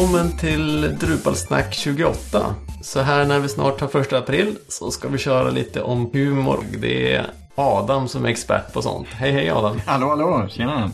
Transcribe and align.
Välkommen 0.00 0.36
till 0.36 0.98
Drupalsnack 0.98 1.74
28. 1.74 2.54
Så 2.82 3.00
här 3.00 3.24
när 3.24 3.40
vi 3.40 3.48
snart 3.48 3.80
har 3.80 3.88
första 3.88 4.18
april 4.18 4.56
så 4.68 4.90
ska 4.90 5.08
vi 5.08 5.18
köra 5.18 5.50
lite 5.50 5.82
om 5.82 6.10
humor. 6.12 6.64
Det 6.78 7.14
är 7.14 7.26
Adam 7.54 8.08
som 8.08 8.24
är 8.24 8.28
expert 8.28 8.72
på 8.72 8.82
sånt. 8.82 9.08
Hej 9.08 9.32
hej 9.32 9.50
Adam! 9.50 9.80
Hallå 9.86 10.08
hallå, 10.08 10.48
tjena! 10.50 10.90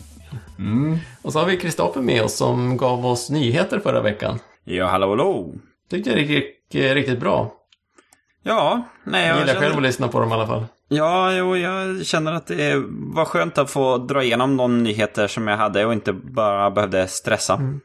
Mm. 0.59 0.99
Och 1.23 1.33
så 1.33 1.39
har 1.39 1.47
vi 1.47 1.57
Kristoffer 1.57 2.01
med 2.01 2.23
oss 2.23 2.37
som 2.37 2.77
gav 2.77 3.07
oss 3.07 3.31
nyheter 3.31 3.81
förra 3.81 4.03
veckan. 4.03 4.39
Ja, 4.65 4.87
hallå 4.87 5.09
hallå! 5.09 5.55
Tyckte 5.91 6.11
jag 6.11 6.21
gick 6.21 6.75
riktigt 6.75 7.21
bra. 7.21 7.53
Ja, 8.43 8.83
nej 9.05 9.27
jag... 9.27 9.37
Jag 9.37 9.47
gillar 9.47 9.61
själv 9.61 9.77
att 9.77 9.83
lyssna 9.83 10.09
på 10.09 10.21
dem 10.21 10.31
i 10.31 10.33
alla 10.33 10.47
fall. 10.47 10.67
Ja, 10.89 11.33
jo, 11.33 11.57
jag 11.57 12.07
känner 12.07 12.33
att 12.33 12.47
det 12.47 12.75
var 13.15 13.25
skönt 13.25 13.59
att 13.59 13.71
få 13.71 13.99
dra 13.99 14.23
igenom 14.23 14.57
de 14.57 14.83
nyheter 14.83 15.27
som 15.27 15.49
jag 15.49 15.57
hade 15.57 15.87
och 15.87 15.93
inte 15.93 16.13
bara 16.13 16.71
behövde 16.71 17.09
stressa. 17.09 17.55
Mm. 17.55 17.81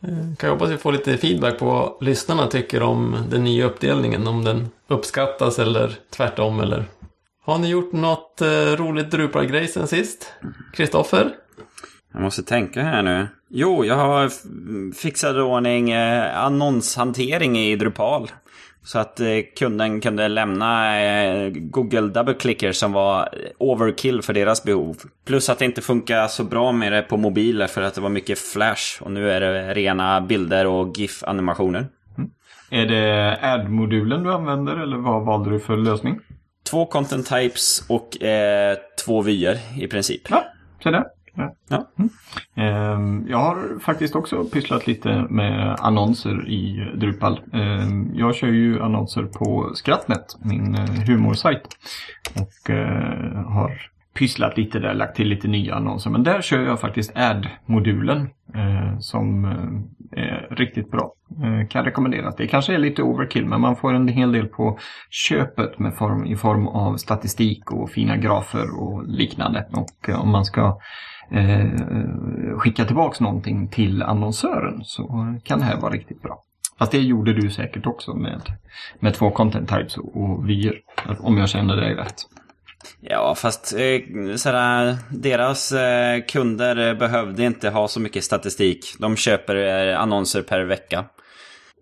Kan 0.00 0.36
jag 0.40 0.50
hoppas 0.50 0.70
vi 0.70 0.76
får 0.76 0.92
lite 0.92 1.16
feedback 1.16 1.58
på 1.58 1.64
vad 1.64 1.96
lyssnarna 2.00 2.46
tycker 2.46 2.82
om 2.82 3.16
den 3.30 3.44
nya 3.44 3.64
uppdelningen. 3.64 4.26
Om 4.26 4.44
den 4.44 4.68
uppskattas 4.88 5.58
eller 5.58 5.94
tvärtom 6.10 6.60
eller... 6.60 6.84
Har 7.44 7.58
ni 7.58 7.68
gjort 7.68 7.92
något 7.92 8.40
eh, 8.40 8.76
roligt 8.76 9.10
Drupargrej 9.10 9.68
sen 9.68 9.86
sist? 9.86 10.32
Kristoffer? 10.72 11.30
Jag 12.12 12.22
måste 12.22 12.42
tänka 12.42 12.82
här 12.82 13.02
nu. 13.02 13.28
Jo, 13.48 13.84
jag 13.84 13.94
har 13.94 14.30
fixat 14.94 15.36
ordning 15.36 15.90
eh, 15.90 16.44
annonshantering 16.44 17.58
i 17.58 17.76
Drupal. 17.76 18.30
Så 18.86 18.98
att 18.98 19.20
eh, 19.20 19.26
kunden 19.56 20.00
kunde 20.00 20.28
lämna 20.28 21.00
eh, 21.00 21.50
Google 21.50 22.00
Double 22.00 22.34
Clicker 22.34 22.72
som 22.72 22.92
var 22.92 23.28
overkill 23.58 24.22
för 24.22 24.32
deras 24.32 24.64
behov. 24.64 24.96
Plus 25.24 25.48
att 25.48 25.58
det 25.58 25.64
inte 25.64 25.82
funkar 25.82 26.28
så 26.28 26.44
bra 26.44 26.72
med 26.72 26.92
det 26.92 27.02
på 27.02 27.16
mobiler 27.16 27.66
för 27.66 27.82
att 27.82 27.94
det 27.94 28.00
var 28.00 28.08
mycket 28.08 28.38
flash. 28.38 29.02
Och 29.02 29.10
nu 29.10 29.30
är 29.30 29.40
det 29.40 29.74
rena 29.74 30.20
bilder 30.20 30.66
och 30.66 30.98
GIF-animationer. 30.98 31.86
Mm. 32.18 32.30
Är 32.70 32.86
det 32.86 33.38
add-modulen 33.42 34.22
du 34.22 34.32
använder 34.32 34.76
eller 34.76 34.96
vad 34.96 35.24
valde 35.24 35.50
du 35.50 35.60
för 35.60 35.76
lösning? 35.76 36.20
Två 36.70 36.86
content 36.86 37.26
types 37.26 37.84
och 37.88 38.22
eh, 38.22 38.76
två 39.04 39.22
vyer 39.22 39.58
i 39.78 39.86
princip. 39.86 40.22
Ja, 40.30 40.44
se 40.82 40.90
där. 40.90 41.04
Ja. 41.68 41.86
Mm. 41.98 42.10
Ehm, 42.54 43.26
jag 43.28 43.38
har 43.38 43.78
faktiskt 43.80 44.16
också 44.16 44.44
pysslat 44.44 44.86
lite 44.86 45.26
med 45.30 45.76
annonser 45.80 46.48
i 46.48 46.92
Drupal. 46.94 47.40
Ehm, 47.52 48.10
jag 48.14 48.34
kör 48.34 48.48
ju 48.48 48.82
annonser 48.82 49.22
på 49.22 49.70
Skrattnet, 49.74 50.36
min 50.44 50.74
eh, 50.74 51.06
humorsajt. 51.06 51.68
Och 52.34 52.70
eh, 52.70 53.44
har 53.46 53.90
pysslat 54.14 54.56
lite 54.56 54.78
där, 54.78 54.94
lagt 54.94 55.16
till 55.16 55.28
lite 55.28 55.48
nya 55.48 55.74
annonser. 55.74 56.10
Men 56.10 56.22
där 56.22 56.40
kör 56.40 56.62
jag 56.62 56.80
faktiskt 56.80 57.16
add-modulen 57.16 58.28
eh, 58.54 58.98
som 58.98 59.44
är 60.12 60.48
riktigt 60.50 60.90
bra. 60.90 61.12
Kan 61.70 61.84
rekommendera. 61.84 62.32
Det 62.36 62.46
kanske 62.46 62.74
är 62.74 62.78
lite 62.78 63.02
overkill 63.02 63.46
men 63.46 63.60
man 63.60 63.76
får 63.76 63.94
en 63.94 64.08
hel 64.08 64.32
del 64.32 64.46
på 64.46 64.78
köpet 65.10 65.78
med 65.78 65.94
form, 65.94 66.26
i 66.26 66.36
form 66.36 66.68
av 66.68 66.96
statistik 66.96 67.72
och 67.72 67.90
fina 67.90 68.16
grafer 68.16 68.80
och 68.80 69.08
liknande. 69.08 69.66
Och 69.72 70.08
om 70.22 70.30
man 70.30 70.44
ska 70.44 70.78
eh, 71.30 72.58
skicka 72.58 72.84
tillbaks 72.84 73.20
någonting 73.20 73.68
till 73.68 74.02
annonsören 74.02 74.84
så 74.84 75.34
kan 75.44 75.58
det 75.58 75.64
här 75.64 75.80
vara 75.80 75.92
riktigt 75.92 76.22
bra. 76.22 76.42
Fast 76.78 76.92
det 76.92 76.98
gjorde 76.98 77.32
du 77.32 77.50
säkert 77.50 77.86
också 77.86 78.14
med, 78.14 78.42
med 79.00 79.14
två 79.14 79.30
content 79.30 79.68
types 79.68 79.96
och, 79.96 80.16
och 80.16 80.48
vyer, 80.48 80.80
om 81.20 81.38
jag 81.38 81.48
känner 81.48 81.76
dig 81.76 81.94
rätt. 81.94 82.26
Ja, 83.00 83.34
fast 83.34 83.74
eh, 83.74 84.36
sådär, 84.36 84.96
deras 85.10 85.72
eh, 85.72 86.22
kunder 86.24 86.94
behövde 86.94 87.44
inte 87.44 87.70
ha 87.70 87.88
så 87.88 88.00
mycket 88.00 88.24
statistik. 88.24 88.96
De 88.98 89.16
köper 89.16 89.56
eh, 89.56 90.00
annonser 90.00 90.42
per 90.42 90.64
vecka. 90.64 91.04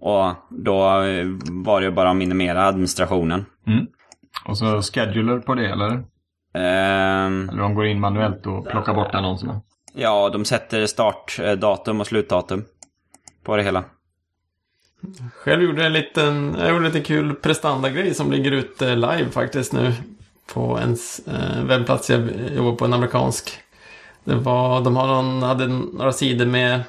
Och 0.00 0.33
då 0.50 0.78
var 1.50 1.81
det 1.81 1.91
bara 1.91 2.10
att 2.10 2.16
minimera 2.16 2.66
administrationen. 2.66 3.47
Mm. 3.66 3.87
Och 4.44 4.59
så 4.59 4.83
scheduler 4.83 5.38
på 5.38 5.54
det, 5.54 5.66
eller? 5.66 6.04
Um, 6.54 7.48
Eller 7.48 7.59
de 7.59 7.75
går 7.75 7.87
in 7.87 8.00
manuellt 8.00 8.47
och 8.47 8.69
plockar 8.69 8.94
bort 8.94 9.15
annonserna? 9.15 9.60
Ja, 9.94 10.31
de 10.32 10.44
sätter 10.44 10.87
startdatum 10.87 12.00
och 12.00 12.06
slutdatum 12.06 12.65
på 13.44 13.56
det 13.56 13.62
hela. 13.62 13.84
Själv 15.34 15.62
gjorde 15.62 15.78
jag 15.78 15.87
en 15.87 15.92
liten, 15.92 16.56
jag 16.59 16.69
gjorde 16.69 16.87
en 16.87 16.92
lite 16.92 17.06
kul 17.06 17.34
prestanda-grej 17.34 18.15
som 18.15 18.32
ligger 18.32 18.53
ute 18.53 18.94
live 18.94 19.31
faktiskt 19.31 19.72
nu. 19.72 19.92
På 20.53 20.78
en 20.78 20.97
eh, 21.26 21.65
webbplats 21.65 22.10
jag 22.10 22.28
jobbar 22.56 22.72
på, 22.72 22.84
en 22.84 22.92
amerikansk. 22.92 23.59
Det 24.25 24.34
var, 24.34 24.81
de 24.81 24.97
har 24.97 25.06
någon, 25.06 25.42
hade 25.42 25.66
några 25.69 26.12
sidor 26.12 26.47
med 26.47 26.81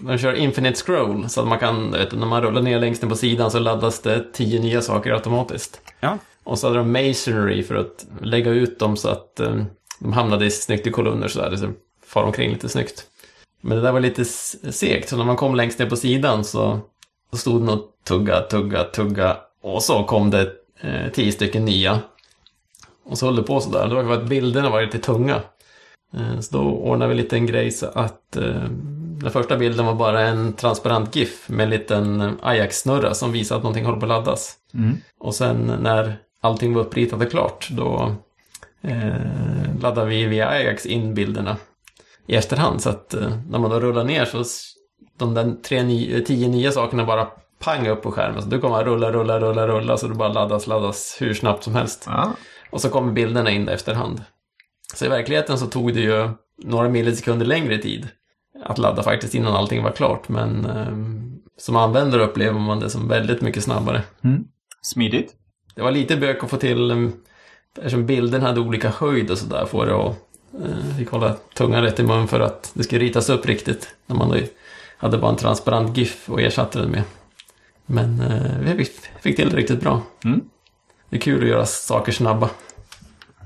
de 0.00 0.18
kör 0.18 0.32
infinite 0.32 0.78
scroll 0.78 1.28
så 1.28 1.40
att 1.40 1.48
man 1.48 1.58
kan, 1.58 1.90
vet, 1.90 2.12
när 2.12 2.26
man 2.26 2.42
rullar 2.42 2.62
ner 2.62 2.78
längst 2.78 3.02
ner 3.02 3.08
på 3.08 3.16
sidan 3.16 3.50
så 3.50 3.58
laddas 3.58 4.02
det 4.02 4.32
tio 4.32 4.60
nya 4.60 4.82
saker 4.82 5.12
automatiskt. 5.12 5.80
Ja. 6.00 6.18
Och 6.48 6.58
så 6.58 6.66
hade 6.66 6.78
de 6.78 6.92
masonry 6.92 7.62
för 7.62 7.74
att 7.74 8.06
lägga 8.22 8.50
ut 8.50 8.78
dem 8.78 8.96
så 8.96 9.08
att 9.08 9.40
um, 9.40 9.64
de 9.98 10.12
hamnade 10.12 10.50
snyggt 10.50 10.86
i 10.86 10.90
kolumner 10.90 11.28
sådär. 11.28 11.56
Så 11.56 11.72
far 12.06 12.22
omkring 12.22 12.50
lite 12.50 12.68
snyggt. 12.68 13.06
Men 13.60 13.76
det 13.76 13.82
där 13.82 13.92
var 13.92 14.00
lite 14.00 14.24
segt, 14.24 15.08
så 15.08 15.16
när 15.16 15.24
man 15.24 15.36
kom 15.36 15.54
längst 15.54 15.78
ner 15.78 15.86
på 15.86 15.96
sidan 15.96 16.44
så, 16.44 16.80
så 17.30 17.36
stod 17.36 17.60
det 17.60 17.64
något 17.64 18.04
tugga, 18.04 18.40
tugga, 18.40 18.84
tugga. 18.84 19.36
Och 19.62 19.82
så 19.82 20.04
kom 20.04 20.30
det 20.30 20.52
eh, 20.80 21.12
tio 21.12 21.32
stycken 21.32 21.64
nya. 21.64 22.00
Och 23.04 23.18
så 23.18 23.26
höll 23.26 23.36
det 23.36 23.42
på 23.42 23.60
sådär. 23.60 23.88
Det 23.88 24.02
var 24.02 24.12
att 24.12 24.28
bilderna 24.28 24.70
var 24.70 24.82
lite 24.82 24.98
tunga. 24.98 25.40
Eh, 26.14 26.40
så 26.40 26.56
då 26.56 26.62
ordnade 26.62 27.08
vi 27.08 27.14
lite 27.14 27.36
en 27.36 27.46
grej 27.46 27.70
så 27.70 27.86
att 27.86 28.36
eh, 28.36 28.64
den 29.22 29.30
första 29.30 29.56
bilden 29.56 29.86
var 29.86 29.94
bara 29.94 30.20
en 30.20 30.52
transparent 30.52 31.16
GIF 31.16 31.48
med 31.48 31.64
en 31.64 31.70
liten 31.70 32.38
Ajax-snurra 32.42 33.14
som 33.14 33.32
visar 33.32 33.56
att 33.56 33.62
någonting 33.62 33.84
håller 33.84 34.00
på 34.00 34.06
att 34.06 34.08
laddas. 34.08 34.56
Mm. 34.74 34.96
Och 35.18 35.34
sen 35.34 35.72
när 35.82 36.18
allting 36.40 36.74
var 36.74 36.82
uppritat 36.82 37.22
och 37.22 37.30
klart, 37.30 37.68
då 37.70 38.14
eh, 38.82 39.80
laddar 39.80 40.04
vi 40.04 40.24
via 40.24 40.48
Ajax 40.48 40.86
in 40.86 41.14
bilderna 41.14 41.56
i 42.26 42.34
efterhand. 42.34 42.82
Så 42.82 42.90
att 42.90 43.14
eh, 43.14 43.36
när 43.50 43.58
man 43.58 43.70
då 43.70 43.80
rullar 43.80 44.04
ner 44.04 44.24
så 44.24 44.44
de 45.18 45.34
där 45.34 45.54
tre, 45.62 45.82
nio, 45.82 46.20
tio 46.20 46.48
nya 46.48 46.72
sakerna 46.72 47.04
bara 47.04 47.28
pang 47.58 47.88
upp 47.88 48.02
på 48.02 48.12
skärmen. 48.12 48.42
Så 48.42 48.48
du 48.48 48.60
kommer 48.60 48.84
rulla, 48.84 49.12
rulla, 49.12 49.40
rulla, 49.40 49.68
rulla 49.68 49.96
så 49.96 50.08
det 50.08 50.14
bara 50.14 50.32
laddas, 50.32 50.66
laddas 50.66 51.16
hur 51.20 51.34
snabbt 51.34 51.64
som 51.64 51.74
helst. 51.74 52.04
Ja. 52.06 52.32
Och 52.70 52.80
så 52.80 52.88
kommer 52.88 53.12
bilderna 53.12 53.50
in 53.50 53.68
efterhand. 53.68 54.22
Så 54.94 55.04
i 55.04 55.08
verkligheten 55.08 55.58
så 55.58 55.66
tog 55.66 55.94
det 55.94 56.00
ju 56.00 56.30
några 56.64 56.88
millisekunder 56.88 57.46
längre 57.46 57.78
tid 57.78 58.08
att 58.64 58.78
ladda 58.78 59.02
faktiskt 59.02 59.34
innan 59.34 59.56
allting 59.56 59.82
var 59.82 59.90
klart. 59.90 60.28
Men 60.28 60.64
eh, 60.64 60.96
som 61.58 61.76
användare 61.76 62.22
upplever 62.22 62.60
man 62.60 62.80
det 62.80 62.90
som 62.90 63.08
väldigt 63.08 63.40
mycket 63.40 63.62
snabbare. 63.62 64.02
Mm. 64.24 64.44
Smidigt. 64.82 65.34
Det 65.78 65.84
var 65.84 65.90
lite 65.90 66.16
bök 66.16 66.44
att 66.44 66.50
få 66.50 66.56
till, 66.56 66.90
um, 66.90 67.12
eftersom 67.76 68.06
bilden 68.06 68.42
hade 68.42 68.60
olika 68.60 68.88
höjd 68.88 69.30
och 69.30 69.38
sådär, 69.38 69.66
få 69.66 69.84
det 69.84 69.94
att 69.94 70.16
eh, 70.64 70.96
fick 70.98 71.10
hålla 71.10 71.36
tungan 71.54 71.82
rätt 71.82 72.00
i 72.00 72.02
mun 72.02 72.28
för 72.28 72.40
att 72.40 72.70
det 72.74 72.82
skulle 72.82 73.04
ritas 73.04 73.28
upp 73.30 73.46
riktigt. 73.46 73.94
När 74.06 74.16
man 74.16 74.40
hade 74.96 75.18
bara 75.18 75.30
en 75.30 75.36
transparent 75.36 75.96
GIF 75.96 76.30
och 76.30 76.40
ersatte 76.40 76.78
den 76.78 76.90
med. 76.90 77.02
Men 77.86 78.20
eh, 78.20 78.74
vi 78.76 78.84
fick 79.20 79.36
till 79.36 79.50
det 79.50 79.56
riktigt 79.56 79.80
bra. 79.80 80.02
Mm. 80.24 80.40
Det 81.10 81.16
är 81.16 81.20
kul 81.20 81.42
att 81.42 81.48
göra 81.48 81.66
saker 81.66 82.12
snabba. 82.12 82.50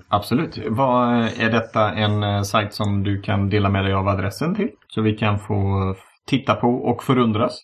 Absolut. 0.08 0.58
Vad, 0.68 1.24
är 1.38 1.50
detta 1.50 1.92
en 1.92 2.22
eh, 2.22 2.42
sajt 2.42 2.74
som 2.74 3.04
du 3.04 3.22
kan 3.22 3.50
dela 3.50 3.68
med 3.68 3.84
dig 3.84 3.92
av 3.92 4.08
adressen 4.08 4.54
till? 4.54 4.70
Så 4.88 5.00
vi 5.00 5.12
kan 5.12 5.38
få 5.38 5.94
titta 6.26 6.54
på 6.54 6.68
och 6.68 7.02
förundras? 7.02 7.58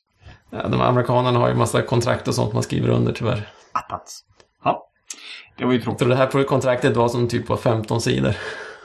Ja, 0.50 0.68
de 0.68 0.80
amerikanerna 0.80 1.38
har 1.38 1.48
ju 1.48 1.54
massa 1.54 1.82
kontrakt 1.82 2.28
och 2.28 2.34
sånt 2.34 2.52
man 2.52 2.62
skriver 2.62 2.88
under 2.88 3.12
tyvärr. 3.12 3.48
Attats. 3.72 4.24
Ja, 5.58 5.62
det 5.62 5.66
var 5.66 5.72
ju 5.72 5.80
tråkigt. 5.80 5.98
Så 6.00 6.04
det 6.04 6.16
här 6.16 6.44
kontraktet 6.44 6.96
var 6.96 7.08
som 7.08 7.28
typ 7.28 7.46
på 7.46 7.56
15 7.56 8.00
sidor. 8.00 8.34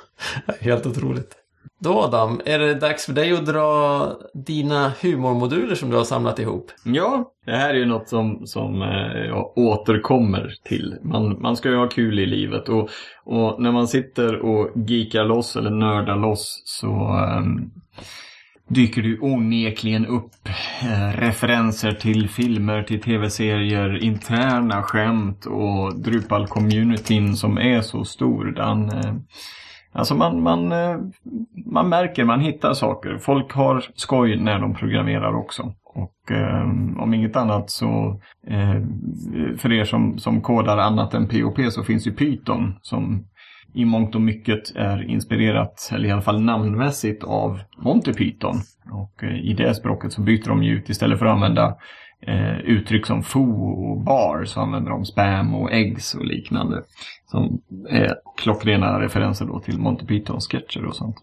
Helt 0.61 0.85
otroligt. 0.85 1.35
Då 1.79 1.99
Adam, 1.99 2.41
är 2.45 2.59
det 2.59 2.73
dags 2.73 3.05
för 3.05 3.13
dig 3.13 3.33
att 3.33 3.45
dra 3.45 4.07
dina 4.33 4.91
humormoduler 5.01 5.75
som 5.75 5.89
du 5.89 5.97
har 5.97 6.03
samlat 6.03 6.39
ihop? 6.39 6.71
Ja, 6.85 7.31
det 7.45 7.51
här 7.51 7.69
är 7.69 7.77
ju 7.77 7.85
något 7.85 8.09
som, 8.09 8.47
som 8.47 8.81
eh, 8.81 9.25
jag 9.27 9.57
återkommer 9.57 10.53
till. 10.63 10.95
Man, 11.01 11.41
man 11.41 11.57
ska 11.57 11.69
ju 11.69 11.75
ha 11.75 11.87
kul 11.87 12.19
i 12.19 12.25
livet 12.25 12.69
och, 12.69 12.89
och 13.23 13.61
när 13.61 13.71
man 13.71 13.87
sitter 13.87 14.39
och 14.39 14.69
geekar 14.75 15.23
loss 15.23 15.55
eller 15.55 15.69
nördar 15.69 16.15
loss 16.15 16.61
så 16.65 16.87
um, 17.37 17.71
dyker 18.67 19.01
det 19.01 19.19
onekligen 19.19 20.05
upp 20.05 20.31
eh, 20.81 21.19
referenser 21.19 21.91
till 21.91 22.29
filmer, 22.29 22.83
till 22.83 23.01
tv-serier, 23.01 24.03
interna 24.03 24.83
skämt 24.83 25.45
och 25.45 25.95
Drupal-communityn 25.95 27.33
som 27.35 27.57
är 27.57 27.81
så 27.81 28.05
stor. 28.05 28.45
Den, 28.45 28.89
eh, 28.89 29.13
alltså 29.91 30.15
man, 30.15 30.43
man, 30.43 30.71
eh, 30.71 30.97
man 31.65 31.89
märker, 31.89 32.23
man 32.23 32.39
hittar 32.39 32.73
saker. 32.73 33.17
Folk 33.17 33.51
har 33.51 33.85
skoj 33.95 34.39
när 34.39 34.59
de 34.59 34.75
programmerar 34.75 35.35
också. 35.35 35.73
Och 35.95 36.31
eh, 36.31 36.63
om 36.99 37.13
inget 37.13 37.35
annat 37.35 37.69
så 37.69 38.21
eh, 38.47 38.81
för 39.57 39.73
er 39.73 39.85
som, 39.85 40.19
som 40.19 40.41
kodar 40.41 40.77
annat 40.77 41.13
än 41.13 41.27
POP 41.27 41.59
så 41.69 41.83
finns 41.83 42.07
ju 42.07 42.11
Python 42.11 42.73
som 42.81 43.25
i 43.73 43.85
mångt 43.85 44.15
och 44.15 44.21
mycket 44.21 44.75
är 44.75 45.09
inspirerat, 45.09 45.89
eller 45.93 46.09
i 46.09 46.11
alla 46.11 46.21
fall 46.21 46.41
namnmässigt, 46.41 47.23
av 47.23 47.59
Monty 47.77 48.13
Python. 48.13 48.61
Och 48.91 49.23
eh, 49.23 49.39
i 49.39 49.53
det 49.53 49.75
språket 49.75 50.13
så 50.13 50.21
byter 50.21 50.47
de 50.47 50.63
ju 50.63 50.77
ut 50.77 50.89
istället 50.89 51.19
för 51.19 51.25
att 51.25 51.33
använda 51.33 51.77
eh, 52.27 52.57
uttryck 52.57 53.05
som 53.05 53.23
foo 53.23 53.91
och 53.91 54.03
bar 54.03 54.45
så 54.45 54.61
använder 54.61 54.91
de 54.91 55.05
spam 55.05 55.55
och 55.55 55.73
eggs 55.73 56.15
och 56.15 56.25
liknande. 56.25 56.83
Som 57.25 57.61
är 57.89 58.15
klockrena 58.37 59.01
referenser 59.01 59.45
då 59.45 59.59
till 59.59 59.79
Monty 59.79 60.05
Python-sketcher 60.05 60.85
och 60.85 60.95
sånt. 60.95 61.15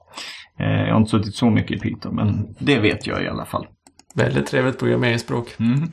Eh, 0.58 0.66
jag 0.66 0.92
har 0.92 0.98
inte 0.98 1.10
suttit 1.10 1.34
så 1.34 1.50
mycket 1.50 1.76
i 1.76 1.80
Python 1.80 2.14
men 2.14 2.54
det 2.58 2.78
vet 2.78 3.06
jag 3.06 3.22
i 3.22 3.28
alla 3.28 3.44
fall. 3.44 3.66
Väldigt 4.14 4.46
trevligt 4.46 4.78
programmeringsspråk. 4.78 5.56
Mm. 5.60 5.88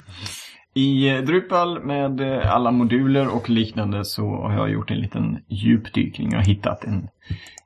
I 0.77 1.09
eh, 1.09 1.21
Drupal 1.21 1.83
med 1.83 2.21
eh, 2.21 2.55
alla 2.55 2.71
moduler 2.71 3.35
och 3.35 3.49
liknande 3.49 4.05
så 4.05 4.35
har 4.35 4.53
jag 4.53 4.71
gjort 4.71 4.91
en 4.91 4.99
liten 4.99 5.37
djupdykning 5.47 6.35
och 6.35 6.43
hittat 6.43 6.83
en, 6.83 7.09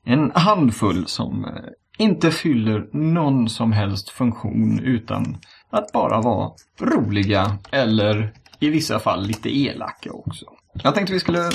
en 0.06 0.32
handfull 0.36 1.08
som 1.08 1.46
eh, 1.46 1.52
inte 1.98 2.32
fyller 2.32 2.90
någon 2.92 3.50
som 3.50 3.72
helst 3.72 4.10
funktion 4.10 4.80
utan 4.80 5.38
att 5.70 5.92
bara 5.92 6.22
vara 6.22 6.52
roliga 6.80 7.58
eller 7.72 8.34
i 8.60 8.70
vissa 8.70 9.00
fall 9.00 9.26
lite 9.26 9.58
elaka 9.58 10.12
också. 10.12 10.46
Jag 10.84 10.96
tänkte 10.96 11.14
vi 11.14 11.20
skulle 11.20 11.50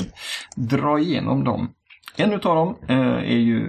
dra 0.57 0.99
igenom 0.99 1.45
dem. 1.45 1.69
En 2.17 2.33
utav 2.33 2.57
dem 2.57 2.77
eh, 2.89 3.17
är 3.17 3.39
ju 3.39 3.67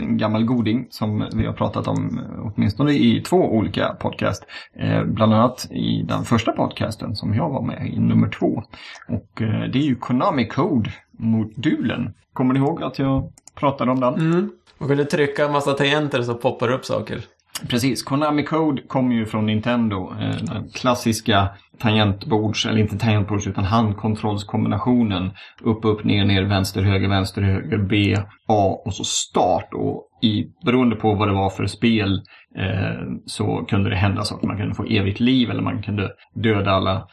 en 0.00 0.18
gammal 0.18 0.44
goding 0.44 0.86
som 0.90 1.28
vi 1.34 1.46
har 1.46 1.52
pratat 1.52 1.88
om 1.88 2.18
eh, 2.18 2.46
åtminstone 2.46 2.92
i 2.92 3.20
två 3.20 3.36
olika 3.36 3.88
podcast. 3.88 4.46
Eh, 4.72 5.04
bland 5.04 5.34
annat 5.34 5.68
i 5.70 6.02
den 6.02 6.24
första 6.24 6.52
podcasten 6.52 7.16
som 7.16 7.34
jag 7.34 7.50
var 7.50 7.62
med 7.62 7.92
i, 7.94 8.00
nummer 8.00 8.28
två. 8.28 8.62
Och 9.08 9.28
det 9.72 9.78
är 9.78 9.82
ju 9.82 9.96
Konami 9.96 10.48
Code-modulen. 10.48 12.14
Kommer 12.32 12.54
ni 12.54 12.60
ihåg 12.60 12.82
att 12.82 12.98
jag 12.98 13.32
pratade 13.54 13.90
om 13.90 14.00
den? 14.00 14.14
Mm. 14.14 14.50
Man 14.78 14.88
kunde 14.88 15.04
trycka 15.04 15.44
en 15.44 15.52
massa 15.52 15.72
tangenter 15.72 16.22
så 16.22 16.34
poppar 16.34 16.72
upp 16.72 16.84
saker. 16.84 17.24
Precis, 17.68 18.02
Konami 18.02 18.44
Code 18.44 18.82
kommer 18.82 19.14
ju 19.14 19.26
från 19.26 19.46
Nintendo. 19.46 20.12
Eh, 20.20 20.36
den 20.42 20.68
klassiska 20.74 21.48
tangentbords, 21.78 22.66
eller 22.66 22.78
inte 22.78 22.98
tangentbords 22.98 23.46
utan 23.46 23.64
handkontrollskombinationen. 23.64 25.30
Upp, 25.62 25.84
upp, 25.84 26.04
ner, 26.04 26.24
ner, 26.24 26.42
vänster, 26.42 26.82
höger, 26.82 27.08
vänster, 27.08 27.42
höger, 27.42 27.78
B, 27.78 28.16
A 28.48 28.82
och 28.84 28.94
så 28.94 29.04
start. 29.04 29.68
Och 29.74 30.04
i, 30.22 30.44
beroende 30.64 30.96
på 30.96 31.14
vad 31.14 31.28
det 31.28 31.34
var 31.34 31.50
för 31.50 31.66
spel 31.66 32.22
eh, 32.58 33.02
så 33.26 33.64
kunde 33.68 33.90
det 33.90 33.96
hända 33.96 34.22
saker. 34.22 34.46
Man 34.46 34.58
kunde 34.58 34.74
få 34.74 34.84
evigt 34.84 35.20
liv 35.20 35.50
eller 35.50 35.62
man 35.62 35.82
kunde 35.82 36.10
döda 36.34 36.70
alla 36.70 37.06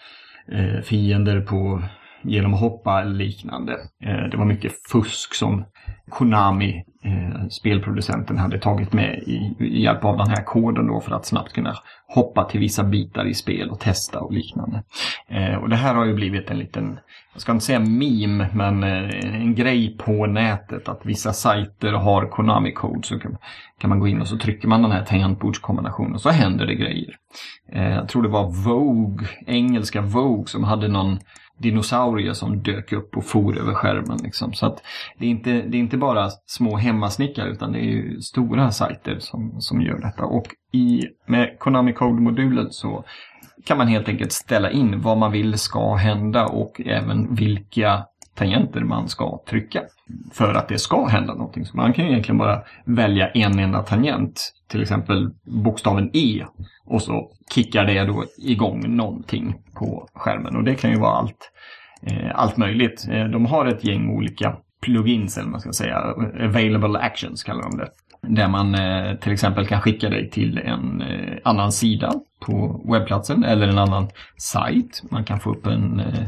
eh, 0.52 0.82
fiender 0.84 1.42
på 1.42 1.82
genom 2.28 2.54
att 2.54 2.60
hoppa 2.60 3.02
eller 3.02 3.16
liknande. 3.16 3.74
Eh, 4.04 4.30
det 4.32 4.38
var 4.38 4.46
mycket 4.46 4.72
fusk 4.92 5.36
som 5.36 5.66
Konami, 6.10 6.84
eh, 7.04 7.48
spelproducenten, 7.50 8.38
hade 8.38 8.60
tagit 8.60 8.94
med 8.94 9.24
i, 9.28 9.56
i 9.60 9.82
hjälp 9.82 10.06
av 10.06 10.18
den 10.18 10.30
här 10.30 10.44
koden 10.44 10.88
då 10.88 11.00
för 11.00 11.16
att 11.16 11.26
snabbt 11.26 11.54
kunna 11.54 11.76
hoppa 12.08 12.44
till 12.44 12.60
vissa 12.60 12.84
bitar 12.84 13.26
i 13.26 13.34
spel 13.34 13.70
och 13.70 13.80
testa 13.80 14.20
och 14.20 14.34
liknande. 14.34 14.84
Eh, 15.28 15.56
och 15.56 15.70
det 15.70 15.76
här 15.76 15.96
har 15.96 16.06
ju 16.06 16.14
blivit 16.14 16.52
en 16.52 16.60
liten, 16.60 17.00
jag 17.34 17.42
ska 17.42 17.52
inte 17.52 17.66
säga 17.66 17.80
meme, 17.80 18.50
men 18.54 18.84
en 18.84 19.56
grej 19.56 19.98
på 19.98 20.26
nätet 20.26 20.90
att 20.90 21.02
vissa 21.06 21.34
sajter 21.34 21.92
har 21.92 22.26
Konami-code 22.26 23.04
så 23.04 23.20
kan, 23.20 23.90
man 23.90 24.00
gå 24.00 24.08
in 24.08 24.22
och 24.22 24.28
så 24.28 24.38
trycker 24.38 24.68
man 24.68 24.82
den 24.82 24.92
här 24.92 25.06
tangentbordskombinationen 25.06 26.14
och 26.14 26.22
så 26.22 26.30
händer 26.30 26.66
det 26.66 26.76
grejer. 26.76 27.16
Jag 27.72 28.10
tror 28.10 28.24
det 28.24 28.30
var 28.30 28.64
Vogue, 28.66 29.28
engelska 29.48 30.02
Vogue, 30.02 30.48
som 30.48 30.64
hade 30.64 30.88
någon 30.88 31.20
dinosaurier 31.58 32.34
som 32.34 32.64
dök 32.64 32.92
upp 32.92 33.18
och 33.18 33.26
for 33.26 33.58
över 33.58 33.74
skärmen. 33.74 34.18
Liksom. 34.24 34.54
Så 34.54 34.66
att 34.66 34.82
det 35.18 35.26
är, 35.26 35.30
inte, 35.30 35.52
det 35.52 35.78
är 35.78 35.80
inte 35.80 35.98
bara 35.98 36.30
små 36.46 36.78
hemmasnickare 36.78 37.50
utan 37.50 37.72
det 37.72 37.80
är 37.80 37.90
ju 37.90 38.22
stora 38.22 38.72
sajter 38.72 39.20
som, 39.20 39.62
som 39.62 39.82
gör 39.82 40.00
detta. 40.00 40.24
Och 40.24 40.48
i, 40.72 41.02
med 41.26 41.60
Konami 41.60 41.94
Code-modulen 41.94 42.72
så 42.72 43.04
kan 43.66 43.78
man 43.78 43.88
helt 43.88 44.10
enkelt 44.10 44.32
ställa 44.32 44.72
in 44.72 45.02
vad 45.02 45.18
man 45.18 45.32
vill 45.32 45.60
ska 45.60 45.96
hända 45.96 46.46
och 46.46 46.82
även 46.86 47.36
vilka 47.36 48.06
tangenter 48.36 48.82
man 48.82 49.10
ska 49.10 49.42
trycka 49.50 49.82
för 50.34 50.54
att 50.54 50.68
det 50.68 50.80
ska 50.80 51.06
hända 51.06 51.34
någonting. 51.34 51.66
Så 51.66 51.78
man 51.78 51.94
kan 51.94 52.06
ju 52.06 52.12
egentligen 52.12 52.38
bara 52.38 52.62
välja 52.86 53.30
en 53.30 53.60
enda 53.60 53.84
tangent, 53.84 54.54
till 54.68 54.82
exempel 54.82 55.30
bokstaven 55.44 56.10
E 56.14 56.46
och 56.86 57.02
så 57.02 57.32
kickar 57.54 57.86
det 57.86 58.04
då 58.04 58.24
igång 58.38 58.96
någonting 58.96 59.56
på 59.74 60.08
skärmen 60.14 60.56
och 60.56 60.64
det 60.64 60.76
kan 60.76 60.92
ju 60.92 61.00
vara 61.00 61.18
allt, 61.18 61.52
eh, 62.02 62.32
allt 62.36 62.58
möjligt. 62.58 63.08
Eh, 63.12 63.26
de 63.26 63.46
har 63.46 63.66
ett 63.66 63.84
gäng 63.84 64.10
olika 64.10 64.58
plugins 64.82 65.38
eller 65.38 65.50
man 65.50 65.62
ska 65.62 65.74
säga, 65.74 65.98
available 66.40 67.00
actions 67.00 67.44
kallar 67.44 67.62
de 67.62 67.78
det. 67.78 67.90
Där 68.28 68.48
man 68.48 68.76
eh, 68.76 69.16
till 69.16 69.34
exempel 69.34 69.68
kan 69.68 69.82
skicka 69.82 70.10
dig 70.10 70.30
till 70.30 70.58
en 70.58 71.02
eh, 71.02 71.38
annan 71.44 71.72
sida 71.72 72.14
på 72.46 72.86
webbplatsen 72.92 73.44
eller 73.44 73.68
en 73.68 73.78
annan 73.78 74.08
sajt. 74.38 75.04
Man 75.12 75.24
kan 75.24 75.40
få 75.40 75.50
upp 75.52 75.66
en 75.66 76.00
eh, 76.00 76.28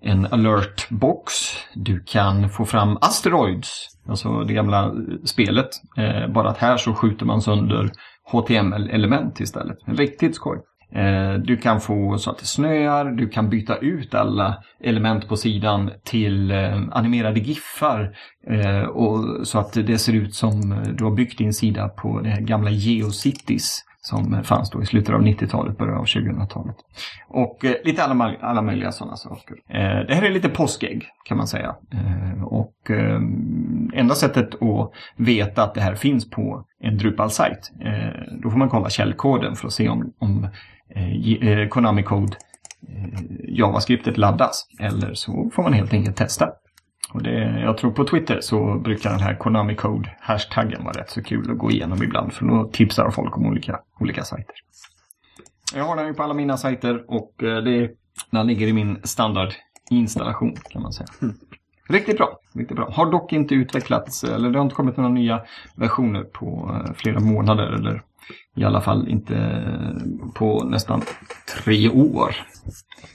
en 0.00 0.26
alert-box. 0.26 1.32
Du 1.74 2.00
kan 2.00 2.50
få 2.50 2.64
fram 2.64 2.98
asteroids, 3.00 3.88
alltså 4.08 4.44
det 4.44 4.54
gamla 4.54 4.84
eh, 4.84 4.92
spelet. 5.24 5.68
Eh, 5.96 6.32
bara 6.32 6.48
att 6.48 6.58
här 6.58 6.76
så 6.76 6.94
skjuter 6.94 7.26
man 7.26 7.42
sönder 7.42 7.90
HTML-element 8.32 9.40
istället. 9.40 9.78
Riktigt 9.86 10.34
skoj. 10.34 10.58
Eh, 10.94 11.34
du 11.34 11.56
kan 11.56 11.80
få 11.80 12.18
så 12.18 12.30
att 12.30 12.38
det 12.38 12.46
snöar, 12.46 13.04
du 13.04 13.28
kan 13.28 13.50
byta 13.50 13.76
ut 13.76 14.14
alla 14.14 14.62
element 14.80 15.28
på 15.28 15.36
sidan 15.36 15.90
till 16.04 16.50
eh, 16.50 16.82
animerade 16.92 17.40
giffar 17.40 18.16
eh, 18.50 18.82
och 18.82 19.46
så 19.46 19.58
att 19.58 19.72
det 19.72 19.98
ser 19.98 20.12
ut 20.12 20.34
som 20.34 20.72
eh, 20.72 20.78
du 20.78 21.04
har 21.04 21.14
byggt 21.14 21.38
din 21.38 21.52
sida 21.52 21.88
på 21.88 22.20
det 22.20 22.28
här 22.28 22.40
gamla 22.40 22.70
GeoCities 22.70 23.82
som 24.06 24.44
fanns 24.44 24.70
då 24.70 24.82
i 24.82 24.86
slutet 24.86 25.14
av 25.14 25.22
90-talet, 25.22 25.78
början 25.78 25.98
av 25.98 26.04
2000-talet. 26.04 26.76
Och 27.28 27.64
eh, 27.64 27.74
lite 27.84 28.04
alla, 28.04 28.36
alla 28.40 28.62
möjliga 28.62 28.92
sådana 28.92 29.16
saker. 29.16 29.56
Eh, 29.68 30.06
det 30.08 30.14
här 30.14 30.22
är 30.22 30.30
lite 30.30 30.48
påskägg 30.48 31.04
kan 31.24 31.36
man 31.36 31.46
säga. 31.46 31.76
Eh, 31.92 32.44
och 32.44 32.90
eh, 32.90 33.20
enda 33.94 34.14
sättet 34.14 34.62
att 34.62 34.92
veta 35.16 35.62
att 35.62 35.74
det 35.74 35.80
här 35.80 35.94
finns 35.94 36.30
på 36.30 36.64
en 36.80 36.98
Drupal-sajt, 36.98 37.72
eh, 37.80 38.38
då 38.42 38.50
får 38.50 38.58
man 38.58 38.68
kolla 38.68 38.90
källkoden 38.90 39.56
för 39.56 39.66
att 39.66 39.72
se 39.72 39.88
om, 39.88 40.12
om 40.18 40.48
eh, 40.94 41.68
Konami 41.68 42.02
Code 42.02 42.36
JavaScriptet 43.48 44.18
laddas. 44.18 44.66
Eller 44.80 45.14
så 45.14 45.50
får 45.54 45.62
man 45.62 45.72
helt 45.72 45.92
enkelt 45.92 46.16
testa. 46.16 46.48
Och 47.12 47.22
det, 47.22 47.60
jag 47.60 47.78
tror 47.78 47.90
på 47.90 48.04
Twitter 48.04 48.40
så 48.40 48.74
brukar 48.74 49.10
den 49.10 49.20
här 49.20 49.34
Konami 49.34 49.74
Code-hashtaggen 49.74 50.84
vara 50.84 51.00
rätt 51.00 51.10
så 51.10 51.22
kul 51.22 51.50
att 51.50 51.58
gå 51.58 51.70
igenom 51.70 52.02
ibland. 52.02 52.32
För 52.32 52.46
då 52.46 52.70
tipsar 52.72 53.10
folk 53.10 53.36
om 53.36 53.46
olika, 53.46 53.80
olika 54.00 54.24
sajter. 54.24 54.54
Jag 55.74 55.84
har 55.84 55.96
den 55.96 56.06
ju 56.06 56.14
på 56.14 56.22
alla 56.22 56.34
mina 56.34 56.56
sajter 56.56 57.04
och 57.08 57.42
eh, 57.42 57.62
det, 57.62 57.90
den 58.30 58.46
ligger 58.46 58.66
i 58.66 58.72
min 58.72 59.00
standardinstallation 59.02 60.56
kan 60.70 60.82
man 60.82 60.92
säga. 60.92 61.06
Mm. 61.22 61.34
Riktigt 61.88 62.16
bra, 62.16 62.38
riktigt 62.54 62.76
bra. 62.76 62.90
Har 62.90 63.10
dock 63.10 63.32
inte 63.32 63.54
utvecklats, 63.54 64.24
eller 64.24 64.50
det 64.50 64.58
har 64.58 64.64
inte 64.64 64.74
kommit 64.74 64.96
några 64.96 65.10
nya 65.10 65.42
versioner 65.74 66.22
på 66.22 66.70
eh, 66.86 66.92
flera 66.94 67.20
månader. 67.20 67.66
Eller 67.66 68.02
i 68.56 68.64
alla 68.64 68.80
fall 68.80 69.08
inte 69.08 69.64
på 70.34 70.64
nästan 70.64 71.02
tre 71.62 71.88
år 71.88 72.36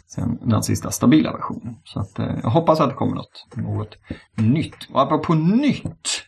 sen 0.07 0.37
den 0.41 0.63
sista 0.63 0.91
stabila 0.91 1.31
versionen. 1.31 1.75
Så 1.83 1.99
att, 1.99 2.19
eh, 2.19 2.35
jag 2.43 2.49
hoppas 2.49 2.79
att 2.79 2.89
det 2.89 2.95
kommer 2.95 3.15
något, 3.15 3.47
något 3.55 3.97
nytt. 4.35 4.87
Och 4.93 5.01
apropå 5.01 5.33
nytt. 5.33 6.23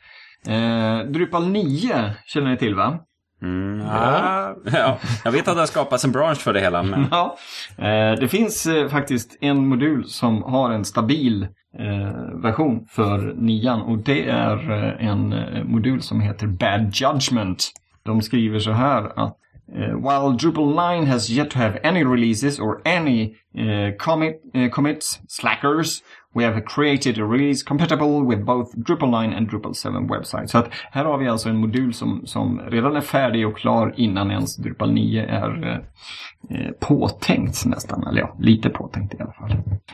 Eh, 0.47 0.99
Drupal 0.99 1.47
9 1.47 2.13
känner 2.25 2.51
ni 2.51 2.57
till 2.57 2.75
va? 2.75 2.99
Mm, 3.41 3.79
ja. 3.79 4.55
ja. 4.65 4.97
jag 5.23 5.31
vet 5.31 5.47
att 5.47 5.55
det 5.55 5.61
har 5.61 5.67
skapats 5.67 6.05
en 6.05 6.11
bransch 6.11 6.37
för 6.37 6.53
det 6.53 6.59
hela. 6.59 6.83
Men... 6.83 7.07
Ja, 7.11 7.37
eh, 7.77 8.19
det 8.19 8.27
finns 8.27 8.65
eh, 8.65 8.89
faktiskt 8.89 9.37
en 9.41 9.67
modul 9.67 10.09
som 10.09 10.43
har 10.43 10.71
en 10.71 10.85
stabil 10.85 11.43
eh, 11.79 12.41
version 12.41 12.85
för 12.89 13.33
nian 13.37 13.81
och 13.81 13.97
det 13.97 14.29
är 14.29 14.71
eh, 14.71 15.07
en 15.07 15.33
eh, 15.33 15.63
modul 15.63 16.01
som 16.01 16.21
heter 16.21 16.47
Bad 16.47 16.91
Judgment. 16.93 17.71
De 18.05 18.21
skriver 18.21 18.59
så 18.59 18.71
här 18.71 19.19
att 19.19 19.39
Uh, 19.75 19.95
while 19.95 20.33
Drupal 20.33 20.73
9 20.75 21.05
has 21.05 21.29
yet 21.29 21.49
to 21.49 21.57
have 21.57 21.79
any 21.83 22.03
releases 22.03 22.59
or 22.59 22.81
any 22.85 23.37
uh, 23.57 23.91
commit, 23.97 24.41
uh, 24.53 24.67
commits, 24.69 25.19
slackers, 25.27 26.03
we 26.33 26.43
have 26.45 26.61
created 26.65 27.19
a 27.19 27.23
release 27.23 27.63
compatible 27.63 28.23
with 28.29 28.45
both 28.45 28.73
Drupal 28.75 29.09
9 29.09 29.33
and 29.33 29.49
Drupal 29.49 29.73
7 29.73 30.07
websites. 30.07 30.51
Så 30.51 30.57
att 30.57 30.69
här 30.91 31.05
har 31.05 31.17
vi 31.17 31.27
alltså 31.27 31.49
en 31.49 31.57
modul 31.57 31.93
som, 31.93 32.21
som 32.25 32.59
redan 32.59 32.95
är 32.95 33.01
färdig 33.01 33.47
och 33.47 33.57
klar 33.57 33.93
innan 33.97 34.31
ens 34.31 34.55
Drupal 34.55 34.93
9 34.93 35.25
är 35.25 35.67
eh, 35.67 36.57
eh, 36.57 36.71
påtänkt 36.79 37.65
nästan. 37.65 38.07
Eller 38.07 38.21
ja, 38.21 38.35
lite 38.39 38.69
påtänkt 38.69 39.13
i 39.13 39.17
alla 39.21 39.33
fall. 39.33 39.51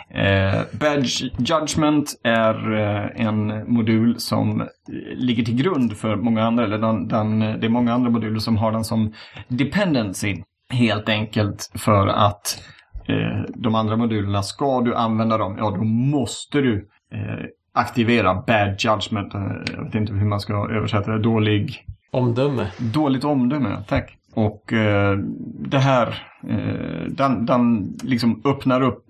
Eh, 0.09 0.61
Badge 0.79 1.23
Judgment 1.37 2.19
är 2.23 2.73
eh, 2.73 3.25
en 3.27 3.73
modul 3.73 4.19
som 4.19 4.67
ligger 5.15 5.43
till 5.43 5.55
grund 5.55 5.97
för 5.97 6.15
många 6.15 6.43
andra, 6.43 6.63
eller 6.63 6.77
den, 6.77 7.07
den, 7.07 7.39
det 7.39 7.65
är 7.65 7.69
många 7.69 7.93
andra 7.93 8.09
moduler 8.09 8.39
som 8.39 8.57
har 8.57 8.71
den 8.71 8.83
som 8.83 9.13
dependency. 9.47 10.43
Helt 10.73 11.09
enkelt 11.09 11.71
för 11.75 12.07
att 12.07 12.61
Eh, 13.09 13.41
de 13.55 13.75
andra 13.75 13.97
modulerna, 13.97 14.43
ska 14.43 14.81
du 14.81 14.95
använda 14.95 15.37
dem, 15.37 15.55
ja 15.57 15.71
då 15.71 15.83
måste 15.83 16.61
du 16.61 16.89
eh, 17.13 17.45
aktivera 17.73 18.33
bad 18.47 18.75
judgment. 18.79 19.33
Eh, 19.35 19.41
Jag 19.77 19.83
vet 19.83 19.95
inte 19.95 20.13
hur 20.13 20.25
man 20.25 20.39
ska 20.39 20.69
översätta 20.71 21.11
det. 21.11 21.19
Dålig... 21.19 21.85
Omdöme. 22.11 22.67
Dåligt 22.93 23.23
omdöme, 23.23 23.77
tack. 23.87 24.15
Och 24.35 24.73
eh, 24.73 25.17
det 25.59 25.77
här, 25.79 26.07
eh, 26.49 27.05
den, 27.11 27.45
den 27.45 27.93
liksom 28.03 28.41
öppnar 28.45 28.81
upp 28.81 29.05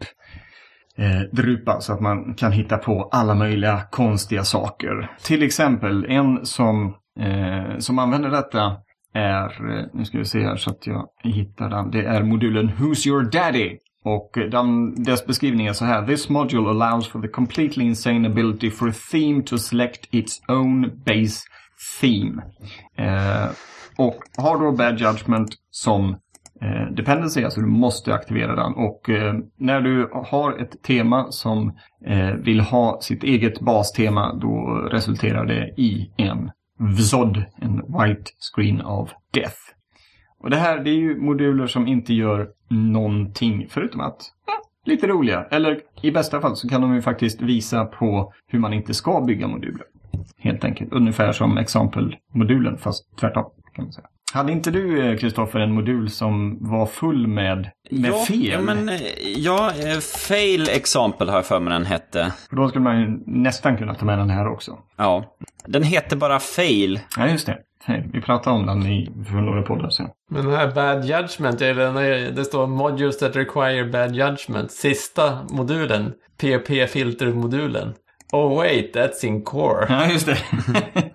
eh, 0.97 1.21
Drupa 1.31 1.81
så 1.81 1.93
att 1.93 1.99
man 1.99 2.33
kan 2.33 2.51
hitta 2.51 2.77
på 2.77 3.09
alla 3.11 3.35
möjliga 3.35 3.81
konstiga 3.91 4.43
saker. 4.43 5.11
Till 5.23 5.43
exempel 5.43 6.05
en 6.09 6.45
som, 6.45 6.95
eh, 7.19 7.77
som 7.77 7.99
använder 7.99 8.29
detta 8.29 8.75
är, 9.13 9.51
nu 9.97 10.05
ska 10.05 10.17
vi 10.17 10.25
se 10.25 10.43
här 10.43 10.55
så 10.55 10.69
att 10.69 10.87
jag 10.87 11.07
hittar 11.23 11.69
den, 11.69 11.91
det 11.91 12.05
är 12.05 12.23
modulen 12.23 12.69
Who's 12.69 13.07
Your 13.07 13.23
Daddy? 13.31 13.77
Och 14.05 14.31
den, 14.51 14.95
dess 15.03 15.25
beskrivning 15.25 15.67
är 15.67 15.73
så 15.73 15.85
här. 15.85 16.05
This 16.05 16.29
module 16.29 16.69
allows 16.69 17.07
for 17.07 17.21
the 17.21 17.27
completely 17.27 17.85
insane 17.85 18.27
ability 18.27 18.71
for 18.71 18.89
a 18.89 18.93
theme 19.11 19.43
to 19.43 19.57
select 19.57 20.07
its 20.11 20.41
own 20.47 21.01
base 21.05 21.39
theme. 22.01 22.41
Eh, 22.97 23.49
och 23.97 24.15
har 24.37 24.59
då 24.59 24.71
Bad 24.71 24.99
Judgment 24.99 25.49
som 25.71 26.09
eh, 26.61 26.93
dependency, 26.95 27.43
alltså 27.43 27.61
du 27.61 27.67
måste 27.67 28.13
aktivera 28.13 28.55
den. 28.55 28.73
Och 28.73 29.09
eh, 29.09 29.33
när 29.57 29.81
du 29.81 30.09
har 30.13 30.61
ett 30.61 30.83
tema 30.83 31.31
som 31.31 31.73
eh, 32.05 32.33
vill 32.33 32.59
ha 32.59 33.01
sitt 33.01 33.23
eget 33.23 33.59
bastema, 33.59 34.33
då 34.33 34.87
resulterar 34.91 35.45
det 35.45 35.73
i 35.77 36.11
en 36.17 36.51
VZOD, 36.97 37.37
en 37.61 37.75
White 37.75 38.31
Screen 38.53 38.81
of 38.81 39.09
Death. 39.33 39.78
Och 40.39 40.49
det 40.49 40.57
här, 40.57 40.79
det 40.79 40.89
är 40.89 40.95
ju 40.95 41.21
moduler 41.21 41.67
som 41.67 41.87
inte 41.87 42.13
gör 42.13 42.47
någonting 42.69 43.67
förutom 43.69 44.01
att 44.01 44.31
ja, 44.47 44.53
lite 44.85 45.07
roliga. 45.07 45.45
Eller 45.51 45.81
i 46.01 46.11
bästa 46.11 46.41
fall 46.41 46.55
så 46.55 46.69
kan 46.69 46.81
de 46.81 46.95
ju 46.95 47.01
faktiskt 47.01 47.41
visa 47.41 47.85
på 47.85 48.33
hur 48.47 48.59
man 48.59 48.73
inte 48.73 48.93
ska 48.93 49.21
bygga 49.21 49.47
moduler. 49.47 49.85
Helt 50.37 50.63
enkelt. 50.63 50.93
Ungefär 50.93 51.31
som 51.31 51.57
exempelmodulen 51.57 52.77
fast 52.77 53.17
tvärtom 53.19 53.51
kan 53.75 53.85
man 53.85 53.93
säga. 53.93 54.07
Hade 54.33 54.51
inte 54.51 54.71
du, 54.71 55.17
Kristoffer, 55.17 55.59
en 55.59 55.71
modul 55.71 56.09
som 56.09 56.57
var 56.61 56.85
full 56.85 57.27
med, 57.27 57.69
med 57.91 58.11
ja, 58.11 58.25
fel? 58.25 58.45
Ja, 58.45 58.61
men, 58.61 58.89
eh, 58.89 59.01
ja, 59.37 59.71
eh, 59.71 59.99
fail 59.99 60.69
example 60.69 61.31
har 61.31 61.37
jag 61.37 61.45
för 61.45 61.59
mig 61.59 61.73
den 61.73 61.85
hette. 61.85 62.33
För 62.49 62.55
då 62.55 62.69
skulle 62.69 62.83
man 62.83 63.01
ju 63.01 63.19
nästan 63.25 63.77
kunna 63.77 63.95
ta 63.95 64.05
med 64.05 64.17
den 64.17 64.29
här 64.29 64.47
också. 64.47 64.77
Ja. 64.97 65.35
Den 65.65 65.83
heter 65.83 66.17
bara 66.17 66.39
fail. 66.39 66.99
Ja, 67.17 67.27
just 67.27 67.45
det. 67.45 67.57
Hej, 67.83 68.09
vi 68.13 68.21
pratade 68.21 68.55
om 68.55 68.65
den 68.65 68.85
i, 68.85 69.09
för 69.25 69.35
några 69.35 69.61
poddar 69.61 69.89
sedan. 69.89 70.09
Men 70.29 70.45
den 70.45 70.53
här 70.53 70.71
Bad 70.71 71.05
Judgment, 71.05 71.61
eller 71.61 72.31
det 72.31 72.45
står 72.45 72.67
Modules 72.67 73.17
that 73.17 73.35
require 73.35 73.85
Bad 73.85 74.15
Judgment. 74.15 74.71
Sista 74.71 75.47
modulen, 75.51 76.13
POP-filtermodulen. 76.41 77.93
Oh 78.31 78.57
wait, 78.57 78.95
that's 78.95 79.25
in 79.25 79.43
core. 79.43 79.85
Ja, 79.89 80.11
just 80.11 80.25
det. 80.25 80.37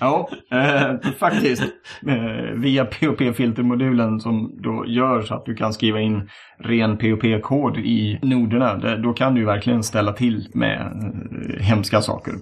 ja, 0.00 0.28
eh, 0.50 1.12
faktiskt. 1.18 1.62
Eh, 2.06 2.54
via 2.54 2.84
POP-filtermodulen 2.84 4.20
som 4.20 4.60
då 4.62 4.84
gör 4.86 5.22
så 5.22 5.34
att 5.34 5.44
du 5.44 5.54
kan 5.54 5.72
skriva 5.72 6.00
in 6.00 6.28
ren 6.58 6.98
POP-kod 6.98 7.78
i 7.78 8.18
noderna. 8.22 8.96
Då 8.96 9.12
kan 9.12 9.34
du 9.34 9.44
verkligen 9.44 9.82
ställa 9.82 10.12
till 10.12 10.48
med 10.54 10.80
eh, 10.80 11.62
hemska 11.64 12.00
saker. 12.00 12.34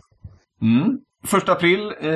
Mm. 0.62 0.98
Första 1.24 1.52
april, 1.52 1.92
eh, 2.00 2.10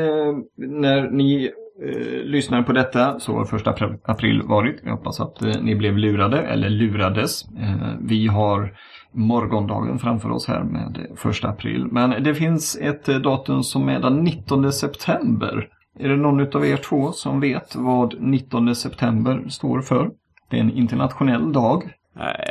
när 0.56 1.10
ni 1.10 1.50
eh, 1.84 2.24
lyssnar 2.24 2.62
på 2.62 2.72
detta 2.72 3.20
så 3.20 3.32
har 3.32 3.44
första 3.44 3.72
apr- 3.72 3.98
april 4.04 4.42
varit. 4.42 4.80
Jag 4.84 4.90
hoppas 4.90 5.20
att 5.20 5.42
eh, 5.42 5.52
ni 5.62 5.74
blev 5.74 5.98
lurade 5.98 6.38
eller 6.42 6.70
lurades. 6.70 7.44
Eh, 7.60 7.92
vi 8.00 8.26
har 8.26 8.74
morgondagen 9.12 9.98
framför 9.98 10.30
oss 10.30 10.48
här 10.48 10.62
med 10.64 10.98
eh, 11.10 11.16
första 11.16 11.48
april. 11.48 11.86
Men 11.90 12.22
det 12.22 12.34
finns 12.34 12.76
ett 12.80 13.08
eh, 13.08 13.16
datum 13.16 13.62
som 13.62 13.88
är 13.88 14.00
den 14.00 14.16
19 14.24 14.72
september. 14.72 15.68
Är 15.98 16.08
det 16.08 16.16
någon 16.16 16.56
av 16.56 16.66
er 16.66 16.76
två 16.76 17.12
som 17.12 17.40
vet 17.40 17.76
vad 17.76 18.14
19 18.20 18.74
september 18.74 19.44
står 19.48 19.80
för? 19.80 20.10
Det 20.50 20.56
är 20.56 20.60
en 20.60 20.72
internationell 20.72 21.52
dag. 21.52 21.82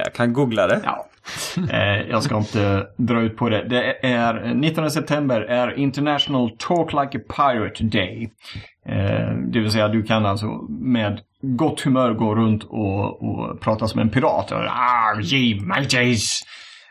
Jag 0.06 0.14
kan 0.14 0.34
googla 0.34 0.68
det. 0.68 0.82
Ja. 0.86 1.06
Eh, 1.70 2.10
jag 2.10 2.24
ska 2.24 2.38
inte 2.38 2.88
dra 2.98 3.22
ut 3.22 3.38
på 3.38 3.50
det. 3.50 3.64
Det 3.70 4.06
är 4.06 4.46
eh, 4.46 4.56
19 4.56 4.92
september 4.92 5.42
är 5.42 5.80
International 5.80 6.52
Talk 6.58 6.94
Like 6.94 7.18
a 7.18 7.22
Pirate 7.36 7.84
Day. 7.84 8.32
Eh, 8.86 9.36
det 9.52 9.60
vill 9.60 9.72
säga 9.72 9.88
du 9.88 10.04
kan 10.04 10.26
alltså 10.26 10.46
med 10.70 11.20
gott 11.42 11.82
humör 11.82 12.14
gå 12.14 12.36
runt 12.36 12.64
och, 12.64 13.24
och 13.24 13.62
prata 13.62 13.88
som 13.88 14.00
en 14.00 14.10
pirat. 14.10 14.52
Ah, 14.52 15.20
ye 15.22 15.62
mateys! 15.62 16.44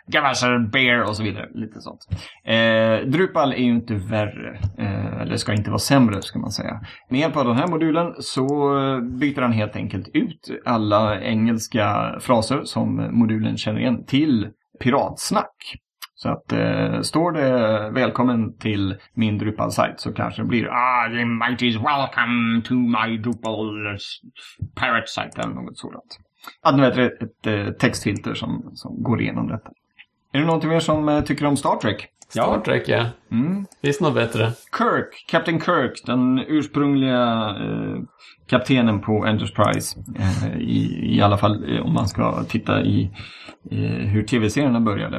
Give 0.06 0.26
us 0.26 0.42
a 0.44 0.68
och 1.08 1.16
så 1.16 1.22
vidare. 1.22 1.48
Lite 1.54 1.80
sånt. 1.80 2.00
Eh, 2.44 3.08
Drupal 3.10 3.52
är 3.52 3.56
ju 3.56 3.70
inte 3.70 3.94
värre. 3.94 4.58
Eh, 4.78 5.20
eller 5.20 5.36
ska 5.36 5.52
inte 5.52 5.70
vara 5.70 5.78
sämre 5.78 6.22
ska 6.22 6.38
man 6.38 6.50
säga. 6.50 6.80
Med 7.08 7.20
hjälp 7.20 7.36
av 7.36 7.44
den 7.44 7.56
här 7.56 7.66
modulen 7.66 8.14
så 8.18 8.78
eh, 8.78 9.00
byter 9.00 9.40
han 9.40 9.52
helt 9.52 9.76
enkelt 9.76 10.08
ut 10.12 10.62
alla 10.64 11.20
engelska 11.20 12.16
fraser 12.20 12.64
som 12.64 13.08
modulen 13.12 13.56
känner 13.56 13.80
igen 13.80 14.04
till 14.06 14.48
piratsnack. 14.80 15.76
Så 16.14 16.28
att 16.28 16.52
eh, 16.52 17.00
står 17.00 17.32
det 17.32 17.90
välkommen 17.90 18.58
till 18.58 18.96
min 19.14 19.38
Drupal-sajt 19.38 20.00
så 20.00 20.12
kanske 20.12 20.42
det 20.42 20.48
blir 20.48 20.68
Ah, 20.70 21.08
the 21.08 21.24
mighty 21.24 21.78
welcome 21.78 22.62
to 22.64 22.74
my 22.74 23.18
Drupal 23.18 23.98
pirate 24.80 25.06
site 25.06 25.40
eller 25.40 25.54
något 25.54 25.78
sådant. 25.78 26.18
Att 26.62 26.76
nu 26.76 26.84
är 26.84 26.94
det 26.94 27.06
ett, 27.06 27.22
ett, 27.22 27.46
eh, 27.46 27.72
textfilter 27.72 28.34
som, 28.34 28.70
som 28.74 29.02
går 29.02 29.20
igenom 29.20 29.48
detta. 29.48 29.70
Är 30.32 30.38
det 30.38 30.46
någonting 30.46 30.70
mer 30.70 30.80
som 30.80 31.08
eh, 31.08 31.20
tycker 31.20 31.46
om 31.46 31.56
Star 31.56 31.76
Trek? 31.76 32.08
Star 32.28 32.60
Trek 32.60 32.88
ja. 32.88 33.06
Mm. 33.30 33.66
Finns 33.82 34.00
något 34.00 34.14
bättre? 34.14 34.52
Kirk, 34.78 35.24
Captain 35.28 35.60
Kirk, 35.60 36.02
den 36.06 36.38
ursprungliga 36.38 37.56
eh, 37.60 38.02
kaptenen 38.50 39.00
på 39.00 39.26
Enterprise. 39.26 40.00
Eh, 40.18 40.58
i, 40.58 41.14
I 41.16 41.20
alla 41.22 41.38
fall 41.38 41.74
eh, 41.76 41.86
om 41.86 41.94
man 41.94 42.08
ska 42.08 42.44
titta 42.44 42.82
i 42.82 43.10
hur 44.04 44.22
tv-serierna 44.22 44.80
började. 44.80 45.16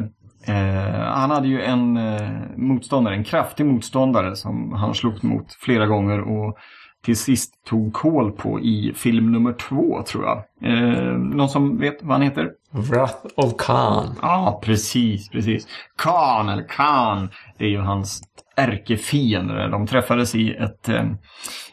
Eh, 0.47 0.99
han 0.99 1.31
hade 1.31 1.47
ju 1.47 1.61
en 1.61 1.97
eh, 1.97 2.29
motståndare, 2.57 3.15
en 3.15 3.23
kraftig 3.23 3.65
motståndare 3.65 4.35
som 4.35 4.73
han 4.73 4.93
slogs 4.93 5.23
mot 5.23 5.53
flera 5.59 5.85
gånger 5.85 6.21
och 6.21 6.57
till 7.03 7.17
sist 7.17 7.53
tog 7.65 7.93
koll 7.93 8.31
på 8.31 8.59
i 8.59 8.93
film 8.95 9.31
nummer 9.31 9.53
två 9.53 10.03
tror 10.03 10.25
jag. 10.25 10.43
Eh, 10.61 11.13
någon 11.17 11.49
som 11.49 11.77
vet 11.77 12.03
vad 12.03 12.11
han 12.11 12.21
heter? 12.21 12.49
Wrath 12.71 13.25
of 13.35 13.53
Khan. 13.57 14.15
Ja, 14.21 14.61
precis, 14.63 15.29
precis. 15.29 15.67
Khan, 15.97 16.49
eller 16.49 16.67
Khan, 16.67 17.29
det 17.57 17.65
är 17.65 17.69
ju 17.69 17.79
hans 17.79 18.21
ärkefiende. 18.55 19.67
De 19.67 19.87
träffades 19.87 20.35
i 20.35 20.51
ett, 20.55 20.89
eh, 20.89 21.05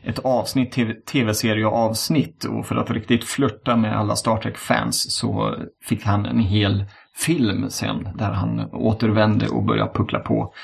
ett 0.03 0.19
avsnitt, 0.19 0.73
TV- 0.73 0.95
tv-serieavsnitt 0.95 2.45
och 2.45 2.67
för 2.67 2.77
att 2.77 2.91
riktigt 2.91 3.25
flörta 3.25 3.77
med 3.77 3.99
alla 3.99 4.17
Star 4.17 4.37
Trek-fans 4.37 5.15
så 5.15 5.57
fick 5.85 6.05
han 6.05 6.27
en 6.27 6.41
hel 6.41 6.85
film 7.21 7.71
sen 7.71 8.09
där 8.15 8.31
han 8.31 8.61
återvände 8.73 9.49
och 9.49 9.65
började 9.65 9.93
puckla 9.95 10.19
på 10.19 10.55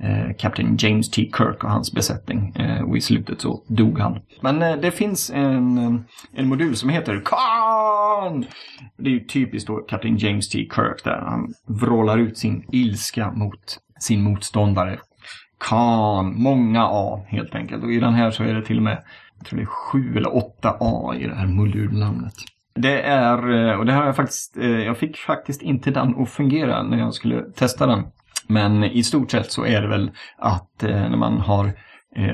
eh, 0.00 0.36
Captain 0.38 0.76
James 0.78 1.10
T. 1.10 1.30
Kirk 1.36 1.64
och 1.64 1.70
hans 1.70 1.92
besättning. 1.92 2.56
Eh, 2.56 2.82
och 2.82 2.96
i 2.96 3.00
slutet 3.00 3.40
så 3.40 3.62
dog 3.68 3.98
han. 3.98 4.18
Men 4.40 4.62
eh, 4.62 4.76
det 4.76 4.90
finns 4.90 5.30
en, 5.30 5.78
eh, 5.78 6.00
en 6.34 6.48
modul 6.48 6.76
som 6.76 6.88
heter 6.88 7.22
Khan! 7.24 8.44
Det 8.96 9.08
är 9.08 9.12
ju 9.12 9.24
typiskt 9.24 9.68
då 9.68 9.76
Captain 9.76 10.16
James 10.16 10.48
T. 10.48 10.58
Kirk 10.58 11.04
där 11.04 11.22
han 11.26 11.54
vrålar 11.66 12.18
ut 12.18 12.38
sin 12.38 12.64
ilska 12.72 13.30
mot 13.30 13.78
sin 14.00 14.22
motståndare. 14.22 14.98
Khan, 15.58 16.42
många 16.42 16.86
A 16.90 17.24
helt 17.28 17.54
enkelt. 17.54 17.84
Och 17.84 17.92
i 17.92 18.00
den 18.00 18.14
här 18.14 18.30
så 18.30 18.42
är 18.42 18.54
det 18.54 18.62
till 18.62 18.76
och 18.76 18.82
med, 18.82 19.02
jag 19.38 19.46
tror 19.46 19.56
det 19.56 19.62
är 19.62 19.66
sju 19.66 20.16
eller 20.16 20.36
åtta 20.36 20.76
A 20.80 21.14
i 21.14 21.26
det 21.26 21.34
här 21.34 21.46
modulnamnet. 21.46 22.34
Det 22.76 23.02
är, 23.02 23.68
eh, 23.70 23.78
och 23.78 23.86
det 23.86 23.92
har 23.92 24.06
jag 24.06 24.16
faktiskt, 24.16 24.56
eh, 24.56 24.70
jag 24.70 24.98
fick 24.98 25.16
faktiskt 25.16 25.62
inte 25.62 25.90
den 25.90 26.22
att 26.22 26.30
fungera 26.30 26.82
när 26.82 26.98
jag 26.98 27.14
skulle 27.14 27.42
testa 27.42 27.86
den. 27.86 28.04
Men 28.48 28.84
i 28.84 29.02
stort 29.02 29.30
sett 29.30 29.52
så 29.52 29.64
är 29.64 29.82
det 29.82 29.88
väl 29.88 30.10
att 30.38 30.82
eh, 30.82 30.90
när 30.90 31.16
man 31.16 31.38
har 31.38 31.72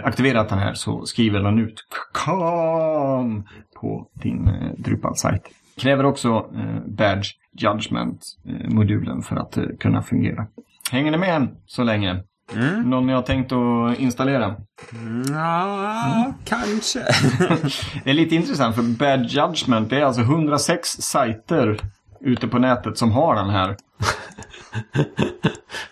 aktiverat 0.04 0.48
den 0.48 0.58
här 0.58 0.74
så 0.74 1.04
skriver 1.04 1.40
den 1.40 1.58
ut 1.58 1.84
KAM 2.14 3.44
på 3.80 4.08
din 4.12 4.50
Drupal-sajt. 4.78 5.42
Kräver 5.76 6.04
också 6.04 6.46
Badge 6.86 7.26
Judgment-modulen 7.58 9.22
för 9.22 9.36
att 9.36 9.58
kunna 9.80 10.02
fungera. 10.02 10.46
Hänger 10.92 11.10
ni 11.10 11.18
med 11.18 11.48
så 11.66 11.84
länge? 11.84 12.22
Mm. 12.54 12.90
Någon 12.90 13.06
ni 13.06 13.12
har 13.12 13.22
tänkt 13.22 13.52
att 13.52 13.98
installera? 13.98 14.56
Ja, 15.28 16.34
kanske. 16.44 16.98
Det 18.04 18.10
är 18.10 18.14
lite 18.14 18.34
intressant 18.34 18.74
för 18.74 18.82
Bad 18.82 19.26
Judgment 19.26 19.90
det 19.90 19.96
är 19.96 20.04
alltså 20.04 20.22
106 20.22 20.88
sajter 20.88 21.80
ute 22.20 22.48
på 22.48 22.58
nätet 22.58 22.98
som 22.98 23.12
har 23.12 23.34
den 23.34 23.50
här. 23.50 23.76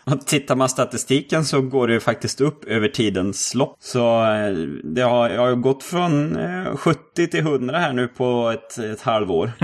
Och 0.04 0.26
tittar 0.26 0.56
man 0.56 0.68
statistiken 0.68 1.44
så 1.44 1.62
går 1.62 1.88
det 1.88 1.94
ju 1.94 2.00
faktiskt 2.00 2.40
upp 2.40 2.64
över 2.64 2.88
tidens 2.88 3.54
lopp. 3.54 3.76
Så 3.80 4.24
eh, 4.24 4.52
det 4.84 5.02
har, 5.02 5.30
jag 5.30 5.40
har 5.40 5.54
gått 5.54 5.82
från 5.82 6.36
eh, 6.36 6.76
70 6.76 7.26
till 7.26 7.40
100 7.40 7.78
här 7.78 7.92
nu 7.92 8.08
på 8.08 8.48
ett, 8.54 8.78
ett 8.78 9.02
halvår. 9.02 9.50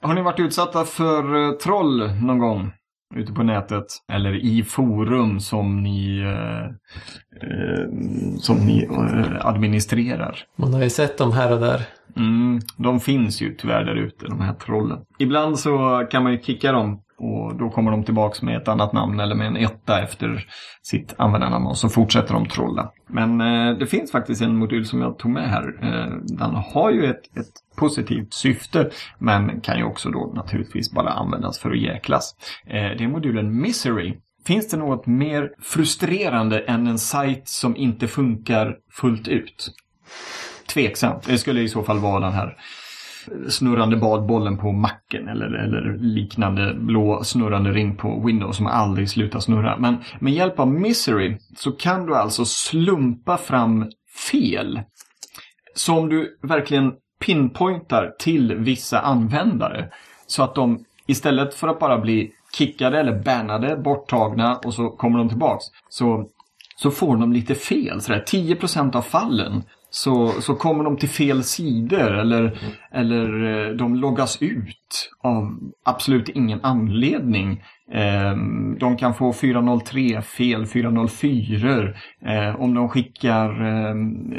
Har 0.00 0.14
ni 0.14 0.22
varit 0.22 0.40
utsatta 0.40 0.84
för 0.84 1.48
eh, 1.48 1.52
troll 1.52 2.12
någon 2.12 2.38
gång? 2.38 2.72
Ute 3.14 3.32
på 3.32 3.42
nätet 3.42 3.86
eller 4.12 4.34
i 4.34 4.62
forum 4.62 5.40
som 5.40 5.82
ni, 5.82 6.18
eh, 6.20 6.64
eh, 7.42 7.88
som 8.38 8.56
ni 8.56 8.84
eh, 8.84 9.46
administrerar. 9.46 10.38
Man 10.56 10.74
har 10.74 10.82
ju 10.82 10.90
sett 10.90 11.18
dem 11.18 11.32
här 11.32 11.52
och 11.52 11.60
där. 11.60 11.82
Mm, 12.16 12.60
de 12.76 13.00
finns 13.00 13.42
ju 13.42 13.54
tyvärr 13.54 13.84
där 13.84 13.94
ute, 13.94 14.26
de 14.26 14.40
här 14.40 14.54
trollen. 14.54 14.98
Ibland 15.18 15.58
så 15.58 16.06
kan 16.10 16.22
man 16.22 16.32
ju 16.32 16.38
kicka 16.38 16.72
dem 16.72 17.02
och 17.18 17.56
då 17.56 17.70
kommer 17.70 17.90
de 17.90 18.04
tillbaks 18.04 18.42
med 18.42 18.56
ett 18.56 18.68
annat 18.68 18.92
namn 18.92 19.20
eller 19.20 19.34
med 19.34 19.46
en 19.46 19.56
etta 19.56 20.02
efter 20.02 20.46
sitt 20.82 21.14
användarnamn 21.18 21.66
och 21.66 21.78
så 21.78 21.88
fortsätter 21.88 22.34
de 22.34 22.48
trolla. 22.48 22.92
Men 23.06 23.40
eh, 23.40 23.78
det 23.78 23.86
finns 23.86 24.12
faktiskt 24.12 24.42
en 24.42 24.56
modul 24.56 24.86
som 24.86 25.00
jag 25.00 25.18
tog 25.18 25.30
med 25.30 25.50
här. 25.50 25.78
Eh, 25.82 26.16
den 26.22 26.54
har 26.54 26.90
ju 26.90 27.06
ett, 27.06 27.36
ett 27.36 27.52
positivt 27.76 28.34
syfte 28.34 28.90
men 29.18 29.60
kan 29.60 29.78
ju 29.78 29.84
också 29.84 30.10
då 30.10 30.32
naturligtvis 30.34 30.92
bara 30.92 31.10
användas 31.10 31.58
för 31.58 31.70
att 31.70 31.80
jäklas. 31.80 32.34
Eh, 32.66 32.72
det 32.98 33.04
är 33.04 33.08
modulen 33.08 33.60
Misery. 33.60 34.14
Finns 34.46 34.68
det 34.68 34.76
något 34.76 35.06
mer 35.06 35.50
frustrerande 35.62 36.60
än 36.60 36.86
en 36.86 36.98
sajt 36.98 37.48
som 37.48 37.76
inte 37.76 38.08
funkar 38.08 38.76
fullt 38.92 39.28
ut? 39.28 39.70
Tveksamt. 40.66 41.26
Det 41.26 41.38
skulle 41.38 41.60
i 41.60 41.68
så 41.68 41.82
fall 41.82 41.98
vara 41.98 42.20
den 42.20 42.32
här 42.32 42.56
snurrande 43.48 43.96
badbollen 43.96 44.58
på 44.58 44.72
macken 44.72 45.28
eller, 45.28 45.46
eller 45.46 45.98
liknande 46.00 46.74
blå 46.74 47.24
snurrande 47.24 47.72
ring 47.72 47.96
på 47.96 48.22
Windows 48.26 48.56
som 48.56 48.66
aldrig 48.66 49.10
slutar 49.10 49.40
snurra. 49.40 49.76
Men 49.78 49.96
med 50.18 50.32
hjälp 50.32 50.60
av 50.60 50.68
Misery 50.68 51.36
så 51.56 51.72
kan 51.72 52.06
du 52.06 52.16
alltså 52.16 52.44
slumpa 52.44 53.36
fram 53.36 53.90
fel 54.30 54.80
som 55.74 56.08
du 56.08 56.38
verkligen 56.42 56.92
pinpointar 57.20 58.14
till 58.18 58.54
vissa 58.54 59.00
användare. 59.00 59.88
Så 60.26 60.42
att 60.42 60.54
de 60.54 60.84
istället 61.06 61.54
för 61.54 61.68
att 61.68 61.80
bara 61.80 61.98
bli 61.98 62.32
kickade 62.52 63.00
eller 63.00 63.22
bannade, 63.22 63.76
borttagna 63.76 64.56
och 64.56 64.74
så 64.74 64.90
kommer 64.90 65.18
de 65.18 65.28
tillbaks. 65.28 65.64
Så, 65.88 66.28
så 66.76 66.90
får 66.90 67.16
de 67.16 67.32
lite 67.32 67.54
fel. 67.54 68.00
Sådär. 68.00 68.24
10% 68.26 68.96
av 68.96 69.02
fallen 69.02 69.62
så, 69.90 70.28
så 70.40 70.54
kommer 70.54 70.84
de 70.84 70.96
till 70.96 71.08
fel 71.08 71.44
sidor 71.44 72.18
eller, 72.18 72.40
mm. 72.40 72.54
eller 72.92 73.44
eh, 73.44 73.76
de 73.76 73.94
loggas 73.94 74.42
ut 74.42 75.10
av 75.22 75.58
absolut 75.84 76.28
ingen 76.28 76.60
anledning. 76.62 77.62
Ehm, 77.92 78.78
de 78.78 78.96
kan 78.96 79.14
få 79.14 79.32
403 79.32 80.22
fel, 80.22 80.66
404 80.66 81.92
eh, 82.26 82.60
om 82.60 82.74
de 82.74 82.88
skickar, 82.88 83.64
ehm, 83.64 84.32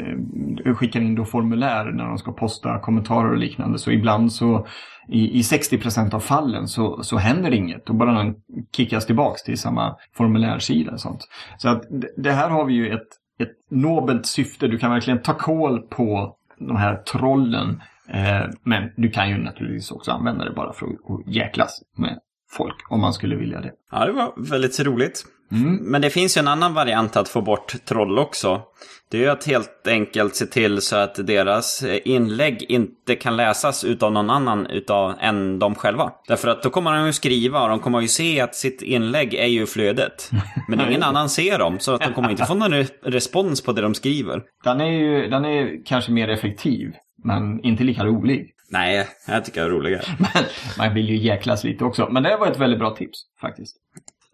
eh, 0.64 0.74
skickar 0.74 1.00
in 1.00 1.14
då 1.14 1.24
formulär 1.24 1.84
när 1.84 2.04
de 2.06 2.18
ska 2.18 2.32
posta 2.32 2.78
kommentarer 2.78 3.30
och 3.30 3.38
liknande. 3.38 3.78
Så 3.78 3.90
ibland 3.90 4.32
så 4.32 4.66
i, 5.08 5.38
i 5.38 5.42
60% 5.42 6.14
av 6.14 6.20
fallen 6.20 6.68
så, 6.68 7.02
så 7.02 7.16
händer 7.16 7.50
det 7.50 7.56
inget. 7.56 7.86
Då 7.86 7.92
bara 7.92 8.12
den 8.12 8.34
kickas 8.76 9.06
tillbaks 9.06 9.42
till 9.42 9.58
samma 9.58 9.96
formulärsida 10.16 10.92
och 10.92 11.00
sånt. 11.00 11.28
Så 11.58 11.68
att 11.68 11.82
det 12.16 12.32
här 12.32 12.50
har 12.50 12.64
vi 12.64 12.74
ju 12.74 12.94
ett 12.94 13.19
ett 13.40 13.56
nobelt 13.70 14.26
syfte. 14.26 14.68
Du 14.68 14.78
kan 14.78 14.90
verkligen 14.90 15.22
ta 15.22 15.34
koll 15.34 15.80
på 15.80 16.36
de 16.58 16.76
här 16.76 16.96
trollen. 16.96 17.82
Eh, 18.08 18.42
men 18.62 18.92
du 18.96 19.10
kan 19.10 19.30
ju 19.30 19.38
naturligtvis 19.38 19.90
också 19.90 20.10
använda 20.10 20.44
det 20.44 20.50
bara 20.50 20.72
för 20.72 20.86
att 20.86 21.26
jäklas 21.26 21.82
med 21.96 22.18
folk 22.50 22.76
om 22.90 23.00
man 23.00 23.12
skulle 23.12 23.36
vilja 23.36 23.60
det. 23.60 23.72
Ja, 23.90 24.06
det 24.06 24.12
var 24.12 24.32
väldigt 24.36 24.80
roligt. 24.80 25.24
Mm. 25.52 25.76
Men 25.76 26.02
det 26.02 26.10
finns 26.10 26.36
ju 26.36 26.38
en 26.38 26.48
annan 26.48 26.74
variant 26.74 27.16
att 27.16 27.28
få 27.28 27.42
bort 27.42 27.74
troll 27.84 28.18
också. 28.18 28.62
Det 29.10 29.16
är 29.16 29.20
ju 29.20 29.28
att 29.28 29.46
helt 29.46 29.86
enkelt 29.86 30.34
se 30.34 30.46
till 30.46 30.80
så 30.80 30.96
att 30.96 31.26
deras 31.26 31.84
inlägg 32.04 32.66
inte 32.68 33.16
kan 33.16 33.36
läsas 33.36 33.84
utav 33.84 34.12
någon 34.12 34.30
annan 34.30 34.66
utav, 34.66 35.14
än 35.20 35.58
de 35.58 35.74
själva. 35.74 36.12
Därför 36.28 36.48
att 36.48 36.62
då 36.62 36.70
kommer 36.70 36.92
de 36.92 37.06
ju 37.06 37.12
skriva 37.12 37.62
och 37.62 37.68
de 37.68 37.78
kommer 37.78 38.00
ju 38.00 38.08
se 38.08 38.40
att 38.40 38.54
sitt 38.54 38.82
inlägg 38.82 39.34
är 39.34 39.46
ju 39.46 39.66
flödet. 39.66 40.30
Men 40.68 40.80
ingen 40.88 41.02
annan 41.02 41.28
ser 41.28 41.58
dem, 41.58 41.78
så 41.78 41.94
att 41.94 42.00
de 42.00 42.12
kommer 42.12 42.30
inte 42.30 42.44
få 42.44 42.54
någon 42.54 42.84
respons 43.02 43.62
på 43.62 43.72
det 43.72 43.82
de 43.82 43.94
skriver. 43.94 44.42
Den 44.64 44.80
är 44.80 44.90
ju 44.90 45.28
den 45.28 45.44
är 45.44 45.84
kanske 45.86 46.12
mer 46.12 46.28
effektiv, 46.28 46.92
men 47.24 47.64
inte 47.64 47.84
lika 47.84 48.04
rolig. 48.04 48.54
Nej, 48.72 49.06
jag 49.28 49.44
tycker 49.44 49.60
det 49.60 49.66
är 49.66 49.70
roligare. 49.70 50.02
Men 50.18 50.44
man 50.78 50.94
vill 50.94 51.08
ju 51.08 51.16
jäklas 51.16 51.64
lite 51.64 51.84
också. 51.84 52.08
Men 52.10 52.22
det 52.22 52.36
var 52.36 52.46
ett 52.46 52.58
väldigt 52.58 52.78
bra 52.78 52.90
tips 52.90 53.18
faktiskt. 53.40 53.76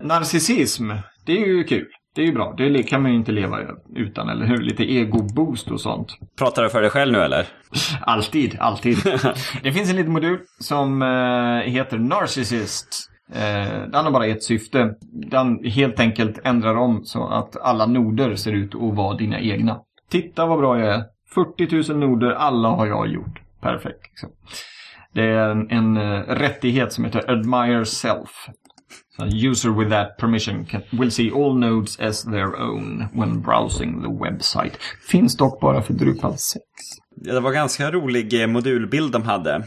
Narcissism, 0.03 0.91
det 1.27 1.33
är 1.33 1.47
ju 1.47 1.65
kul. 1.65 1.87
Det 2.17 2.23
är 2.23 2.27
ju 2.27 2.33
bra. 2.33 2.55
Det 2.57 2.83
kan 2.83 3.03
man 3.03 3.11
ju 3.11 3.17
inte 3.17 3.33
leva 3.33 3.59
utan, 3.95 4.29
eller 4.29 4.47
hur? 4.47 4.59
Lite 4.59 4.93
ego-boost 4.93 5.71
och 5.71 5.81
sånt. 5.81 6.19
Pratar 6.39 6.63
du 6.63 6.71
för 6.71 6.81
dig 6.81 6.91
själv 6.91 7.13
nu 7.13 7.19
eller? 7.19 7.47
Alltid, 8.01 8.57
alltid. 8.61 8.97
det 9.63 9.73
finns 9.73 9.91
en 9.91 9.97
liten 9.97 10.13
modul 10.13 10.39
som 10.59 11.03
uh, 11.03 11.61
heter 11.61 11.99
Narcissist. 11.99 13.11
Uh, 13.31 13.89
den 13.89 14.05
har 14.05 14.11
bara 14.11 14.27
ett 14.27 14.43
syfte. 14.43 14.95
Den 15.31 15.65
helt 15.65 16.01
enkelt 16.01 16.41
ändrar 16.45 16.77
om 16.77 17.05
så 17.05 17.27
att 17.27 17.57
alla 17.57 17.87
noder 17.87 18.35
ser 18.35 18.53
ut 18.53 18.75
att 18.75 18.97
vara 18.97 19.17
dina 19.17 19.41
egna. 19.41 19.81
Titta 20.11 20.47
vad 20.47 20.59
bra 20.59 20.79
jag 20.79 20.95
är. 20.95 21.05
40 21.35 21.93
000 21.93 22.01
noder, 22.01 22.31
alla 22.31 22.69
har 22.69 22.87
jag 22.87 23.09
gjort. 23.09 23.41
Perfekt. 23.61 24.03
Liksom. 24.03 24.31
Det 25.13 25.25
är 25.25 25.49
en, 25.49 25.71
en 25.71 25.97
uh, 25.97 26.21
rättighet 26.21 26.93
som 26.93 27.05
heter 27.05 27.31
Admire 27.31 27.85
Self. 27.85 28.49
A 29.19 29.27
user 29.27 29.71
with 29.71 29.91
that 29.91 30.19
permission 30.19 30.67
can, 30.67 30.83
will 30.93 31.11
see 31.11 31.31
all 31.31 31.55
nodes 31.55 32.01
as 32.01 32.25
their 32.25 32.57
own 32.57 33.09
when 33.13 33.41
browsing 33.41 34.03
the 34.03 34.09
website. 34.09 34.73
Finns 35.09 35.37
dock 35.37 35.61
bara 35.61 35.83
för 35.83 35.95
Drupal 35.95 36.39
6. 36.39 36.63
Det 37.17 37.41
var 37.41 37.53
ganska 37.53 37.91
rolig 37.91 38.43
eh, 38.43 38.47
modulbild 38.47 39.13
de 39.13 39.23
hade. 39.23 39.65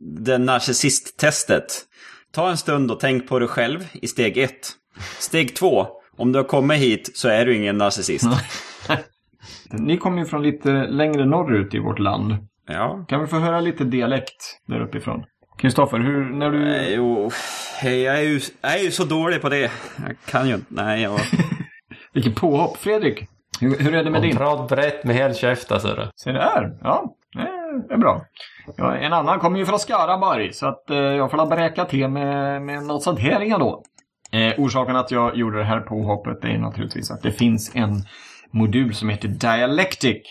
Det 0.00 0.38
narcissist-testet. 0.38 1.84
Ta 2.32 2.50
en 2.50 2.56
stund 2.56 2.90
och 2.90 3.00
tänk 3.00 3.28
på 3.28 3.38
dig 3.38 3.48
själv 3.48 3.88
i 3.92 4.06
steg 4.06 4.38
1. 4.38 4.52
Steg 5.18 5.56
2. 5.56 5.86
Om 6.16 6.32
du 6.32 6.38
har 6.38 6.44
kommit 6.44 6.78
hit 6.78 7.10
så 7.14 7.28
är 7.28 7.46
du 7.46 7.56
ingen 7.56 7.78
narcissist. 7.78 8.26
Ni 9.70 9.96
kommer 9.96 10.18
ju 10.18 10.24
från 10.24 10.42
lite 10.42 10.86
längre 10.86 11.24
norrut 11.24 11.74
i 11.74 11.78
vårt 11.78 11.98
land. 11.98 12.36
Ja. 12.66 13.04
Kan 13.08 13.20
vi 13.20 13.26
få 13.26 13.38
höra 13.38 13.60
lite 13.60 13.84
dialekt 13.84 14.60
där 14.66 14.80
uppifrån? 14.80 15.24
Kristoffer, 15.56 15.98
hur, 15.98 16.24
när 16.24 16.50
du... 16.50 16.64
Nej, 16.64 16.94
jo, 16.94 17.30
jag 17.82 18.18
är, 18.18 18.22
ju, 18.22 18.40
jag 18.60 18.74
är 18.74 18.84
ju 18.84 18.90
så 18.90 19.04
dålig 19.04 19.42
på 19.42 19.48
det. 19.48 19.70
Jag 20.06 20.16
kan 20.26 20.48
ju 20.48 20.54
inte. 20.54 20.66
Nej, 20.68 21.02
jag... 21.02 21.20
Vilket 22.12 22.34
påhopp. 22.34 22.76
Fredrik, 22.76 23.28
hur, 23.60 23.78
hur 23.78 23.94
är 23.94 24.04
det 24.04 24.10
med 24.10 24.18
och 24.18 24.26
din? 24.26 24.36
Prat 24.36 24.68
brett 24.68 25.04
med 25.04 25.16
hel 25.16 25.34
käft 25.34 25.72
alltså. 25.72 26.10
Se 26.16 26.32
där. 26.32 26.78
Ja, 26.82 27.14
det 27.88 27.94
är 27.94 27.98
bra. 27.98 28.24
Ja, 28.76 28.96
en 28.96 29.12
annan 29.12 29.40
kommer 29.40 29.58
ju 29.58 29.66
från 29.66 29.78
Skaraborg 29.78 30.52
så 30.52 30.66
att 30.66 30.90
eh, 30.90 30.96
jag 30.96 31.30
får 31.30 31.46
bräka 31.46 31.84
till 31.84 32.08
med, 32.08 32.62
med 32.62 32.82
något 32.82 33.02
sånt 33.02 33.18
här 33.18 33.58
då. 33.58 33.82
Eh, 34.32 34.54
orsaken 34.58 34.96
att 34.96 35.10
jag 35.10 35.36
gjorde 35.36 35.58
det 35.58 35.64
här 35.64 35.80
påhoppet 35.80 36.44
är 36.44 36.58
naturligtvis 36.58 37.10
att 37.10 37.22
det 37.22 37.32
finns 37.32 37.70
en 37.74 38.04
modul 38.50 38.94
som 38.94 39.08
heter 39.08 39.28
Dialectic 39.28 40.22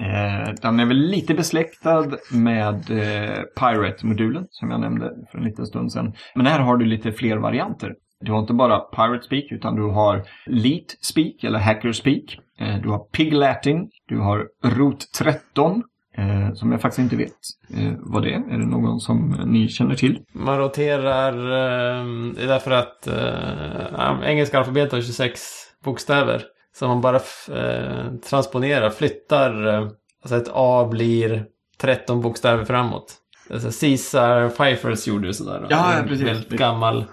Eh, 0.00 0.54
den 0.62 0.80
är 0.80 0.86
väl 0.86 0.96
lite 0.96 1.34
besläktad 1.34 2.06
med 2.32 2.90
eh, 2.90 3.42
Pirate-modulen 3.58 4.46
som 4.50 4.70
jag 4.70 4.80
nämnde 4.80 5.10
för 5.30 5.38
en 5.38 5.44
liten 5.44 5.66
stund 5.66 5.92
sedan. 5.92 6.12
Men 6.34 6.46
här 6.46 6.60
har 6.60 6.76
du 6.76 6.84
lite 6.84 7.12
fler 7.12 7.36
varianter. 7.36 7.94
Du 8.20 8.32
har 8.32 8.38
inte 8.38 8.52
bara 8.52 8.78
Pirate 8.80 9.24
Speak 9.26 9.44
utan 9.50 9.76
du 9.76 9.82
har 9.82 10.22
Leet 10.46 10.96
Speak 11.00 11.44
eller 11.44 11.58
Hacker 11.58 11.92
Speak. 11.92 12.38
Eh, 12.58 12.76
du 12.82 12.88
har 12.88 12.98
Pig 12.98 13.32
Latin. 13.32 13.90
Du 14.08 14.18
har 14.18 14.46
Root 14.64 15.12
13 15.18 15.82
Eh, 16.16 16.54
som 16.54 16.72
jag 16.72 16.80
faktiskt 16.80 16.98
inte 16.98 17.16
vet 17.16 17.32
eh, 17.76 17.92
vad 17.98 18.22
det 18.22 18.34
är. 18.34 18.54
Är 18.54 18.58
det 18.58 18.66
någon 18.66 19.00
som 19.00 19.42
ni 19.46 19.68
känner 19.68 19.94
till? 19.94 20.18
Man 20.32 20.58
roterar, 20.58 21.32
eh, 21.32 22.04
det 22.36 22.42
är 22.42 22.46
därför 22.46 22.70
att 22.70 23.06
eh, 23.06 24.30
engelska 24.30 24.58
alfabetet 24.58 24.92
har 24.92 25.00
26 25.00 25.40
bokstäver. 25.84 26.42
Så 26.74 26.88
man 26.88 27.00
bara 27.00 27.16
eh, 27.16 28.12
transponerar, 28.30 28.90
flyttar, 28.90 29.66
eh, 29.66 29.88
alltså 30.22 30.36
ett 30.36 30.50
A 30.52 30.88
blir 30.90 31.44
13 31.80 32.20
bokstäver 32.20 32.64
framåt. 32.64 33.16
Alltså 33.52 33.86
Caesar 33.86 34.48
Pfeiffers 34.48 35.06
gjorde 35.06 35.26
ju 35.26 35.32
sådär. 35.32 35.66
Ja, 35.70 35.96
ja 35.96 36.02
precis. 36.02 36.20
En 36.20 36.26
väldigt 36.26 36.50
gammal 36.50 37.04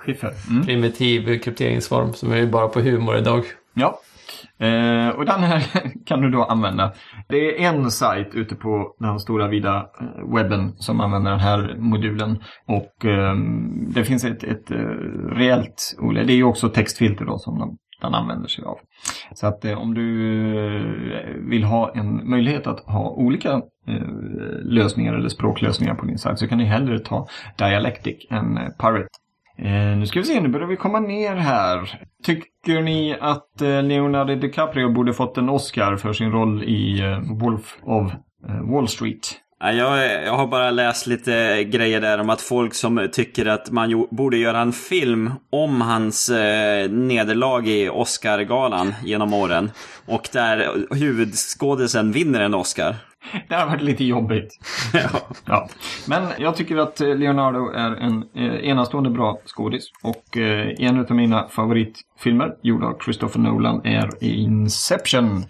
mm. 0.50 0.66
primitiv 0.66 1.40
krypteringsform 1.40 2.14
som 2.14 2.32
är 2.32 2.38
ju 2.38 2.48
bara 2.48 2.68
på 2.68 2.80
humor 2.80 3.18
idag. 3.18 3.44
Ja, 3.74 4.00
Eh, 4.60 5.10
och 5.10 5.26
den 5.26 5.44
här 5.44 5.64
kan 6.06 6.22
du 6.22 6.30
då 6.30 6.44
använda. 6.44 6.94
Det 7.28 7.64
är 7.64 7.70
en 7.70 7.92
sajt 7.92 8.36
ute 8.36 8.56
på 8.56 8.96
den 9.00 9.20
stora 9.20 9.48
vida 9.48 9.90
eh, 10.02 10.36
webben 10.36 10.74
som 10.78 11.02
använder 11.02 11.32
den 11.32 11.40
här 11.40 11.76
modulen. 11.78 12.44
Och 12.66 13.06
eh, 13.06 13.36
det 13.88 14.04
finns 14.04 14.24
ett, 14.24 14.44
ett 14.44 14.72
eh, 14.72 14.78
reellt, 15.32 15.96
det 16.14 16.34
är 16.34 16.38
ju 16.38 16.44
också 16.44 16.70
textfilter 16.70 17.26
då 17.26 17.38
som 17.38 17.60
de 17.60 17.78
den 18.02 18.14
använder 18.14 18.48
sig 18.48 18.64
av. 18.66 18.78
Så 19.34 19.48
att 19.48 19.66
eh, 19.66 19.82
om 19.82 19.94
du 19.94 20.28
eh, 21.16 21.36
vill 21.50 21.64
ha 21.64 21.92
en 21.96 22.30
möjlighet 22.30 22.68
att 22.68 22.80
ha 22.80 23.10
olika 23.10 23.52
eh, 23.88 24.08
lösningar 24.64 25.14
eller 25.14 25.30
språklösningar 25.30 25.96
på 25.96 26.06
din 26.06 26.18
sajt 26.18 26.40
så 26.40 26.48
kan 26.48 26.58
du 26.58 26.66
hellre 26.66 27.00
ta 27.00 27.28
Dialectic 27.58 28.28
än 28.30 28.58
eh, 28.58 28.70
Pirate. 28.80 29.10
Eh, 29.58 29.98
nu 29.98 30.06
ska 30.06 30.20
vi 30.20 30.26
se, 30.26 30.42
nu 30.42 30.50
börjar 30.50 30.68
vi 30.68 30.76
komma 30.76 31.00
ner 31.00 31.36
här. 31.36 32.02
Tycker 32.24 32.82
ni 32.82 33.18
att 33.22 33.62
eh, 33.62 33.84
Leonardo 33.84 34.36
DiCaprio 34.36 34.94
borde 34.94 35.14
fått 35.14 35.38
en 35.38 35.50
Oscar 35.50 35.96
för 35.96 36.14
sin 36.14 36.32
roll 36.32 36.64
i 36.64 37.02
eh, 37.02 37.20
Wolf 37.42 37.78
of 37.84 38.14
eh, 38.48 38.72
Wall 38.72 38.88
Street? 38.88 39.28
Ja, 39.60 39.72
jag, 39.72 40.24
jag 40.24 40.34
har 40.34 40.48
bara 40.48 40.72
läst 40.72 41.08
lite 41.08 41.64
grejer 41.64 42.02
där 42.02 42.20
om 42.20 42.30
att 42.30 42.42
folk 42.42 42.74
som 42.74 43.08
tycker 43.12 43.46
att 43.46 43.72
man 43.72 44.08
borde 44.12 44.38
göra 44.38 44.60
en 44.60 44.74
film 44.74 45.32
om 45.50 45.82
hans 45.82 46.30
eh, 46.30 46.90
nederlag 46.90 47.68
i 47.68 47.90
Oscargalan 47.90 48.94
genom 49.04 49.34
åren. 49.34 49.72
Och 50.06 50.30
där 50.34 50.86
huvudskådisen 50.96 52.12
vinner 52.12 52.40
en 52.42 52.54
Oscar. 52.54 52.96
Det 53.48 53.56
har 53.56 53.66
varit 53.66 53.82
lite 53.82 54.04
jobbigt. 54.04 54.60
ja. 54.94 55.22
Ja. 55.46 55.70
Men 56.08 56.28
jag 56.38 56.56
tycker 56.56 56.78
att 56.78 57.00
Leonardo 57.00 57.72
är 57.72 57.96
en 57.96 58.24
eh, 58.36 58.70
enastående 58.70 59.10
bra 59.10 59.40
skådis. 59.46 59.92
Och 60.04 60.38
eh, 60.38 60.76
en 60.80 61.00
av 61.00 61.12
mina 61.12 61.48
favoritfilmer, 61.48 62.56
gjord 62.62 62.84
av 62.84 62.98
Christopher 63.04 63.40
Nolan, 63.40 63.86
är 63.86 64.24
Inception. 64.24 65.46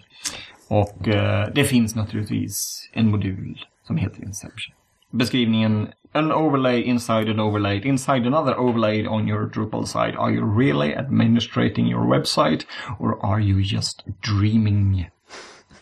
Och 0.68 1.08
eh, 1.08 1.48
det 1.54 1.64
finns 1.64 1.94
naturligtvis 1.94 2.88
en 2.92 3.10
modul 3.10 3.58
som 3.88 3.96
heter 3.96 4.22
Inception. 4.22 4.74
Beskrivningen 5.12 5.88
An 6.12 6.32
overlay 6.32 6.82
inside 6.82 7.30
an 7.30 7.40
overlay 7.40 7.80
inside 7.84 8.26
another 8.26 8.58
overlay 8.58 9.06
on 9.06 9.28
your 9.28 9.50
Drupal 9.50 9.86
site. 9.86 10.16
Are 10.16 10.30
you 10.30 10.58
really 10.58 10.94
administrating 10.94 11.86
your 11.86 12.06
website 12.06 12.64
or 12.98 13.18
are 13.22 13.40
you 13.40 13.60
just 13.60 14.04
dreaming? 14.20 15.10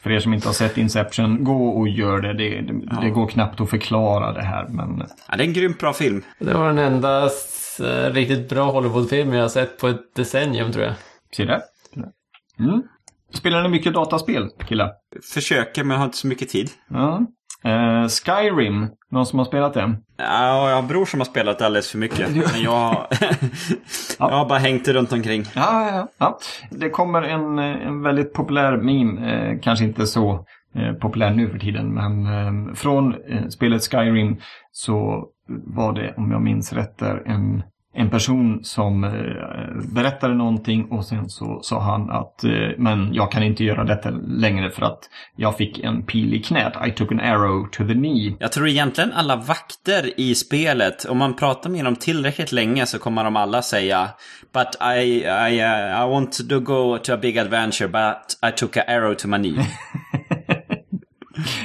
För 0.01 0.11
er 0.11 0.21
som 0.21 0.35
inte 0.35 0.49
har 0.49 0.53
sett 0.53 0.79
Inception, 0.79 1.45
gå 1.45 1.69
och 1.69 1.89
gör 1.89 2.21
det. 2.21 2.33
Det, 2.33 2.61
det, 2.61 3.01
det 3.01 3.11
går 3.11 3.29
knappt 3.29 3.61
att 3.61 3.71
förklara 3.71 4.33
det 4.33 4.43
här. 4.43 4.69
Men 4.69 5.03
ja, 5.29 5.37
det 5.37 5.43
är 5.43 5.47
en 5.47 5.53
grymt 5.53 5.79
bra 5.79 5.93
film. 5.93 6.23
Det 6.39 6.55
var 6.55 6.67
den 6.67 6.79
enda 6.79 7.25
eh, 7.81 8.13
riktigt 8.13 8.49
bra 8.49 8.71
Hollywoodfilm 8.71 9.33
jag 9.33 9.43
har 9.43 9.49
sett 9.49 9.79
på 9.79 9.89
ett 9.89 10.15
decennium 10.15 10.73
tror 10.73 10.85
jag. 10.85 10.95
se 11.37 11.45
där. 11.45 11.61
Mm. 12.59 12.83
Spelar 13.35 13.63
ni 13.63 13.69
mycket 13.69 13.95
dataspel, 13.95 14.51
killar? 14.69 14.93
Försöker, 15.35 15.85
men 15.85 15.99
har 15.99 16.05
inte 16.05 16.17
så 16.17 16.27
mycket 16.27 16.49
tid. 16.49 16.71
Ja. 16.89 17.27
Eh, 17.67 18.09
Skyrim, 18.09 18.89
någon 19.11 19.27
som 19.27 19.39
har 19.39 19.47
spelat 19.47 19.75
det? 19.75 19.97
Ja, 20.17 20.69
jag 20.69 20.75
har 20.75 20.83
en 20.83 20.89
bror 20.89 21.05
som 21.05 21.21
har 21.21 21.25
spelat 21.25 21.63
alldeles 21.63 21.91
för 21.91 21.99
mycket. 21.99 22.31
Men 22.53 22.63
jag, 22.63 23.07
jag 24.19 24.29
har 24.29 24.49
bara 24.49 24.59
hängt 24.59 24.89
runt 24.89 25.13
omkring. 25.13 25.45
Ja, 25.55 25.89
ja, 25.89 25.97
ja, 25.97 26.09
ja. 26.19 26.39
Det 26.71 26.91
kommer 26.91 27.23
en, 27.23 27.59
eh, 27.59 27.87
en 27.87 28.03
väldigt 28.03 28.33
populär 28.33 28.77
meme, 28.77 29.33
eh, 29.33 29.61
kanske 29.63 29.85
inte 29.85 30.07
så 30.07 30.47
eh, 30.75 30.93
populär 30.93 31.31
nu 31.31 31.51
för 31.51 31.59
tiden, 31.59 31.95
men 31.95 32.27
eh, 32.27 32.75
från 32.75 33.15
eh, 33.15 33.49
spelet 33.49 33.83
Skyrim 33.83 34.37
så 34.73 35.25
var 35.49 35.93
det, 35.93 36.15
om 36.17 36.31
jag 36.31 36.43
minns 36.43 36.73
rätt, 36.73 36.99
där 36.99 37.23
en, 37.27 37.63
en 37.97 38.11
person 38.11 38.65
som 38.65 39.05
eh, 39.05 39.11
berättade 39.95 40.35
någonting 40.35 40.85
och 40.91 41.05
sen 41.05 41.29
så 41.29 41.61
sa 41.63 41.81
han 41.81 42.11
att 42.11 42.45
eh, 42.45 42.51
men 42.79 43.15
jag 43.15 43.33
kan 43.33 43.43
inte 43.43 43.65
göra 43.65 43.85
detta 43.85 44.11
längre 44.11 44.71
för 44.71 44.83
att 44.83 44.99
jag 45.37 45.57
fick 45.57 45.79
en 45.79 46.03
pil 46.03 46.35
i 46.35 46.43
knät. 46.43 46.73
I 46.87 46.91
took 46.91 47.13
an 47.13 47.21
arrow 47.21 47.67
to 47.73 47.87
the 47.87 47.93
knee. 47.93 48.37
Jag 48.41 48.53
tror 48.53 48.69
egentligen 48.69 49.13
alla 49.13 49.37
vakter 49.37 50.21
i 50.21 50.35
spelet, 50.35 51.05
om 51.05 51.19
man 51.19 51.37
pratar 51.37 51.71
med 51.71 51.85
dem 51.85 51.97
tillräckligt 51.97 52.53
länge 52.53 52.87
så 52.87 52.99
kommer 52.99 53.25
de 53.25 53.37
alla 53.37 53.63
säga 53.63 54.09
But 54.53 54.97
I, 54.97 55.25
I, 55.25 55.61
uh, 55.61 56.05
I 56.05 56.11
want 56.11 56.49
to 56.49 56.61
go 56.61 56.99
to 56.99 57.13
a 57.13 57.17
big 57.17 57.39
adventure 57.39 57.89
but 57.89 58.51
I 58.51 58.53
took 58.57 58.77
a 58.77 58.85
arrow 58.89 59.15
to 59.15 59.29
my 59.29 59.37
knee. 59.37 59.67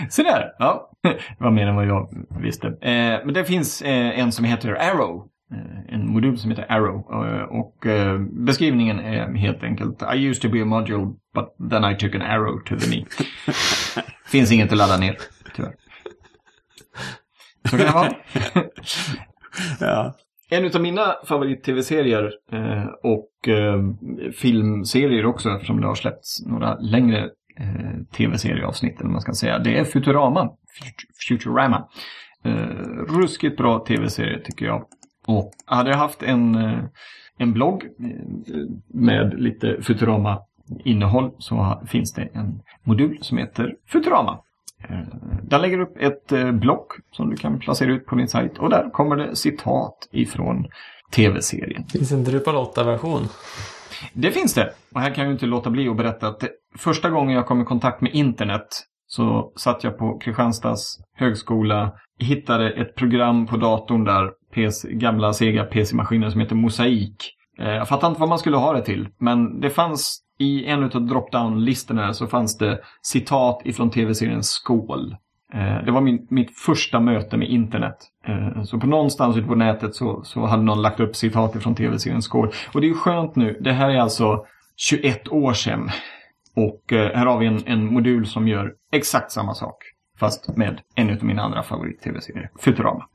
Så 0.09 0.23
där, 0.23 0.55
ja. 0.59 0.87
Det 1.03 1.43
var 1.43 1.51
mer 1.51 1.67
än 1.67 1.75
vad 1.75 1.85
jag 1.85 2.09
visste. 2.41 2.67
Eh, 2.67 3.25
men 3.25 3.33
det 3.33 3.45
finns 3.45 3.81
eh, 3.81 4.19
en 4.19 4.31
som 4.31 4.45
heter 4.45 4.73
Arrow. 4.73 5.27
Eh, 5.51 5.93
en 5.95 6.07
modul 6.13 6.37
som 6.37 6.49
heter 6.51 6.65
Arrow. 6.69 7.25
Eh, 7.25 7.43
och 7.43 7.85
eh, 7.87 8.19
beskrivningen 8.19 8.99
är 8.99 9.33
helt 9.33 9.63
enkelt 9.63 10.01
I 10.15 10.17
used 10.27 10.41
to 10.41 10.49
be 10.49 10.61
a 10.61 10.65
module 10.65 11.05
but 11.33 11.69
then 11.71 11.83
I 11.85 11.95
took 11.95 12.15
an 12.15 12.21
arrow 12.21 12.59
to 12.65 12.75
the 12.75 12.85
knee. 12.85 13.05
finns 14.25 14.51
inget 14.51 14.71
att 14.71 14.77
ladda 14.77 14.97
ner, 14.97 15.17
tyvärr. 15.55 15.73
Så 17.69 17.77
kan 17.77 17.85
det 17.85 17.91
vara. 17.93 18.11
ja. 19.79 20.15
En 20.49 20.75
av 20.75 20.81
mina 20.81 21.15
favorit-tv-serier 21.25 22.31
och 23.03 23.29
filmserier 24.35 25.25
också 25.25 25.49
eftersom 25.49 25.81
det 25.81 25.87
har 25.87 25.95
släppts 25.95 26.45
några 26.45 26.75
längre 26.79 27.29
tv-serieavsnitt 28.17 28.99
eller 29.01 29.09
man 29.09 29.21
ska 29.21 29.33
säga. 29.33 29.59
Det 29.59 29.77
är 29.77 29.83
Futurama. 29.83 30.43
Fut- 30.43 31.27
Futurama. 31.29 31.87
Ruskigt 33.09 33.57
bra 33.57 33.79
tv-serie 33.79 34.39
tycker 34.39 34.65
jag. 34.65 34.85
Och 35.27 35.51
hade 35.65 35.89
jag 35.89 35.97
haft 35.97 36.23
en, 36.23 36.55
eh, 36.55 36.79
en 37.37 37.53
blogg 37.53 37.83
eh, 37.83 38.55
med 38.87 39.39
lite 39.39 39.77
Futurama-innehåll 39.81 41.31
så 41.37 41.55
ha- 41.55 41.81
finns 41.85 42.13
det 42.13 42.21
en 42.33 42.61
modul 42.83 43.17
som 43.21 43.37
heter 43.37 43.75
Futurama. 43.87 44.39
Eh, 44.89 44.99
Där 45.43 45.59
lägger 45.59 45.77
du 45.77 45.83
upp 45.83 45.97
ett 45.99 46.53
block 46.53 46.91
som 47.11 47.29
du 47.29 47.35
kan 47.35 47.59
placera 47.59 47.91
ut 47.91 48.05
på 48.05 48.15
din 48.15 48.27
sajt 48.27 48.57
och 48.57 48.69
där 48.69 48.89
kommer 48.89 49.15
det 49.15 49.35
citat 49.35 50.07
ifrån 50.11 50.67
tv-serien. 51.15 51.83
Finns 51.85 52.11
en 52.11 52.23
Drupal 52.23 52.55
8-version. 52.55 53.21
Det 54.13 54.31
finns 54.31 54.53
det. 54.53 54.73
Och 54.93 55.01
här 55.01 55.13
kan 55.13 55.23
jag 55.25 55.33
inte 55.33 55.45
låta 55.45 55.69
bli 55.69 55.87
att 55.89 55.97
berätta 55.97 56.27
att 56.27 56.43
första 56.77 57.09
gången 57.09 57.35
jag 57.35 57.45
kom 57.47 57.61
i 57.61 57.65
kontakt 57.65 58.01
med 58.01 58.11
internet 58.13 58.67
så 59.13 59.51
satt 59.55 59.83
jag 59.83 59.97
på 59.97 60.17
Kristianstads 60.17 60.99
högskola, 61.15 61.93
hittade 62.19 62.69
ett 62.69 62.95
program 62.95 63.47
på 63.47 63.57
datorn 63.57 64.03
där, 64.03 64.31
PC, 64.53 64.93
gamla 64.93 65.33
sega 65.33 65.63
PC-maskiner 65.63 66.29
som 66.29 66.41
heter 66.41 66.55
Mosaik. 66.55 67.33
Eh, 67.59 67.69
jag 67.69 67.87
fattar 67.87 68.07
inte 68.07 68.19
vad 68.19 68.29
man 68.29 68.39
skulle 68.39 68.57
ha 68.57 68.73
det 68.73 68.81
till, 68.81 69.07
men 69.19 69.59
det 69.59 69.69
fanns 69.69 70.21
i 70.39 70.65
en 70.65 70.83
av 70.83 70.89
drop-down-listorna 70.89 72.13
så 72.13 72.27
fanns 72.27 72.57
det 72.57 72.79
citat 73.01 73.61
ifrån 73.65 73.89
tv-serien 73.89 74.43
Skål. 74.43 75.15
Eh, 75.53 75.85
det 75.85 75.91
var 75.91 76.01
min, 76.01 76.27
mitt 76.29 76.59
första 76.59 76.99
möte 76.99 77.37
med 77.37 77.49
internet. 77.49 77.97
Eh, 78.25 78.63
så 78.63 78.79
på 78.79 78.87
någonstans 78.87 79.37
ute 79.37 79.47
på 79.47 79.55
nätet 79.55 79.95
så, 79.95 80.23
så 80.23 80.45
hade 80.45 80.63
någon 80.63 80.81
lagt 80.81 80.99
upp 80.99 81.15
citat 81.15 81.55
ifrån 81.55 81.75
tv-serien 81.75 82.21
Skål. 82.21 82.51
Och 82.73 82.81
det 82.81 82.87
är 82.87 82.89
ju 82.89 82.95
skönt 82.95 83.35
nu. 83.35 83.57
Det 83.61 83.73
här 83.73 83.89
är 83.89 83.99
alltså 83.99 84.45
21 84.77 85.27
år 85.27 85.53
sedan. 85.53 85.89
Och 86.55 86.81
här 86.89 87.25
har 87.25 87.39
vi 87.39 87.45
en, 87.47 87.61
en 87.65 87.93
modul 87.93 88.25
som 88.25 88.47
gör 88.47 88.73
exakt 88.91 89.31
samma 89.31 89.53
sak. 89.53 89.75
Fast 90.19 90.57
med 90.57 90.81
en 90.95 91.09
av 91.09 91.23
mina 91.23 91.41
andra 91.41 91.63
favorit-tv-serier, 91.63 92.49
Futurama. 92.59 93.07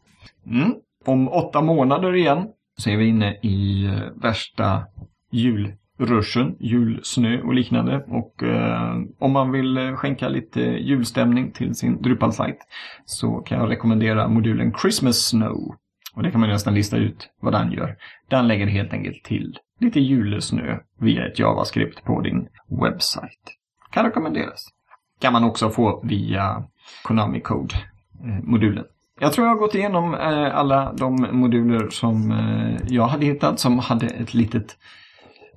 Mm. 0.46 0.74
Om 1.04 1.28
åtta 1.28 1.62
månader 1.62 2.14
igen 2.14 2.48
så 2.76 2.90
är 2.90 2.96
vi 2.96 3.06
inne 3.06 3.34
i 3.42 3.86
eh, 3.86 4.22
värsta 4.22 4.86
julruschen, 5.30 6.56
julsnö 6.60 7.42
och 7.42 7.54
liknande. 7.54 8.04
Och 8.08 8.42
eh, 8.42 8.96
om 9.18 9.32
man 9.32 9.52
vill 9.52 9.78
eh, 9.78 9.94
skänka 9.94 10.28
lite 10.28 10.60
julstämning 10.60 11.52
till 11.52 11.74
sin 11.74 12.02
Drupal-sajt 12.02 12.58
så 13.04 13.36
kan 13.36 13.58
jag 13.58 13.70
rekommendera 13.70 14.28
modulen 14.28 14.74
Christmas 14.82 15.16
Snow. 15.16 15.74
Och 16.14 16.22
det 16.22 16.30
kan 16.30 16.40
man 16.40 16.50
nästan 16.50 16.74
lista 16.74 16.96
ut 16.96 17.28
vad 17.40 17.52
den 17.52 17.72
gör. 17.72 17.96
Den 18.28 18.48
lägger 18.48 18.66
helt 18.66 18.92
enkelt 18.92 19.24
till 19.24 19.58
lite 19.80 20.00
julesnö 20.00 20.78
via 20.98 21.26
ett 21.26 21.38
JavaScript 21.38 22.04
på 22.04 22.20
din 22.20 22.48
webbsajt. 22.82 23.56
Kan 23.90 24.04
rekommenderas. 24.04 24.75
Kan 25.20 25.33
man 25.33 25.44
också 25.44 25.70
få 25.70 26.00
via 26.05 26.64
Konami 27.02 27.40
Code-modulen. 27.40 28.79
Eh, 28.79 28.85
jag 29.20 29.33
tror 29.33 29.46
jag 29.46 29.55
har 29.55 29.61
gått 29.61 29.74
igenom 29.74 30.14
eh, 30.14 30.57
alla 30.57 30.92
de 30.92 31.29
moduler 31.33 31.88
som 31.90 32.31
eh, 32.31 32.76
jag 32.88 33.07
hade 33.07 33.26
hittat 33.26 33.61
som 33.61 33.79
hade 33.79 34.07
ett 34.07 34.35
litet 34.35 34.76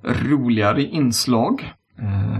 roligare 0.04 0.82
inslag 0.82 1.72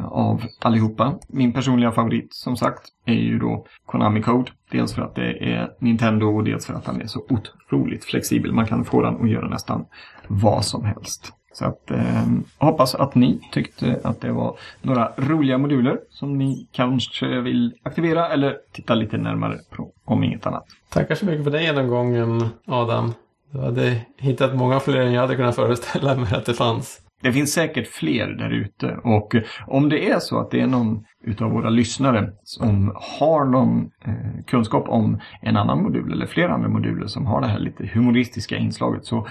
av 0.05 0.43
allihopa. 0.61 1.19
Min 1.29 1.53
personliga 1.53 1.93
favorit 1.93 2.35
som 2.35 2.57
sagt 2.57 2.83
är 3.05 3.15
ju 3.15 3.39
då 3.39 3.67
Konami 3.87 4.23
Code. 4.23 4.51
Dels 4.71 4.95
för 4.95 5.03
att 5.03 5.15
det 5.15 5.53
är 5.53 5.71
Nintendo 5.81 6.27
och 6.27 6.45
dels 6.45 6.67
för 6.67 6.75
att 6.75 6.85
den 6.85 7.01
är 7.01 7.07
så 7.07 7.21
otroligt 7.29 8.05
flexibel. 8.05 8.53
Man 8.53 8.67
kan 8.67 8.85
få 8.85 9.03
den 9.03 9.23
att 9.23 9.31
göra 9.31 9.49
nästan 9.49 9.87
vad 10.29 10.65
som 10.65 10.85
helst. 10.85 11.33
Så 11.53 11.65
att 11.65 11.91
eh, 11.91 12.27
hoppas 12.59 12.95
att 12.95 13.15
ni 13.15 13.41
tyckte 13.53 14.01
att 14.05 14.21
det 14.21 14.33
var 14.33 14.57
några 14.83 15.13
roliga 15.17 15.59
moduler 15.59 15.99
som 16.11 16.39
ni 16.39 16.69
kanske 16.73 17.41
vill 17.41 17.75
aktivera 17.83 18.29
eller 18.29 18.57
titta 18.73 18.95
lite 18.95 19.19
närmare 19.19 19.59
på 19.77 19.93
om 20.05 20.25
inget 20.25 20.47
annat. 20.47 20.65
Tackar 20.89 21.15
så 21.15 21.27
mycket 21.27 21.45
för 21.45 21.51
den 21.51 21.63
genomgången, 21.63 22.49
Adam. 22.67 23.15
Du 23.53 23.59
hade 23.59 24.01
hittat 24.19 24.57
många 24.57 24.81
fler 24.81 25.01
än 25.01 25.13
jag 25.13 25.21
hade 25.21 25.37
kunnat 25.37 25.57
föreställa 25.57 26.15
mig 26.15 26.35
att 26.35 26.47
det 26.47 26.55
fanns. 26.55 27.01
Det 27.23 27.33
finns 27.33 27.53
säkert 27.53 27.89
fler 27.89 28.27
där 28.27 28.51
ute 28.51 28.97
och 29.05 29.35
om 29.67 29.89
det 29.89 30.11
är 30.11 30.19
så 30.19 30.41
att 30.41 30.51
det 30.51 30.61
är 30.61 30.67
någon 30.67 31.05
utav 31.25 31.51
våra 31.51 31.71
lyssnare 31.71 32.33
som 32.43 32.93
har 33.19 33.45
någon 33.45 33.91
eh, 34.05 34.45
kunskap 34.47 34.89
om 34.89 35.21
en 35.43 35.57
annan 35.57 35.83
modul 35.83 36.13
eller 36.13 36.27
flera 36.27 36.53
andra 36.53 36.69
moduler 36.69 37.07
som 37.07 37.27
har 37.27 37.41
det 37.41 37.47
här 37.47 37.59
lite 37.59 37.87
humoristiska 37.87 38.57
inslaget 38.57 39.05
så 39.05 39.27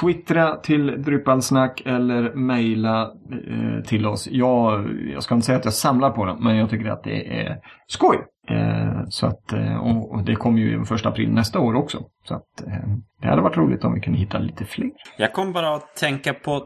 twittra 0.00 0.56
till 0.56 1.02
Drupalsnack 1.02 1.82
eller 1.84 2.34
mejla 2.34 3.02
eh, 3.02 3.84
till 3.84 4.06
oss. 4.06 4.28
Jag, 4.30 4.88
jag 5.14 5.22
ska 5.22 5.34
inte 5.34 5.46
säga 5.46 5.58
att 5.58 5.64
jag 5.64 5.74
samlar 5.74 6.10
på 6.10 6.24
dem 6.24 6.44
men 6.44 6.56
jag 6.56 6.70
tycker 6.70 6.90
att 6.90 7.04
det 7.04 7.42
är 7.42 7.56
skoj. 7.86 8.18
Eh, 8.48 9.08
så 9.08 9.26
att, 9.26 9.52
eh, 9.52 9.76
och, 9.76 10.10
och 10.10 10.24
det 10.24 10.34
kommer 10.34 10.58
ju 10.58 10.76
den 10.76 10.86
första 10.86 11.08
april 11.08 11.32
nästa 11.32 11.58
år 11.60 11.74
också. 11.74 12.04
Så 12.28 12.34
att 12.34 12.66
eh, 12.66 12.88
det 13.22 13.28
hade 13.28 13.42
varit 13.42 13.56
roligt 13.56 13.84
om 13.84 13.94
vi 13.94 14.00
kunde 14.00 14.18
hitta 14.18 14.38
lite 14.38 14.64
fler. 14.64 14.90
Jag 15.16 15.32
kom 15.32 15.52
bara 15.52 15.74
att 15.74 15.96
tänka 15.96 16.34
på 16.34 16.64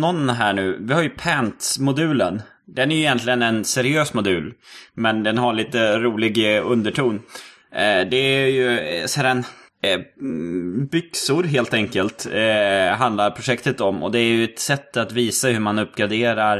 någon 0.00 0.28
här 0.28 0.52
nu. 0.52 0.78
Vi 0.80 0.94
har 0.94 1.02
ju 1.02 1.10
Pants-modulen. 1.10 2.42
Den 2.66 2.90
är 2.90 2.94
ju 2.94 3.00
egentligen 3.00 3.42
en 3.42 3.64
seriös 3.64 4.14
modul. 4.14 4.54
Men 4.94 5.22
den 5.22 5.38
har 5.38 5.52
lite 5.52 5.98
rolig 5.98 6.56
eh, 6.56 6.70
underton. 6.70 7.14
Eh, 7.72 8.08
det 8.10 8.16
är 8.16 8.46
ju 8.46 8.78
eh, 8.78 9.06
Eh, 9.82 10.00
mm, 10.20 10.86
byxor 10.86 11.44
helt 11.44 11.74
enkelt 11.74 12.26
eh, 12.32 12.96
handlar 12.96 13.30
projektet 13.30 13.80
om. 13.80 14.02
Och 14.02 14.10
det 14.10 14.18
är 14.18 14.24
ju 14.24 14.44
ett 14.44 14.58
sätt 14.58 14.96
att 14.96 15.12
visa 15.12 15.48
hur 15.48 15.60
man 15.60 15.78
uppgraderar 15.78 16.58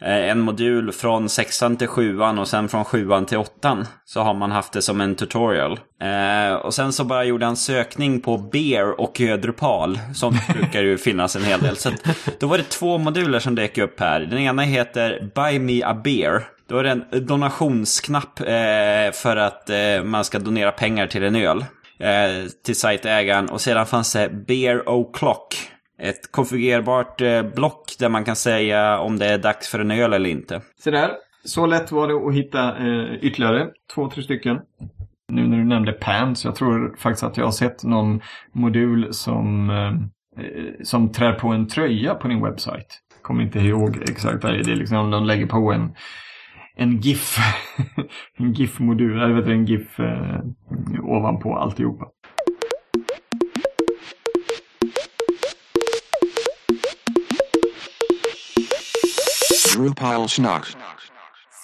eh, 0.00 0.30
en 0.30 0.40
modul 0.40 0.92
från 0.92 1.28
sexan 1.28 1.76
till 1.76 1.86
sjuan 1.86 2.38
och 2.38 2.48
sen 2.48 2.68
från 2.68 2.84
sjuan 2.84 3.26
till 3.26 3.38
åttan. 3.38 3.86
Så 4.04 4.20
har 4.20 4.34
man 4.34 4.50
haft 4.50 4.72
det 4.72 4.82
som 4.82 5.00
en 5.00 5.14
tutorial. 5.14 5.80
Eh, 6.02 6.54
och 6.54 6.74
sen 6.74 6.92
så 6.92 7.04
bara 7.04 7.24
gjorde 7.24 7.46
han 7.46 7.56
sökning 7.56 8.20
på 8.20 8.38
beer 8.38 9.00
och 9.00 9.20
Drupal. 9.42 9.98
Sånt 10.14 10.46
brukar 10.54 10.82
ju 10.82 10.98
finnas 10.98 11.36
en 11.36 11.44
hel 11.44 11.60
del. 11.60 11.76
Så 11.76 11.90
då 12.38 12.46
var 12.46 12.58
det 12.58 12.70
två 12.70 12.98
moduler 12.98 13.38
som 13.38 13.54
dök 13.54 13.78
upp 13.78 14.00
här. 14.00 14.20
Den 14.20 14.38
ena 14.38 14.62
heter 14.62 15.30
Buy 15.34 15.58
Me 15.58 15.82
A 15.82 16.00
Beer. 16.04 16.44
Då 16.68 16.78
är 16.78 16.82
det 16.82 16.90
en 16.90 17.26
donationsknapp 17.26 18.40
eh, 18.40 19.12
för 19.12 19.36
att 19.36 19.70
man 20.04 20.24
ska 20.24 20.38
donera 20.38 20.72
pengar 20.72 21.06
till 21.06 21.24
en 21.24 21.36
öl 21.36 21.64
eh, 22.00 22.48
till 22.64 22.76
sajtägaren. 22.76 23.48
Och 23.48 23.60
sedan 23.60 23.86
fanns 23.86 24.12
det 24.12 24.28
Bear 24.46 24.82
O'Clock. 24.86 25.70
Ett 25.98 26.32
konfigurerbart 26.32 27.20
eh, 27.20 27.42
block 27.42 27.96
där 27.98 28.08
man 28.08 28.24
kan 28.24 28.36
säga 28.36 28.98
om 28.98 29.18
det 29.18 29.26
är 29.26 29.38
dags 29.38 29.68
för 29.68 29.78
en 29.78 29.90
öl 29.90 30.12
eller 30.12 30.30
inte. 30.30 30.60
Så 30.84 30.90
där. 30.90 31.10
Så 31.44 31.66
lätt 31.66 31.92
var 31.92 32.08
det 32.08 32.14
att 32.14 32.34
hitta 32.34 32.76
eh, 32.76 33.14
ytterligare 33.20 33.68
två, 33.94 34.10
tre 34.10 34.22
stycken. 34.22 34.60
Nu 35.32 35.46
när 35.46 35.56
du 35.56 35.64
nämnde 35.64 35.92
pants, 35.92 36.44
jag 36.44 36.54
tror 36.54 36.96
faktiskt 36.98 37.24
att 37.24 37.36
jag 37.36 37.44
har 37.44 37.52
sett 37.52 37.84
någon 37.84 38.20
modul 38.52 39.14
som, 39.14 39.70
eh, 39.70 40.44
eh 40.44 40.72
som 40.82 41.12
trär 41.12 41.32
på 41.32 41.48
en 41.48 41.68
tröja 41.68 42.14
på 42.14 42.28
din 42.28 42.42
webbsajt. 42.42 43.00
Kommer 43.22 43.42
inte 43.42 43.58
ihåg 43.58 43.98
exakt 44.02 44.44
vad 44.44 44.52
det 44.52 44.58
är. 44.58 44.64
Det 44.64 44.72
är 44.72 44.76
liksom 44.76 45.10
de 45.10 45.24
lägger 45.24 45.46
på 45.46 45.72
en 45.72 45.94
en 46.80 47.00
GIF, 47.00 47.38
en 48.38 48.52
GIF-modul, 48.52 49.20
eller 49.20 49.34
vet 49.34 49.46
du, 49.46 49.52
en 49.52 49.66
GIF 49.66 50.00
eh, 50.00 50.40
ovanpå 51.02 51.56
alltihopa. 51.56 52.08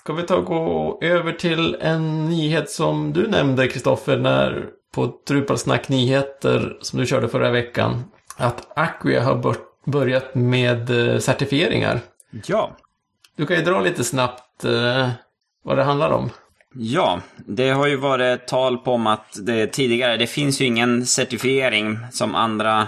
Ska 0.01 0.13
vi 0.13 0.23
ta 0.23 0.37
och 0.37 0.45
gå 0.45 0.99
över 1.03 1.33
till 1.33 1.77
en 1.81 2.29
nyhet 2.29 2.71
som 2.71 3.13
du 3.13 3.29
nämnde, 3.29 3.69
Kristoffer, 3.69 4.19
när 4.19 4.67
på 4.95 5.13
Drupal 5.29 5.59
Snack 5.59 5.89
Nyheter 5.89 6.79
som 6.81 6.99
du 6.99 7.07
körde 7.07 7.29
förra 7.29 7.51
veckan. 7.51 8.05
Att 8.37 8.79
Acquia 8.79 9.25
har 9.25 9.57
börjat 9.91 10.35
med 10.35 10.91
eh, 10.91 11.19
certifieringar. 11.19 12.01
Ja. 12.47 12.77
Du 13.37 13.47
kan 13.47 13.57
ju 13.57 13.63
dra 13.63 13.81
lite 13.81 14.05
snabbt 14.05 14.46
eh, 14.64 15.09
vad 15.64 15.77
det 15.77 15.85
handlar 15.85 16.11
om. 16.11 16.31
Ja, 16.79 17.21
det 17.47 17.71
har 17.71 17.87
ju 17.87 17.97
varit 17.97 18.47
tal 18.47 18.79
på 18.79 18.92
om 18.92 19.07
att 19.07 19.47
det 19.47 19.66
tidigare, 19.66 20.16
det 20.16 20.27
finns 20.27 20.61
ju 20.61 20.64
ingen 20.64 21.07
certifiering 21.07 21.99
som 22.11 22.35
andra, 22.35 22.81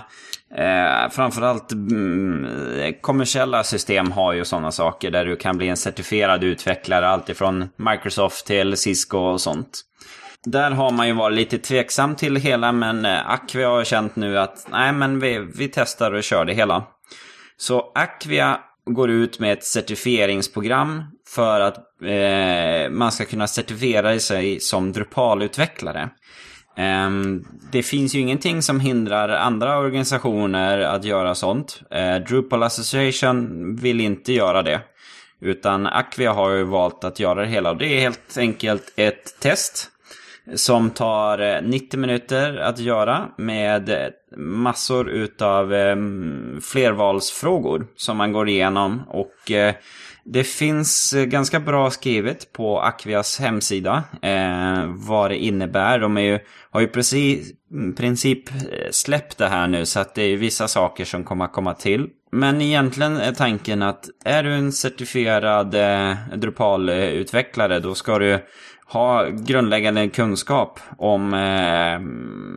eh, 0.56 1.10
framförallt 1.10 1.72
mm, 1.72 2.94
kommersiella 3.00 3.64
system 3.64 4.12
har 4.12 4.32
ju 4.32 4.44
sådana 4.44 4.72
saker 4.72 5.10
där 5.10 5.24
du 5.24 5.36
kan 5.36 5.56
bli 5.56 5.68
en 5.68 5.76
certifierad 5.76 6.44
utvecklare, 6.44 7.08
alltifrån 7.08 7.68
Microsoft 7.76 8.46
till 8.46 8.76
Cisco 8.76 9.18
och 9.18 9.40
sånt. 9.40 9.84
Där 10.44 10.70
har 10.70 10.90
man 10.90 11.06
ju 11.06 11.12
varit 11.12 11.36
lite 11.36 11.58
tveksam 11.58 12.14
till 12.14 12.34
det 12.34 12.40
hela, 12.40 12.72
men 12.72 13.04
eh, 13.04 13.30
Acquia 13.30 13.68
har 13.68 13.84
känt 13.84 14.16
nu 14.16 14.38
att 14.38 14.66
nej, 14.70 14.92
men 14.92 15.20
vi, 15.20 15.38
vi 15.54 15.68
testar 15.68 16.12
och 16.12 16.22
kör 16.22 16.44
det 16.44 16.54
hela. 16.54 16.84
Så 17.56 17.92
Acquia 17.94 18.60
går 18.84 19.10
ut 19.10 19.38
med 19.38 19.52
ett 19.52 19.64
certifieringsprogram 19.64 21.04
för 21.28 21.60
att 21.60 21.76
eh, 22.02 22.90
man 22.90 23.12
ska 23.12 23.24
kunna 23.24 23.46
certifiera 23.46 24.18
sig 24.18 24.60
som 24.60 24.92
Drupal-utvecklare. 24.92 26.10
Eh, 26.76 27.10
det 27.72 27.82
finns 27.82 28.14
ju 28.14 28.20
ingenting 28.20 28.62
som 28.62 28.80
hindrar 28.80 29.28
andra 29.28 29.78
organisationer 29.78 30.78
att 30.78 31.04
göra 31.04 31.34
sånt. 31.34 31.82
Eh, 31.90 32.16
Drupal 32.16 32.62
Association 32.62 33.76
vill 33.76 34.00
inte 34.00 34.32
göra 34.32 34.62
det. 34.62 34.80
Utan 35.40 35.86
Acquia 35.86 36.32
har 36.32 36.50
ju 36.50 36.64
valt 36.64 37.04
att 37.04 37.20
göra 37.20 37.40
det 37.40 37.46
hela. 37.46 37.70
Och 37.70 37.76
det 37.76 37.96
är 37.96 38.00
helt 38.00 38.38
enkelt 38.38 38.92
ett 38.96 39.40
test 39.40 39.90
som 40.54 40.90
tar 40.90 41.38
eh, 41.38 41.62
90 41.62 42.00
minuter 42.00 42.56
att 42.56 42.78
göra 42.78 43.28
med 43.36 44.12
massor 44.36 45.10
utav 45.10 45.74
eh, 45.74 45.96
flervalsfrågor 46.62 47.86
som 47.96 48.16
man 48.16 48.32
går 48.32 48.48
igenom. 48.48 49.02
Och 49.08 49.50
eh, 49.50 49.74
det 50.32 50.44
finns 50.44 51.12
eh, 51.12 51.24
ganska 51.24 51.60
bra 51.60 51.90
skrivet 51.90 52.52
på 52.52 52.80
Aquias 52.80 53.40
hemsida 53.40 54.04
eh, 54.22 54.84
vad 54.86 55.30
det 55.30 55.36
innebär. 55.36 55.98
De 55.98 56.16
är 56.16 56.22
ju, 56.22 56.38
har 56.70 56.80
ju 56.80 56.88
precis 56.88 57.52
mm, 57.72 57.94
princip 57.94 58.50
eh, 58.50 58.90
släppt 58.90 59.38
det 59.38 59.48
här 59.48 59.66
nu 59.66 59.86
så 59.86 60.00
att 60.00 60.14
det 60.14 60.22
är 60.22 60.36
vissa 60.36 60.68
saker 60.68 61.04
som 61.04 61.24
kommer 61.24 61.44
att 61.44 61.52
komma 61.52 61.74
till. 61.74 62.06
Men 62.32 62.60
egentligen 62.60 63.16
är 63.16 63.32
tanken 63.32 63.82
att 63.82 64.08
är 64.24 64.42
du 64.42 64.54
en 64.54 64.72
certifierad 64.72 65.74
Drupal-utvecklare 66.34 67.80
då 67.80 67.94
ska 67.94 68.18
du 68.18 68.38
ha 68.86 69.28
grundläggande 69.28 70.08
kunskap 70.08 70.80
om 70.98 71.34
eh, 71.34 72.00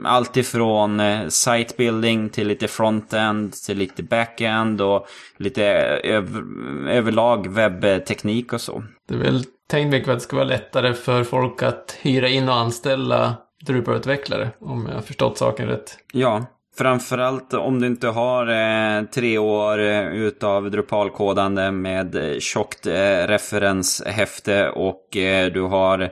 allt 0.06 0.38
ifrån 0.38 1.00
eh, 1.00 1.28
sitebuilding 1.28 2.30
till 2.30 2.48
lite 2.48 2.68
frontend 2.68 3.54
till 3.54 3.78
lite 3.78 4.04
backend 4.04 4.82
och 4.82 5.08
lite 5.38 5.66
över, 6.04 6.44
överlag 6.90 7.48
webbteknik 7.48 8.54
och 8.54 8.62
så. 8.62 8.84
Det 9.08 9.14
är 9.14 9.20
väl 9.20 9.44
tänkt 9.70 9.92
mycket 9.92 10.10
att 10.10 10.16
det 10.16 10.24
ska 10.24 10.36
vara 10.36 10.48
lättare 10.48 10.94
för 10.94 11.24
folk 11.24 11.64
att 11.64 11.98
hyra 12.02 12.28
in 12.30 12.50
och 12.50 12.56
anställa 12.56 13.36
Drupal-utvecklare 13.66 14.50
om 14.60 14.86
jag 14.88 14.96
har 14.96 15.02
förstått 15.02 15.38
saken 15.38 15.68
rätt. 15.68 15.98
Ja, 16.14 16.46
Framförallt 16.78 17.54
om 17.54 17.82
du 17.82 17.88
inte 17.88 18.08
har 18.08 18.48
eh, 18.48 19.04
tre 19.04 19.38
år 19.38 19.80
eh, 19.80 20.08
utav 20.08 20.72
Drupal-kodande 20.72 21.72
med 21.72 22.16
eh, 22.16 22.40
tjockt 22.40 22.88
eh, 22.88 23.28
referenshäfte 23.28 24.70
och 24.70 25.18
eh, 25.18 25.52
du 25.52 25.62
har 25.62 26.12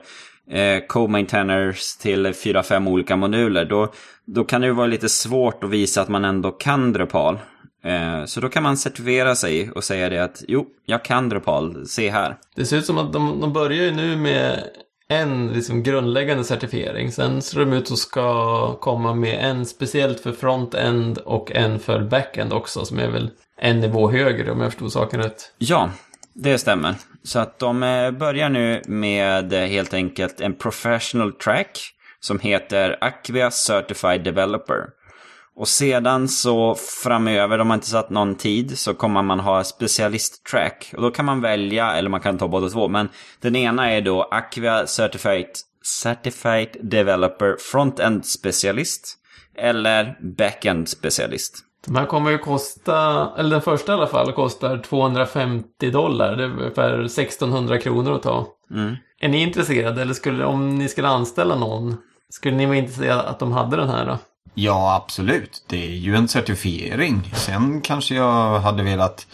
eh, 0.50 0.82
co-maintainers 0.88 1.96
till 1.96 2.34
fyra, 2.34 2.62
fem 2.62 2.88
olika 2.88 3.16
moduler. 3.16 3.64
Då, 3.64 3.92
då 4.26 4.44
kan 4.44 4.60
det 4.60 4.66
ju 4.66 4.72
vara 4.72 4.86
lite 4.86 5.08
svårt 5.08 5.64
att 5.64 5.70
visa 5.70 6.02
att 6.02 6.08
man 6.08 6.24
ändå 6.24 6.50
kan 6.50 6.92
Drupal. 6.92 7.38
Eh, 7.84 8.24
så 8.24 8.40
då 8.40 8.48
kan 8.48 8.62
man 8.62 8.76
certifiera 8.76 9.34
sig 9.34 9.70
och 9.70 9.84
säga 9.84 10.08
det 10.08 10.18
att 10.18 10.42
jo, 10.48 10.66
jag 10.86 11.04
kan 11.04 11.28
Drupal, 11.28 11.86
se 11.86 12.10
här. 12.10 12.36
Det 12.56 12.64
ser 12.64 12.76
ut 12.76 12.86
som 12.86 12.98
att 12.98 13.12
de, 13.12 13.40
de 13.40 13.52
börjar 13.52 13.84
ju 13.84 13.90
nu 13.90 14.16
med 14.16 14.64
en 15.08 15.52
liksom 15.52 15.82
grundläggande 15.82 16.44
certifiering. 16.44 17.12
Sen 17.12 17.42
ser 17.42 17.60
de 17.60 17.72
ut 17.72 17.92
att 17.92 17.98
ska 17.98 18.74
komma 18.74 19.14
med 19.14 19.50
en 19.50 19.66
speciellt 19.66 20.20
för 20.20 20.32
front-end 20.32 21.18
och 21.18 21.52
en 21.52 21.78
för 21.78 22.00
back-end 22.00 22.52
också 22.52 22.84
som 22.84 22.98
är 22.98 23.08
väl 23.10 23.30
en 23.60 23.80
nivå 23.80 24.10
högre 24.10 24.50
om 24.50 24.60
jag 24.60 24.70
förstod 24.70 24.92
saken 24.92 25.22
rätt. 25.22 25.52
Ja, 25.58 25.90
det 26.42 26.58
stämmer. 26.58 26.94
Så 27.22 27.38
att 27.38 27.58
de 27.58 27.82
eh, 27.82 28.10
börjar 28.10 28.48
nu 28.48 28.82
med 28.86 29.52
eh, 29.52 29.60
helt 29.60 29.94
enkelt 29.94 30.40
en 30.40 30.54
professional 30.54 31.32
track 31.32 31.78
som 32.20 32.38
heter 32.38 32.98
Acquia 33.00 33.50
Certified 33.50 34.24
Developer. 34.24 34.86
Och 35.56 35.68
sedan 35.68 36.28
så 36.28 36.74
framöver, 37.02 37.58
de 37.58 37.70
har 37.70 37.74
inte 37.74 37.86
satt 37.86 38.10
någon 38.10 38.34
tid, 38.34 38.78
så 38.78 38.94
kommer 38.94 39.22
man 39.22 39.40
ha 39.40 39.64
specialist-track. 39.64 40.92
Och 40.96 41.02
då 41.02 41.10
kan 41.10 41.24
man 41.24 41.40
välja, 41.40 41.92
eller 41.92 42.08
man 42.10 42.20
kan 42.20 42.38
ta 42.38 42.48
båda 42.48 42.68
två, 42.68 42.88
men 42.88 43.08
den 43.40 43.56
ena 43.56 43.90
är 43.90 44.00
då 44.00 44.22
Acquia 44.22 44.86
Certified, 44.86 45.46
Certified 46.02 46.76
Developer 46.82 47.56
Front-End 47.72 48.24
Specialist. 48.24 49.16
Eller 49.58 50.16
Back-End 50.20 50.88
Specialist. 50.88 51.64
De 51.86 51.96
här 51.96 52.06
kommer 52.06 52.30
ju 52.30 52.38
kosta, 52.38 53.28
eller 53.38 53.50
den 53.50 53.62
första 53.62 53.92
i 53.92 53.94
alla 53.94 54.06
fall, 54.06 54.32
kostar 54.32 54.78
250 54.78 55.90
dollar. 55.90 56.36
Det 56.36 56.44
är 56.44 56.48
ungefär 56.48 57.04
1600 57.04 57.78
kronor 57.78 58.14
att 58.14 58.22
ta. 58.22 58.46
Mm. 58.70 58.96
Är 59.20 59.28
ni 59.28 59.42
intresserade, 59.42 60.02
eller 60.02 60.14
skulle, 60.14 60.44
om 60.44 60.78
ni 60.78 60.88
skulle 60.88 61.08
anställa 61.08 61.54
någon, 61.54 61.96
skulle 62.30 62.56
ni 62.56 62.66
vara 62.66 62.76
intresserade 62.76 63.22
att 63.22 63.38
de 63.38 63.52
hade 63.52 63.76
den 63.76 63.88
här 63.88 64.06
då? 64.06 64.18
Ja, 64.54 65.02
absolut. 65.04 65.64
Det 65.66 65.86
är 65.86 65.94
ju 65.94 66.16
en 66.16 66.28
certifiering. 66.28 67.32
Sen 67.34 67.80
kanske 67.80 68.14
jag 68.14 68.60
hade 68.60 68.82
velat 68.82 69.26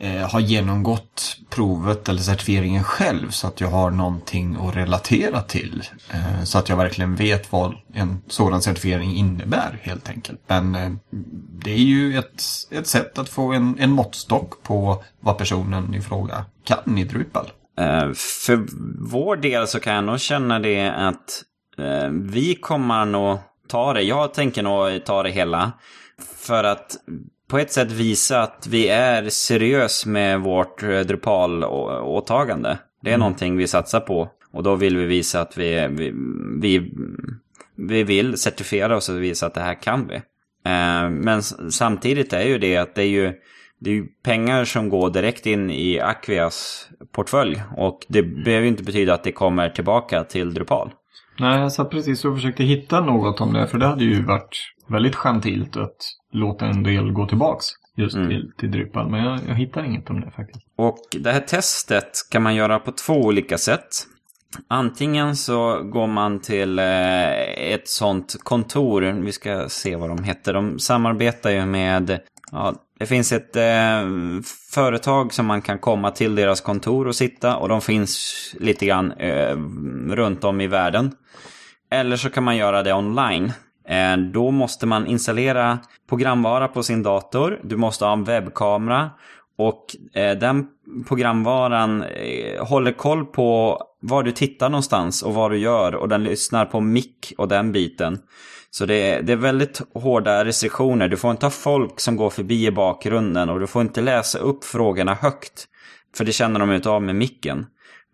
eh, 0.00 0.30
har 0.30 0.40
genomgått 0.40 1.36
provet 1.50 2.08
eller 2.08 2.20
certifieringen 2.20 2.84
själv 2.84 3.30
så 3.30 3.46
att 3.46 3.60
jag 3.60 3.68
har 3.68 3.90
någonting 3.90 4.56
att 4.60 4.76
relatera 4.76 5.42
till. 5.42 5.82
Eh, 6.10 6.44
så 6.44 6.58
att 6.58 6.68
jag 6.68 6.76
verkligen 6.76 7.16
vet 7.16 7.52
vad 7.52 7.74
en 7.94 8.22
sådan 8.28 8.62
certifiering 8.62 9.16
innebär 9.16 9.78
helt 9.82 10.08
enkelt. 10.08 10.40
Men 10.46 10.74
eh, 10.74 10.90
det 11.64 11.70
är 11.70 11.76
ju 11.76 12.18
ett, 12.18 12.42
ett 12.70 12.86
sätt 12.86 13.18
att 13.18 13.28
få 13.28 13.52
en, 13.52 13.76
en 13.78 13.90
måttstock 13.90 14.62
på 14.62 15.04
vad 15.20 15.38
personen 15.38 15.94
i 15.94 16.00
fråga 16.00 16.44
kan 16.64 16.98
i 16.98 17.04
Drupal. 17.04 17.46
Eh, 17.78 18.12
för 18.44 18.66
vår 19.10 19.36
del 19.36 19.66
så 19.66 19.80
kan 19.80 19.94
jag 19.94 20.04
nog 20.04 20.20
känna 20.20 20.58
det 20.58 20.90
att 20.90 21.42
eh, 21.78 22.08
vi 22.10 22.54
kommer 22.54 23.04
nog 23.04 23.38
ta 23.68 23.92
det. 23.92 24.02
Jag 24.02 24.34
tänker 24.34 24.62
nog 24.62 25.04
ta 25.04 25.22
det 25.22 25.30
hela. 25.30 25.72
För 26.36 26.64
att 26.64 26.96
på 27.52 27.58
ett 27.58 27.72
sätt 27.72 27.92
visa 27.92 28.42
att 28.42 28.66
vi 28.70 28.88
är 28.88 29.28
seriös 29.28 30.06
med 30.06 30.40
vårt 30.40 30.82
eh, 30.82 30.88
Drupal-åtagande. 30.88 32.78
Det 33.02 33.10
är 33.10 33.14
mm. 33.14 33.20
någonting 33.20 33.56
vi 33.56 33.66
satsar 33.66 34.00
på. 34.00 34.28
Och 34.52 34.62
då 34.62 34.74
vill 34.74 34.96
vi 34.96 35.06
visa 35.06 35.40
att 35.40 35.58
vi, 35.58 35.88
vi, 35.90 36.12
vi, 36.60 36.92
vi 37.76 38.02
vill 38.02 38.36
certifiera 38.36 38.96
oss 38.96 39.08
och 39.08 39.22
visa 39.22 39.46
att 39.46 39.54
det 39.54 39.60
här 39.60 39.82
kan 39.82 40.08
vi. 40.08 40.14
Eh, 40.14 41.10
men 41.10 41.42
samtidigt 41.70 42.32
är 42.32 42.42
ju 42.42 42.58
det 42.58 42.76
att 42.76 42.94
det 42.94 43.02
är 43.02 43.08
ju, 43.08 43.32
det 43.80 43.90
är 43.90 43.94
ju 43.94 44.06
pengar 44.24 44.64
som 44.64 44.88
går 44.88 45.10
direkt 45.10 45.46
in 45.46 45.70
i 45.70 46.00
Acquias 46.00 46.88
portfölj. 47.14 47.62
Och 47.76 48.00
det 48.08 48.22
behöver 48.22 48.62
ju 48.62 48.68
inte 48.68 48.82
betyda 48.82 49.14
att 49.14 49.24
det 49.24 49.32
kommer 49.32 49.68
tillbaka 49.68 50.24
till 50.24 50.54
Drupal. 50.54 50.90
Nej, 51.38 51.60
jag 51.60 51.72
satt 51.72 51.90
precis 51.90 52.24
och 52.24 52.34
försökte 52.34 52.64
hitta 52.64 53.00
något 53.00 53.40
om 53.40 53.52
det. 53.52 53.66
För 53.66 53.78
det 53.78 53.86
hade 53.86 54.04
ju 54.04 54.24
varit 54.24 54.56
väldigt 54.88 55.14
gentilt 55.14 55.76
att 55.76 55.96
låta 56.32 56.66
en 56.66 56.82
del 56.82 57.12
gå 57.12 57.26
tillbaks 57.26 57.66
just 57.96 58.16
mm. 58.16 58.28
till, 58.28 58.52
till 58.58 58.70
Drupal. 58.70 59.10
Men 59.10 59.24
jag, 59.24 59.40
jag 59.48 59.54
hittar 59.54 59.84
inget 59.84 60.10
om 60.10 60.20
det 60.20 60.30
faktiskt. 60.30 60.66
Och 60.76 60.98
det 61.20 61.32
här 61.32 61.40
testet 61.40 62.12
kan 62.30 62.42
man 62.42 62.54
göra 62.54 62.78
på 62.78 62.92
två 62.92 63.14
olika 63.14 63.58
sätt. 63.58 64.06
Antingen 64.68 65.36
så 65.36 65.82
går 65.82 66.06
man 66.06 66.40
till 66.40 66.78
eh, 66.78 67.40
ett 67.72 67.88
sånt 67.88 68.36
kontor, 68.42 69.02
vi 69.02 69.32
ska 69.32 69.68
se 69.68 69.96
vad 69.96 70.10
de 70.10 70.24
heter. 70.24 70.52
De 70.52 70.78
samarbetar 70.78 71.50
ju 71.50 71.66
med, 71.66 72.20
ja, 72.52 72.74
det 72.98 73.06
finns 73.06 73.32
ett 73.32 73.56
eh, 73.56 74.10
företag 74.72 75.32
som 75.32 75.46
man 75.46 75.62
kan 75.62 75.78
komma 75.78 76.10
till 76.10 76.34
deras 76.34 76.60
kontor 76.60 77.06
och 77.06 77.16
sitta 77.16 77.56
och 77.56 77.68
de 77.68 77.80
finns 77.80 78.54
lite 78.60 78.86
grann 78.86 79.12
eh, 79.12 79.56
runt 80.08 80.44
om 80.44 80.60
i 80.60 80.66
världen. 80.66 81.12
Eller 81.90 82.16
så 82.16 82.30
kan 82.30 82.44
man 82.44 82.56
göra 82.56 82.82
det 82.82 82.92
online. 82.92 83.52
Eh, 83.88 84.16
då 84.16 84.50
måste 84.50 84.86
man 84.86 85.06
installera 85.06 85.78
programvara 86.08 86.68
på 86.68 86.82
sin 86.82 87.02
dator. 87.02 87.60
Du 87.62 87.76
måste 87.76 88.04
ha 88.04 88.12
en 88.12 88.24
webbkamera. 88.24 89.10
Och 89.58 89.96
eh, 90.14 90.38
den 90.38 90.66
programvaran 91.08 92.02
eh, 92.02 92.64
håller 92.64 92.92
koll 92.92 93.26
på 93.26 93.80
var 94.00 94.22
du 94.22 94.32
tittar 94.32 94.68
någonstans 94.68 95.22
och 95.22 95.34
vad 95.34 95.50
du 95.50 95.58
gör. 95.58 95.94
Och 95.94 96.08
den 96.08 96.24
lyssnar 96.24 96.64
på 96.64 96.80
mick 96.80 97.32
och 97.38 97.48
den 97.48 97.72
biten. 97.72 98.18
Så 98.70 98.86
det 98.86 98.94
är, 98.94 99.22
det 99.22 99.32
är 99.32 99.36
väldigt 99.36 99.80
hårda 99.94 100.44
restriktioner. 100.44 101.08
Du 101.08 101.16
får 101.16 101.30
inte 101.30 101.46
ha 101.46 101.50
folk 101.50 102.00
som 102.00 102.16
går 102.16 102.30
förbi 102.30 102.66
i 102.66 102.70
bakgrunden 102.70 103.48
och 103.48 103.60
du 103.60 103.66
får 103.66 103.82
inte 103.82 104.00
läsa 104.00 104.38
upp 104.38 104.64
frågorna 104.64 105.14
högt. 105.14 105.68
För 106.16 106.24
det 106.24 106.32
känner 106.32 106.60
de 106.60 106.70
ut 106.70 106.86
av 106.86 107.02
med 107.02 107.16
micken. 107.16 107.66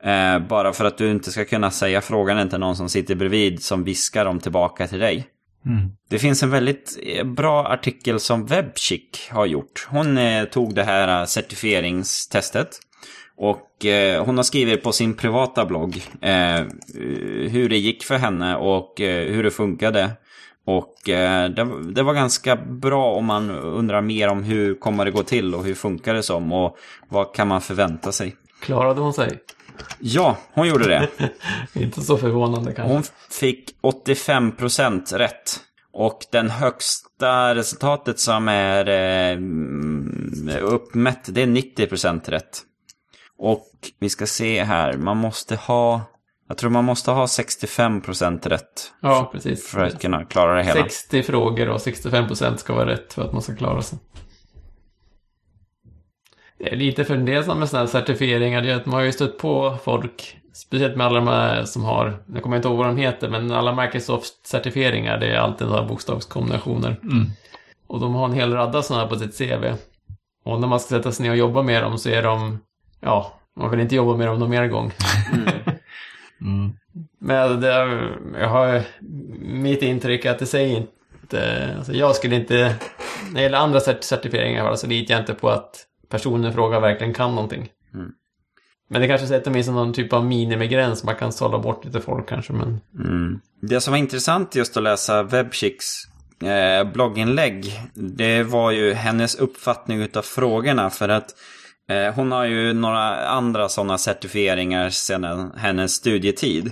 Eh, 0.04 0.38
bara 0.38 0.72
för 0.72 0.84
att 0.84 0.98
du 0.98 1.10
inte 1.10 1.30
ska 1.30 1.44
kunna 1.44 1.70
säga 1.70 2.00
frågan 2.00 2.48
till 2.48 2.58
någon 2.58 2.76
som 2.76 2.88
sitter 2.88 3.14
bredvid 3.14 3.62
som 3.62 3.84
viskar 3.84 4.24
dem 4.24 4.40
tillbaka 4.40 4.86
till 4.86 4.98
dig. 4.98 5.26
Mm. 5.66 5.90
Det 6.08 6.18
finns 6.18 6.42
en 6.42 6.50
väldigt 6.50 6.98
eh, 7.02 7.24
bra 7.24 7.66
artikel 7.66 8.20
som 8.20 8.46
Webchick 8.46 9.28
har 9.30 9.46
gjort. 9.46 9.88
Hon 9.90 10.18
eh, 10.18 10.44
tog 10.44 10.74
det 10.74 10.84
här 10.84 11.20
eh, 11.20 11.26
certifieringstestet. 11.26 12.68
Och 13.36 13.84
eh, 13.86 14.24
hon 14.24 14.36
har 14.36 14.44
skrivit 14.44 14.82
på 14.82 14.92
sin 14.92 15.14
privata 15.14 15.66
blogg 15.66 16.02
eh, 16.20 16.62
hur 17.50 17.68
det 17.68 17.76
gick 17.76 18.04
för 18.04 18.16
henne 18.16 18.56
och 18.56 18.94
hur 18.98 19.42
det 19.42 19.50
funkade. 19.50 20.10
Och 20.64 20.94
det, 21.04 21.68
det, 21.94 22.02
var 22.02 22.14
ganska 22.14 22.56
bra 22.56 23.14
om 23.14 23.24
man 23.24 23.50
undrar 23.50 24.00
mer 24.00 24.28
om 24.28 24.42
hur 24.42 24.74
kommer 24.74 25.04
det 25.04 25.10
gå 25.10 25.22
till 25.22 25.54
och 25.54 25.64
hur 25.64 25.74
funkar 25.74 26.14
det 26.14 26.22
som 26.22 26.52
och 26.52 26.78
vad 27.08 27.34
kan 27.34 27.48
man 27.48 27.60
förvänta 27.60 28.12
sig. 28.12 28.36
Klarade 28.60 29.00
hon 29.00 29.14
sig? 29.14 29.38
Ja, 29.98 30.36
hon 30.52 30.68
gjorde 30.68 30.88
det. 30.88 31.08
Inte 31.80 32.02
så 32.02 32.16
förvånande 32.16 32.72
kanske. 32.72 32.94
Hon 32.94 33.02
fick 33.30 33.74
85% 33.82 35.18
rätt. 35.18 35.60
Och 35.92 36.26
den 36.32 36.50
högsta 36.50 37.54
resultatet 37.54 38.20
som 38.20 38.48
är 38.48 38.88
eh, 38.88 39.38
uppmätt, 40.62 41.34
det 41.34 41.42
är 41.42 41.46
90% 41.46 42.30
rätt. 42.30 42.62
Och 43.38 43.66
vi 43.98 44.08
ska 44.08 44.26
se 44.26 44.64
här, 44.64 44.96
man 44.96 45.16
måste 45.16 45.56
ha... 45.56 46.02
Jag 46.48 46.56
tror 46.56 46.70
man 46.70 46.84
måste 46.84 47.10
ha 47.10 47.26
65% 47.26 48.48
rätt. 48.48 48.92
Ja, 49.00 49.30
precis. 49.32 49.68
För 49.68 49.84
att 49.84 50.00
kunna 50.00 50.24
klara 50.24 50.56
det 50.56 50.62
hela. 50.62 50.82
60 50.82 51.22
frågor 51.22 51.68
och 51.68 51.78
65% 51.78 52.56
ska 52.56 52.74
vara 52.74 52.86
rätt 52.86 53.12
för 53.12 53.22
att 53.22 53.32
man 53.32 53.42
ska 53.42 53.56
klara 53.56 53.82
sig. 53.82 53.98
Det 56.58 56.72
är 56.72 56.76
lite 56.76 57.04
fundersam 57.04 57.58
med 57.58 57.68
sådana 57.68 57.86
här 57.86 57.92
certifieringar. 57.92 58.82
Man 58.84 58.94
har 58.94 59.00
ju 59.00 59.12
stött 59.12 59.38
på 59.38 59.76
folk, 59.84 60.36
speciellt 60.52 60.96
med 60.96 61.06
alla 61.06 61.20
de 61.20 61.28
här 61.28 61.64
som 61.64 61.84
har, 61.84 62.22
jag 62.34 62.42
kommer 62.42 62.56
inte 62.56 62.68
ihåg 62.68 62.76
vad 62.76 62.86
de 62.86 62.96
heter, 62.96 63.28
men 63.28 63.52
alla 63.52 63.72
Microsoft-certifieringar, 63.72 65.18
det 65.18 65.26
är 65.26 65.38
alltid 65.38 65.66
några 65.66 65.84
bokstavskombinationer. 65.84 66.96
Mm. 67.02 67.26
Och 67.86 68.00
de 68.00 68.14
har 68.14 68.24
en 68.24 68.32
hel 68.32 68.52
radda 68.52 68.82
sådana 68.82 69.02
här 69.02 69.10
på 69.10 69.18
sitt 69.18 69.38
CV. 69.38 69.64
Och 70.44 70.60
när 70.60 70.68
man 70.68 70.80
ska 70.80 70.96
sätta 70.96 71.12
sig 71.12 71.22
ner 71.24 71.30
och 71.30 71.36
jobba 71.36 71.62
med 71.62 71.82
dem 71.82 71.98
så 71.98 72.08
är 72.08 72.22
de, 72.22 72.58
ja, 73.00 73.40
man 73.56 73.70
vill 73.70 73.80
inte 73.80 73.96
jobba 73.96 74.16
med 74.16 74.26
dem 74.26 74.38
någon 74.38 74.50
mer 74.50 74.66
gång. 74.66 74.92
Mm. 75.32 75.48
mm. 76.40 76.72
Men 77.18 77.60
det, 77.60 77.98
jag 78.40 78.48
har 78.48 78.82
mitt 79.40 79.82
intryck 79.82 80.26
att 80.26 80.38
det 80.38 80.46
säger 80.46 80.76
inte, 80.76 81.74
alltså 81.78 81.92
jag 81.92 82.16
skulle 82.16 82.36
inte, 82.36 82.74
när 83.28 83.34
det 83.34 83.42
gäller 83.42 83.58
andra 83.58 83.80
certifieringar 83.80 84.74
så 84.74 84.86
litar 84.86 85.14
jag 85.14 85.22
inte 85.22 85.34
på 85.34 85.48
att 85.48 85.87
personen 86.08 86.50
i 86.50 86.54
fråga 86.54 86.80
verkligen 86.80 87.14
kan 87.14 87.34
någonting. 87.34 87.68
Mm. 87.94 88.12
Men 88.90 89.00
det 89.00 89.08
kanske 89.08 89.26
sätter 89.26 89.50
mig 89.50 89.64
som 89.64 89.74
någon 89.74 89.92
typ 89.92 90.12
av 90.12 90.24
minimigräns, 90.24 91.04
man 91.04 91.16
kan 91.16 91.32
sålla 91.32 91.58
bort 91.58 91.84
lite 91.84 92.00
folk 92.00 92.28
kanske. 92.28 92.52
Men... 92.52 92.80
Mm. 92.98 93.40
Det 93.60 93.80
som 93.80 93.92
var 93.92 93.98
intressant 93.98 94.54
just 94.54 94.76
att 94.76 94.82
läsa 94.82 95.22
Webchicks 95.22 95.86
eh, 96.42 96.92
blogginlägg, 96.92 97.80
det 97.94 98.42
var 98.42 98.70
ju 98.70 98.92
hennes 98.92 99.34
uppfattning 99.34 100.02
utav 100.02 100.22
frågorna. 100.22 100.90
För 100.90 101.08
att 101.08 101.34
eh, 101.88 102.14
hon 102.14 102.32
har 102.32 102.44
ju 102.44 102.72
några 102.72 103.28
andra 103.28 103.68
sådana 103.68 103.98
certifieringar 103.98 104.90
sedan 104.90 105.52
hennes 105.56 105.92
studietid. 105.92 106.70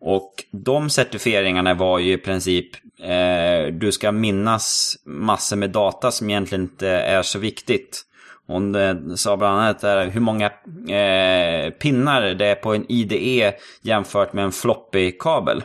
Och 0.00 0.32
de 0.52 0.90
certifieringarna 0.90 1.74
var 1.74 1.98
ju 1.98 2.12
i 2.12 2.18
princip, 2.18 2.66
eh, 3.00 3.72
du 3.72 3.92
ska 3.92 4.12
minnas 4.12 4.96
massor 5.06 5.56
med 5.56 5.70
data 5.70 6.10
som 6.10 6.30
egentligen 6.30 6.62
inte 6.62 6.88
är 6.88 7.22
så 7.22 7.38
viktigt. 7.38 8.02
Hon 8.46 8.74
eh, 8.74 8.94
sa 9.14 9.36
bland 9.36 9.60
annat 9.60 9.80
där, 9.80 10.06
hur 10.06 10.20
många 10.20 10.46
eh, 10.88 11.70
pinnar 11.70 12.22
det 12.22 12.46
är 12.46 12.54
på 12.54 12.74
en 12.74 12.92
IDE 12.92 13.54
jämfört 13.82 14.32
med 14.32 14.44
en 14.44 14.52
floppy-kabel. 14.52 15.62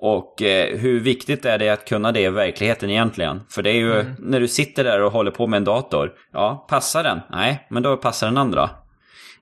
Och 0.00 0.42
eh, 0.42 0.78
hur 0.78 1.00
viktigt 1.00 1.44
är 1.44 1.58
det 1.58 1.68
att 1.68 1.88
kunna 1.88 2.12
det 2.12 2.20
i 2.20 2.28
verkligheten 2.28 2.90
egentligen? 2.90 3.40
För 3.48 3.62
det 3.62 3.70
är 3.70 3.74
ju 3.74 4.00
mm. 4.00 4.12
när 4.18 4.40
du 4.40 4.48
sitter 4.48 4.84
där 4.84 5.02
och 5.02 5.12
håller 5.12 5.30
på 5.30 5.46
med 5.46 5.56
en 5.56 5.64
dator. 5.64 6.12
Ja, 6.32 6.66
passar 6.68 7.02
den? 7.02 7.20
Nej, 7.30 7.66
men 7.70 7.82
då 7.82 7.96
passar 7.96 8.26
den 8.26 8.38
andra. 8.38 8.70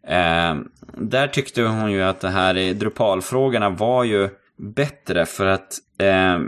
Eh, 0.09 0.55
där 0.97 1.27
tyckte 1.27 1.63
hon 1.63 1.93
ju 1.93 2.03
att 2.03 2.21
det 2.21 2.29
här 2.29 2.75
Drupal-frågorna 2.75 3.71
var 3.71 4.05
ju 4.05 4.29
bättre 4.59 5.27
för 5.27 5.47
att 5.47 5.79
eh, 6.01 6.39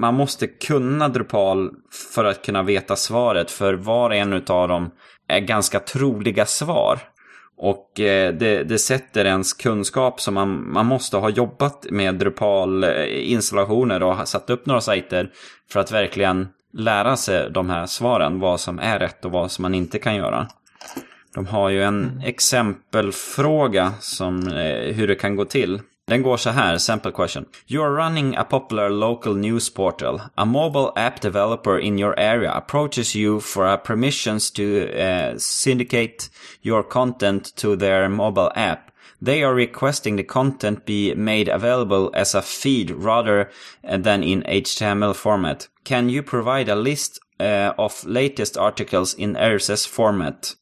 man 0.00 0.14
måste 0.14 0.46
kunna 0.46 1.08
Drupal 1.08 1.70
för 2.12 2.24
att 2.24 2.44
kunna 2.44 2.62
veta 2.62 2.96
svaret. 2.96 3.50
För 3.50 3.74
var 3.74 4.10
och 4.10 4.16
en 4.16 4.32
av 4.32 4.68
dem 4.68 4.90
ganska 5.28 5.80
troliga 5.80 6.46
svar. 6.46 6.98
Och 7.58 8.00
eh, 8.00 8.34
det, 8.34 8.62
det 8.62 8.78
sätter 8.78 9.24
ens 9.24 9.52
kunskap 9.52 10.20
som 10.20 10.34
man, 10.34 10.72
man 10.72 10.86
måste 10.86 11.16
ha 11.16 11.30
jobbat 11.30 11.86
med 11.90 12.14
Drupal-installationer 12.14 14.02
och 14.02 14.28
satt 14.28 14.50
upp 14.50 14.66
några 14.66 14.80
sajter 14.80 15.30
för 15.70 15.80
att 15.80 15.92
verkligen 15.92 16.48
lära 16.72 17.16
sig 17.16 17.50
de 17.50 17.70
här 17.70 17.86
svaren. 17.86 18.40
Vad 18.40 18.60
som 18.60 18.78
är 18.78 18.98
rätt 18.98 19.24
och 19.24 19.30
vad 19.30 19.50
som 19.50 19.62
man 19.62 19.74
inte 19.74 19.98
kan 19.98 20.16
göra. 20.16 20.48
De 21.34 21.46
har 21.46 21.68
ju 21.68 21.82
en 21.82 22.02
mm. 22.02 22.20
exempelfråga 22.20 23.92
som 24.00 24.48
eh, 24.48 24.94
hur 24.94 25.08
det 25.08 25.14
kan 25.14 25.36
gå 25.36 25.44
till. 25.44 25.80
Den 26.08 26.22
går 26.22 26.36
så 26.36 26.50
här, 26.50 26.78
sample 26.78 27.12
question. 27.12 27.46
You 27.66 27.82
are 27.82 27.94
running 27.94 28.36
a 28.36 28.44
popular 28.44 28.90
local 28.90 29.34
news 29.34 29.70
portal. 29.70 30.20
A 30.34 30.44
mobile 30.44 30.92
app 30.96 31.20
developer 31.20 31.78
in 31.78 31.98
your 31.98 32.14
area 32.18 32.52
approaches 32.52 33.16
you 33.16 33.40
for 33.40 33.66
a 33.66 33.76
permissions 33.76 34.50
to 34.50 34.62
uh, 34.62 35.38
syndicate 35.38 36.30
your 36.62 36.82
content 36.82 37.56
to 37.56 37.76
their 37.76 38.08
mobile 38.08 38.52
app. 38.54 38.92
They 39.20 39.42
are 39.42 39.54
requesting 39.54 40.16
the 40.16 40.22
content 40.22 40.84
be 40.84 41.14
made 41.14 41.48
available 41.48 42.10
as 42.14 42.34
a 42.34 42.42
feed 42.42 42.90
rather 42.90 43.50
than 43.82 44.22
in 44.22 44.42
HTML 44.42 45.14
format. 45.14 45.68
Can 45.84 46.08
you 46.08 46.22
provide 46.22 46.68
a 46.68 46.76
list 46.76 47.18
uh, 47.40 47.72
of 47.78 48.04
latest 48.04 48.56
articles 48.56 49.14
in 49.14 49.34
RSS 49.34 49.88
format? 49.88 50.54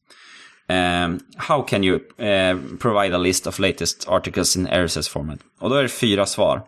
Um, 0.69 1.21
how 1.37 1.63
can 1.63 1.83
you 1.83 2.01
uh, 2.19 2.57
provide 2.79 3.13
a 3.13 3.19
list 3.19 3.47
of 3.47 3.59
latest 3.59 4.09
articles 4.09 4.57
in 4.57 4.67
RSS 4.67 5.09
format? 5.09 5.39
Och 5.59 5.71
då 5.71 5.77
är 5.77 5.83
det 5.83 5.89
fyra 5.89 6.27
svar. 6.27 6.63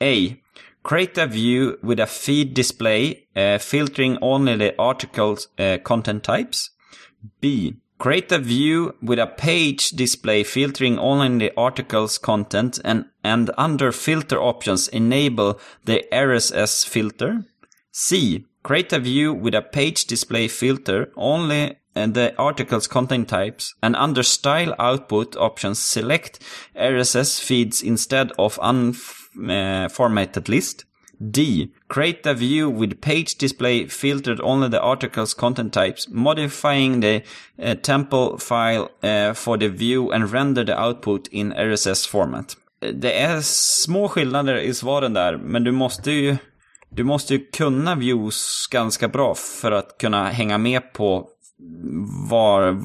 A. 0.00 0.34
Create 0.82 1.22
a 1.22 1.26
view 1.26 1.76
with 1.82 2.00
a 2.00 2.06
feed 2.06 2.54
display 2.54 3.26
uh, 3.36 3.58
filtering 3.58 4.18
only 4.22 4.56
the 4.56 4.72
article's 4.78 5.48
uh, 5.58 5.82
content 5.82 6.24
types. 6.24 6.70
B. 7.40 7.74
Create 7.98 8.32
a 8.32 8.38
view 8.38 8.94
with 9.02 9.18
a 9.18 9.26
page 9.26 9.90
display 9.90 10.42
filtering 10.42 10.98
only 10.98 11.38
the 11.38 11.52
article's 11.56 12.16
content 12.16 12.80
and, 12.82 13.04
and 13.22 13.50
under 13.58 13.92
filter 13.92 14.40
options 14.40 14.88
enable 14.88 15.60
the 15.84 16.02
RSS 16.10 16.86
filter. 16.86 17.44
C. 17.92 18.46
Create 18.62 18.92
a 18.92 18.98
view 18.98 19.32
with 19.32 19.54
a 19.54 19.62
page 19.62 20.04
display 20.06 20.48
filter, 20.48 21.10
only 21.16 21.76
and 21.94 22.14
the 22.14 22.34
article's 22.36 22.86
content 22.86 23.28
types, 23.28 23.74
and 23.82 23.96
under 23.96 24.22
style 24.22 24.74
output 24.78 25.36
options 25.36 25.78
select 25.78 26.38
RSS 26.76 27.40
feeds 27.40 27.82
instead 27.82 28.32
of 28.38 28.58
unformatted 28.62 30.48
list. 30.48 30.84
D. 31.20 31.72
Create 31.88 32.24
a 32.24 32.34
view 32.34 32.70
with 32.70 33.02
page 33.02 33.36
display 33.36 33.86
filtered 33.86 34.40
only 34.40 34.68
the 34.68 34.80
article's 34.80 35.34
content 35.34 35.72
types, 35.72 36.08
modifying 36.08 37.00
the 37.00 37.22
uh, 37.62 37.74
temple 37.74 38.38
file 38.38 38.90
uh, 39.02 39.34
for 39.34 39.58
the 39.58 39.68
view 39.68 40.10
and 40.12 40.32
render 40.32 40.64
the 40.64 40.78
output 40.78 41.28
in 41.28 41.52
RSS 41.52 42.06
format. 42.06 42.56
Uh, 42.82 42.92
det 42.92 43.12
är 43.12 43.40
små 43.40 44.08
skillnader 44.08 44.56
i 44.56 44.74
svaren 44.74 45.12
där, 45.12 45.36
men 45.36 45.64
du 45.64 45.72
måste 45.72 46.10
ju 46.10 46.36
du 46.90 47.04
måste 47.04 47.34
ju 47.34 47.46
kunna 47.46 47.94
views 47.94 48.66
ganska 48.72 49.08
bra 49.08 49.34
för 49.34 49.72
att 49.72 49.98
kunna 49.98 50.24
hänga 50.24 50.58
med 50.58 50.92
på 50.92 51.28
var, 52.30 52.76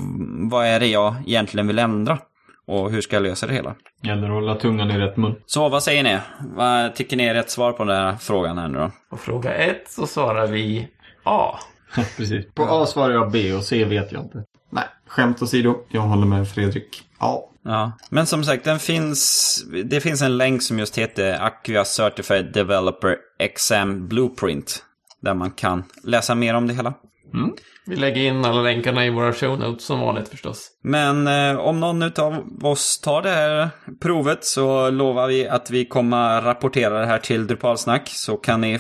vad 0.50 0.66
är 0.66 0.80
det 0.80 0.88
jag 0.88 1.16
egentligen 1.26 1.68
vill 1.68 1.80
ändra 1.80 2.20
och 2.68 2.92
hur 2.92 3.02
ska 3.02 3.16
jag 3.16 3.24
lösa 3.24 3.48
det 3.48 3.54
hela. 3.54 3.76
Gäller 4.02 4.28
att 4.28 4.34
hålla 4.34 4.56
tungan 4.56 4.92
i 4.92 4.98
rätt 4.98 5.18
mun. 5.18 5.36
Så 5.46 5.70
vad 5.70 5.84
säger 5.84 6.04
ni? 6.04 6.18
Vad 6.56 6.96
tycker 6.96 7.18
ni 7.18 7.24
är 7.24 7.34
rätt 7.34 7.50
svar 7.50 7.72
på 7.72 7.84
den 7.84 7.96
här 7.96 8.16
frågan 8.16 8.58
här 8.58 8.68
nu 8.68 8.78
då? 8.78 8.92
På 9.10 9.18
fråga 9.18 9.54
ett 9.54 9.92
så 9.92 10.08
svarar 10.08 10.48
vi 10.48 10.88
A. 11.24 11.60
Precis. 12.18 12.46
På 12.54 12.64
A 12.64 12.86
svarar 12.86 13.14
jag 13.14 13.32
B 13.32 13.54
och 13.54 13.64
C 13.64 13.86
vet 13.86 14.12
jag 14.12 14.24
inte. 14.24 14.44
Nej, 14.70 14.84
skämt 15.08 15.42
åsido. 15.42 15.76
Jag 15.90 16.02
håller 16.02 16.26
med 16.26 16.50
Fredrik. 16.50 17.04
Ja. 17.20 17.50
Ja, 17.66 17.92
men 18.10 18.26
som 18.26 18.44
sagt, 18.44 18.64
den 18.64 18.80
finns, 18.80 19.66
det 19.86 20.02
finns 20.02 20.22
en 20.22 20.38
länk 20.38 20.62
som 20.62 20.80
just 20.80 20.98
heter 20.98 21.40
Acquia 21.42 21.86
Certified 21.86 22.54
Developer 22.54 23.18
Exam 23.40 24.08
Blueprint. 24.08 24.84
Där 25.22 25.34
man 25.34 25.52
kan 25.52 25.84
läsa 26.04 26.36
mer 26.36 26.54
om 26.54 26.68
det 26.68 26.74
hela. 26.74 26.94
Mm. 27.34 27.54
Vi 27.86 27.96
lägger 27.96 28.22
in 28.22 28.46
alla 28.46 28.62
länkarna 28.62 29.06
i 29.06 29.10
våra 29.10 29.34
show 29.34 29.60
notes 29.60 29.86
som 29.86 30.00
vanligt 30.00 30.28
förstås. 30.28 30.72
Men 30.84 31.28
eh, 31.28 31.60
om 31.60 31.80
någon 31.80 32.04
av 32.04 32.64
oss 32.64 33.00
tar 33.00 33.22
det 33.22 33.30
här 33.30 33.70
provet 34.02 34.46
så 34.46 34.90
lovar 34.90 35.28
vi 35.28 35.48
att 35.48 35.72
vi 35.72 35.86
kommer 35.86 36.42
rapportera 36.42 37.00
det 37.00 37.06
här 37.06 37.20
till 37.20 37.48
Drupalsnack. 37.48 38.10
Så 38.10 38.38
kan 38.38 38.62
ni 38.62 38.80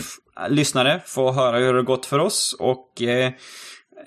lyssnare 0.50 1.02
få 1.06 1.32
höra 1.32 1.58
hur 1.58 1.74
det 1.74 1.84
gått 1.84 2.06
för 2.06 2.20
oss 2.20 2.56
och 2.60 3.02
eh, 3.02 3.26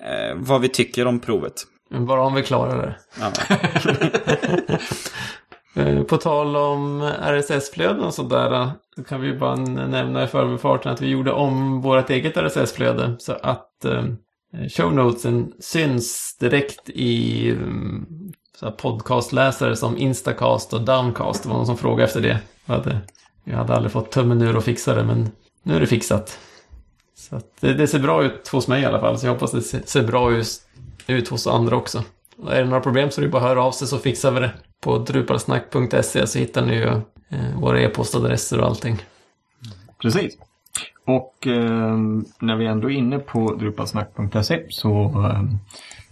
eh, 0.05 0.35
vad 0.35 0.61
vi 0.61 0.69
tycker 0.69 1.07
om 1.07 1.19
provet. 1.19 1.65
Bara 1.89 2.21
om 2.21 2.33
vi 2.33 2.43
klarar 2.43 2.81
det. 2.81 2.95
Ja. 3.19 3.31
Eh, 5.75 6.03
På 6.03 6.17
tal 6.17 6.55
om 6.55 7.01
RSS-flöden 7.21 8.03
och 8.03 8.13
sådär. 8.13 8.69
Då 8.97 9.03
kan 9.03 9.21
vi 9.21 9.33
bara 9.33 9.55
nämna 9.55 10.23
i 10.23 10.27
förbifarten 10.27 10.91
att 10.91 11.01
vi 11.01 11.07
gjorde 11.09 11.31
om 11.31 11.81
vårt 11.81 12.09
eget 12.09 12.37
RSS-flöde. 12.37 13.15
Så 13.19 13.33
att 13.33 13.85
eh, 13.85 14.03
show 14.69 14.93
notesen 14.93 15.53
syns 15.59 16.37
direkt 16.39 16.89
i 16.89 17.55
så 18.59 18.65
här 18.65 18.73
podcastläsare 18.73 19.75
som 19.75 19.97
Instacast 19.97 20.73
och 20.73 20.81
Downcast. 20.81 21.43
Det 21.43 21.49
var 21.49 21.55
någon 21.55 21.65
som 21.65 21.77
frågade 21.77 22.03
efter 22.03 22.21
det. 22.21 22.39
Jag 22.65 22.75
hade, 22.75 22.99
jag 23.43 23.57
hade 23.57 23.73
aldrig 23.75 23.91
fått 23.91 24.11
tummen 24.11 24.41
ur 24.41 24.55
och 24.57 24.63
fixa 24.63 24.95
det 24.95 25.03
men 25.03 25.31
nu 25.63 25.75
är 25.75 25.79
det 25.79 25.87
fixat. 25.87 26.39
Så 27.17 27.41
det, 27.59 27.73
det 27.73 27.87
ser 27.87 27.99
bra 27.99 28.23
ut 28.23 28.47
hos 28.47 28.67
mig 28.67 28.81
i 28.81 28.85
alla 28.85 28.99
fall. 28.99 29.17
Så 29.19 29.25
jag 29.25 29.33
hoppas 29.33 29.51
det 29.51 29.61
ser, 29.61 29.81
ser 29.85 30.03
bra 30.03 30.31
ut, 30.31 30.47
ut 31.09 31.27
hos 31.27 31.47
andra 31.47 31.75
också. 31.75 32.03
Och 32.37 32.53
är 32.53 32.59
det 32.59 32.69
några 32.69 32.81
problem 32.81 33.11
så 33.11 33.21
är 33.21 33.25
det 33.25 33.31
bara 33.31 33.43
att 33.43 33.49
höra 33.49 33.63
av 33.63 33.71
sig 33.71 33.87
så 33.87 33.97
fixar 33.97 34.31
vi 34.31 34.39
det. 34.39 34.51
På 34.81 34.97
drupalsnack.se 34.97 36.27
så 36.27 36.39
hittar 36.39 36.65
ni 36.65 36.73
ju 36.73 36.87
eh, 37.29 37.59
våra 37.59 37.81
e-postadresser 37.81 38.59
och 38.59 38.65
allting. 38.65 38.97
Precis. 40.01 40.37
Och 41.05 41.47
eh, 41.47 41.97
när 42.39 42.55
vi 42.55 42.65
ändå 42.65 42.91
är 42.91 42.95
inne 42.95 43.19
på 43.19 43.53
drupalsnack.se 43.55 44.65
så 44.69 45.03
eh, 45.03 45.43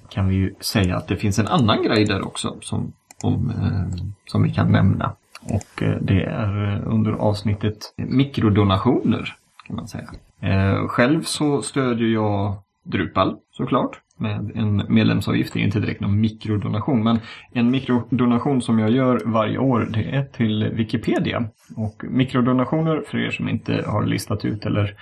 kan 0.09 0.27
vi 0.27 0.35
ju 0.35 0.55
säga 0.59 0.97
att 0.97 1.07
det 1.07 1.17
finns 1.17 1.39
en 1.39 1.47
annan 1.47 1.83
grej 1.83 2.05
där 2.05 2.27
också 2.27 2.57
som, 2.61 2.93
om, 3.23 3.49
eh, 3.49 4.05
som 4.25 4.43
vi 4.43 4.53
kan 4.53 4.71
nämna. 4.71 5.15
Och 5.41 5.83
eh, 5.83 5.97
det 6.01 6.23
är 6.23 6.73
eh, 6.73 6.93
under 6.93 7.11
avsnittet 7.11 7.93
mikrodonationer 7.97 9.35
kan 9.67 9.75
man 9.75 9.87
säga. 9.87 10.09
Eh, 10.41 10.87
själv 10.87 11.23
så 11.23 11.61
stödjer 11.61 12.07
jag 12.07 12.55
Drupal 12.83 13.37
såklart 13.51 14.01
med 14.17 14.51
en 14.55 14.83
medlemsavgift. 14.89 15.53
Det 15.53 15.59
är 15.59 15.63
inte 15.63 15.79
direkt 15.79 16.01
någon 16.01 16.21
mikrodonation 16.21 17.03
men 17.03 17.19
en 17.51 17.71
mikrodonation 17.71 18.61
som 18.61 18.79
jag 18.79 18.91
gör 18.91 19.21
varje 19.25 19.57
år 19.57 19.87
det 19.89 20.03
är 20.03 20.23
till 20.23 20.69
Wikipedia. 20.73 21.43
Och 21.75 22.03
mikrodonationer 22.03 23.03
för 23.07 23.17
er 23.17 23.31
som 23.31 23.49
inte 23.49 23.83
har 23.87 24.05
listat 24.05 24.45
ut 24.45 24.65
eller 24.65 24.95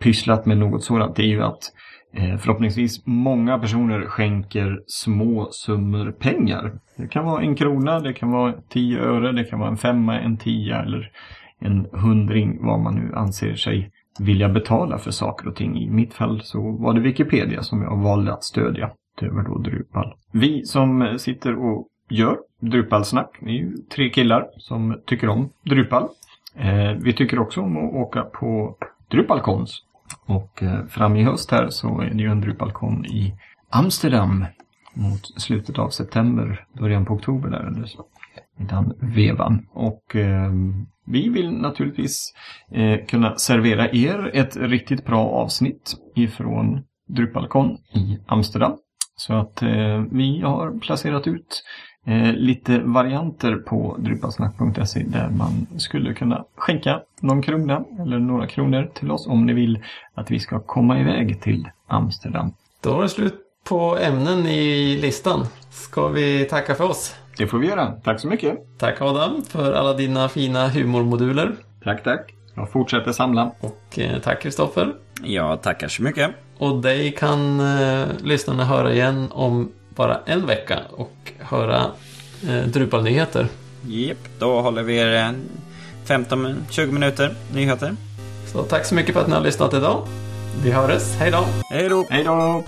pysslat 0.00 0.46
med 0.46 0.58
något 0.58 0.84
sådant 0.84 1.16
det 1.16 1.22
är 1.22 1.26
ju 1.26 1.42
att 1.42 1.72
eh, 2.14 2.36
förhoppningsvis 2.36 3.06
många 3.06 3.58
personer 3.58 4.06
skänker 4.06 4.80
små 4.86 5.48
summor 5.50 6.12
pengar. 6.12 6.72
Det 6.96 7.08
kan 7.08 7.24
vara 7.24 7.42
en 7.42 7.56
krona, 7.56 8.00
det 8.00 8.12
kan 8.12 8.30
vara 8.30 8.54
tio 8.68 8.98
öre, 8.98 9.32
det 9.32 9.44
kan 9.44 9.58
vara 9.58 9.70
en 9.70 9.76
femma, 9.76 10.20
en 10.20 10.36
tia 10.36 10.82
eller 10.82 11.10
en 11.58 11.86
hundring 11.92 12.58
vad 12.60 12.80
man 12.80 12.94
nu 12.94 13.14
anser 13.14 13.54
sig 13.54 13.90
vilja 14.18 14.48
betala 14.48 14.98
för 14.98 15.10
saker 15.10 15.48
och 15.48 15.56
ting. 15.56 15.78
I 15.78 15.90
mitt 15.90 16.14
fall 16.14 16.40
så 16.42 16.70
var 16.70 16.94
det 16.94 17.00
Wikipedia 17.00 17.62
som 17.62 17.82
jag 17.82 17.96
valde 17.96 18.32
att 18.32 18.44
stödja 18.44 18.90
utöver 19.16 19.42
då 19.42 19.58
Drupal. 19.58 20.14
Vi 20.32 20.64
som 20.64 21.18
sitter 21.18 21.58
och 21.58 21.88
gör 22.08 22.38
Drupalsnack, 22.60 23.36
vi 23.40 23.50
är 23.50 23.58
ju 23.58 23.76
tre 23.94 24.10
killar 24.10 24.46
som 24.56 25.00
tycker 25.06 25.28
om 25.28 25.50
Drupal. 25.64 26.08
Eh, 26.56 26.92
vi 27.00 27.12
tycker 27.12 27.38
också 27.38 27.60
om 27.60 27.76
att 27.76 27.94
åka 27.94 28.22
på 28.22 28.76
Drupalkons. 29.10 29.82
Och 30.26 30.62
eh, 30.62 30.86
fram 30.86 31.16
i 31.16 31.22
höst 31.22 31.50
här 31.50 31.68
så 31.68 32.00
är 32.00 32.10
det 32.10 32.22
ju 32.22 32.30
en 32.30 32.40
Drupalcon 32.40 33.04
i 33.06 33.34
Amsterdam 33.70 34.44
mot 34.94 35.40
slutet 35.40 35.78
av 35.78 35.88
september, 35.88 36.64
början 36.72 37.04
på 37.04 37.14
oktober 37.14 37.50
där 37.50 37.66
eller 37.66 37.86
så. 37.86 38.04
I 38.60 38.64
den 38.64 38.92
vevan. 39.00 39.66
Och 39.72 40.16
eh, 40.16 40.52
vi 41.06 41.28
vill 41.28 41.50
naturligtvis 41.50 42.32
eh, 42.72 43.06
kunna 43.06 43.36
servera 43.36 43.90
er 43.90 44.30
ett 44.34 44.56
riktigt 44.56 45.06
bra 45.06 45.28
avsnitt 45.28 45.94
ifrån 46.16 46.80
Drupalkon 47.08 47.78
i 47.94 48.18
Amsterdam. 48.26 48.72
Så 49.16 49.34
att 49.34 49.62
eh, 49.62 50.02
vi 50.10 50.40
har 50.40 50.78
placerat 50.80 51.26
ut 51.26 51.62
eh, 52.06 52.32
lite 52.32 52.78
varianter 52.78 53.56
på 53.56 53.96
drupalsnack.se 53.98 55.02
där 55.02 55.30
man 55.30 55.66
skulle 55.78 56.14
kunna 56.14 56.44
skänka 56.56 57.00
någon 57.20 57.42
krona 57.42 57.84
eller 58.00 58.18
några 58.18 58.46
kronor 58.46 58.90
till 58.94 59.10
oss 59.10 59.26
om 59.26 59.46
ni 59.46 59.52
vill 59.52 59.82
att 60.14 60.30
vi 60.30 60.38
ska 60.38 60.60
komma 60.60 61.00
iväg 61.00 61.40
till 61.40 61.68
Amsterdam. 61.86 62.52
Då 62.82 62.92
var 62.92 63.02
det 63.02 63.08
slut 63.08 63.34
på 63.68 63.98
ämnen 63.98 64.46
i 64.46 64.96
listan. 65.02 65.46
Ska 65.70 66.08
vi 66.08 66.44
tacka 66.44 66.74
för 66.74 66.84
oss? 66.84 67.16
Det 67.40 67.46
får 67.46 67.58
vi 67.58 67.66
göra. 67.66 67.92
Tack 68.04 68.20
så 68.20 68.28
mycket. 68.28 68.78
Tack 68.78 69.00
Adam 69.00 69.42
för 69.48 69.72
alla 69.72 69.92
dina 69.92 70.28
fina 70.28 70.68
humormoduler. 70.68 71.52
Tack, 71.84 72.02
tack. 72.04 72.34
Jag 72.54 72.70
fortsätter 72.70 73.12
samla. 73.12 73.52
Och 73.60 73.98
eh, 73.98 74.18
tack 74.18 74.42
Kristoffer. 74.42 74.94
Jag 75.22 75.62
tackar 75.62 75.88
så 75.88 76.02
mycket. 76.02 76.30
Och 76.58 76.82
dig 76.82 77.12
kan 77.12 77.60
eh, 77.60 78.06
lyssnarna 78.22 78.64
höra 78.64 78.92
igen 78.92 79.28
om 79.30 79.72
bara 79.88 80.18
en 80.26 80.46
vecka 80.46 80.78
och 80.96 81.32
höra 81.38 81.86
eh, 82.48 82.62
Drupal-nyheter. 82.66 83.46
Japp, 83.86 84.18
då 84.38 84.60
håller 84.60 84.82
vi 84.82 84.96
er 84.96 85.14
eh, 85.14 85.32
15-20 86.06 86.92
minuter 86.92 87.34
nyheter. 87.54 87.94
Så 88.52 88.62
tack 88.62 88.84
så 88.84 88.94
mycket 88.94 89.14
för 89.14 89.20
att 89.20 89.28
ni 89.28 89.34
har 89.34 89.42
lyssnat 89.42 89.74
idag. 89.74 90.06
Vi 90.62 90.70
hörs. 90.70 91.16
Hej 91.18 91.30
då! 91.30 91.44
Hej 91.70 91.88
då! 91.88 92.06
Hej 92.10 92.24
då! 92.24 92.64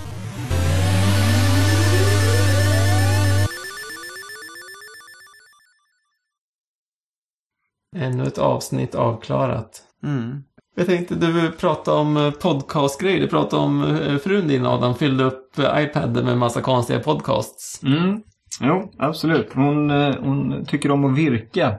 Ännu 8.03 8.27
ett 8.27 8.39
avsnitt 8.39 8.95
avklarat. 8.95 9.83
Mm. 10.05 10.43
Jag 10.77 10.87
tänkte 10.87 11.15
du 11.15 11.51
pratade 11.51 12.01
om 12.01 12.17
eh, 12.17 12.31
podcastgrejer. 12.31 13.21
Du 13.21 13.29
pratade 13.29 13.63
om 13.63 13.83
eh, 13.83 14.17
frun 14.17 14.49
din 14.49 14.67
Adam 14.67 14.95
fyllde 14.95 15.25
upp 15.25 15.59
eh, 15.59 15.83
iPaden 15.83 16.25
med 16.25 16.39
massa 16.39 16.61
konstiga 16.61 17.01
podcasts. 17.01 17.83
Mm. 17.83 18.21
Jo, 18.61 18.93
absolut. 18.99 19.53
Hon, 19.55 19.91
hon 20.21 20.65
tycker 20.67 20.91
om 20.91 21.05
att 21.05 21.19
virka. 21.19 21.75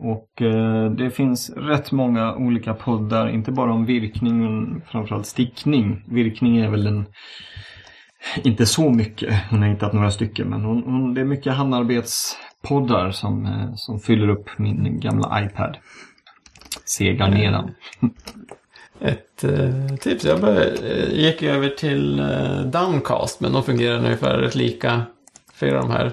Och 0.00 0.42
eh, 0.42 0.90
det 0.90 1.10
finns 1.10 1.50
rätt 1.50 1.92
många 1.92 2.34
olika 2.34 2.74
poddar, 2.74 3.28
inte 3.28 3.52
bara 3.52 3.72
om 3.72 3.86
virkning 3.86 4.42
men 4.42 4.82
framförallt 4.86 5.26
stickning. 5.26 6.04
Virkning 6.08 6.56
är 6.56 6.70
väl 6.70 6.86
en 6.86 7.06
inte 8.44 8.66
så 8.66 8.90
mycket, 8.90 9.34
hon 9.50 9.62
har 9.62 9.68
hittat 9.68 9.92
några 9.92 10.10
stycken, 10.10 10.48
men 10.48 10.64
hon, 10.64 10.82
hon, 10.82 11.14
det 11.14 11.20
är 11.20 11.24
mycket 11.24 11.54
handarbetspoddar 12.62 13.10
som, 13.10 13.46
eh, 13.46 13.74
som 13.74 14.00
fyller 14.00 14.28
upp 14.28 14.58
min 14.58 15.00
gamla 15.00 15.44
iPad. 15.44 15.76
Segar 16.84 17.28
ner 17.28 17.52
den. 17.52 17.74
Ett 19.00 19.44
eh, 19.44 19.96
tips. 20.00 20.24
Jag 20.24 20.40
började, 20.40 20.72
eh, 20.76 21.12
gick 21.12 21.42
över 21.42 21.68
till 21.68 22.20
eh, 22.20 22.60
Downcast 22.60 23.40
men 23.40 23.52
de 23.52 23.62
fungerar 23.62 23.98
ungefär 23.98 24.38
rätt 24.38 24.54
lika. 24.54 25.02
Fyra 25.54 25.78
av 25.80 25.88
de 25.88 25.92
här. 25.92 26.12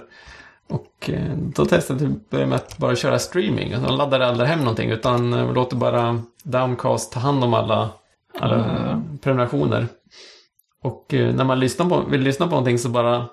Och 0.70 1.10
eh, 1.10 1.36
då 1.38 1.66
testade 1.66 2.04
jag 2.04 2.14
att 2.14 2.30
börja 2.30 2.46
med 2.46 2.56
att 2.56 2.78
bara 2.78 2.96
köra 2.96 3.20
streaming. 3.20 3.72
De 3.72 3.98
laddar 3.98 4.20
aldrig 4.20 4.50
hem 4.50 4.60
någonting 4.60 4.90
utan 4.92 5.34
eh, 5.34 5.54
låter 5.54 5.76
bara 5.76 6.22
Downcast 6.44 7.12
ta 7.12 7.20
hand 7.20 7.44
om 7.44 7.54
alla, 7.54 7.90
alla 8.40 9.02
prenumerationer. 9.22 9.88
Och 10.84 11.14
eh, 11.14 11.36
när 11.36 11.44
man 11.44 11.60
lyssnar 11.60 11.90
på, 11.90 12.02
vill 12.10 12.22
lyssna 12.22 12.46
på 12.46 12.50
någonting 12.50 12.80
så 12.80 12.90
bara 12.90 13.26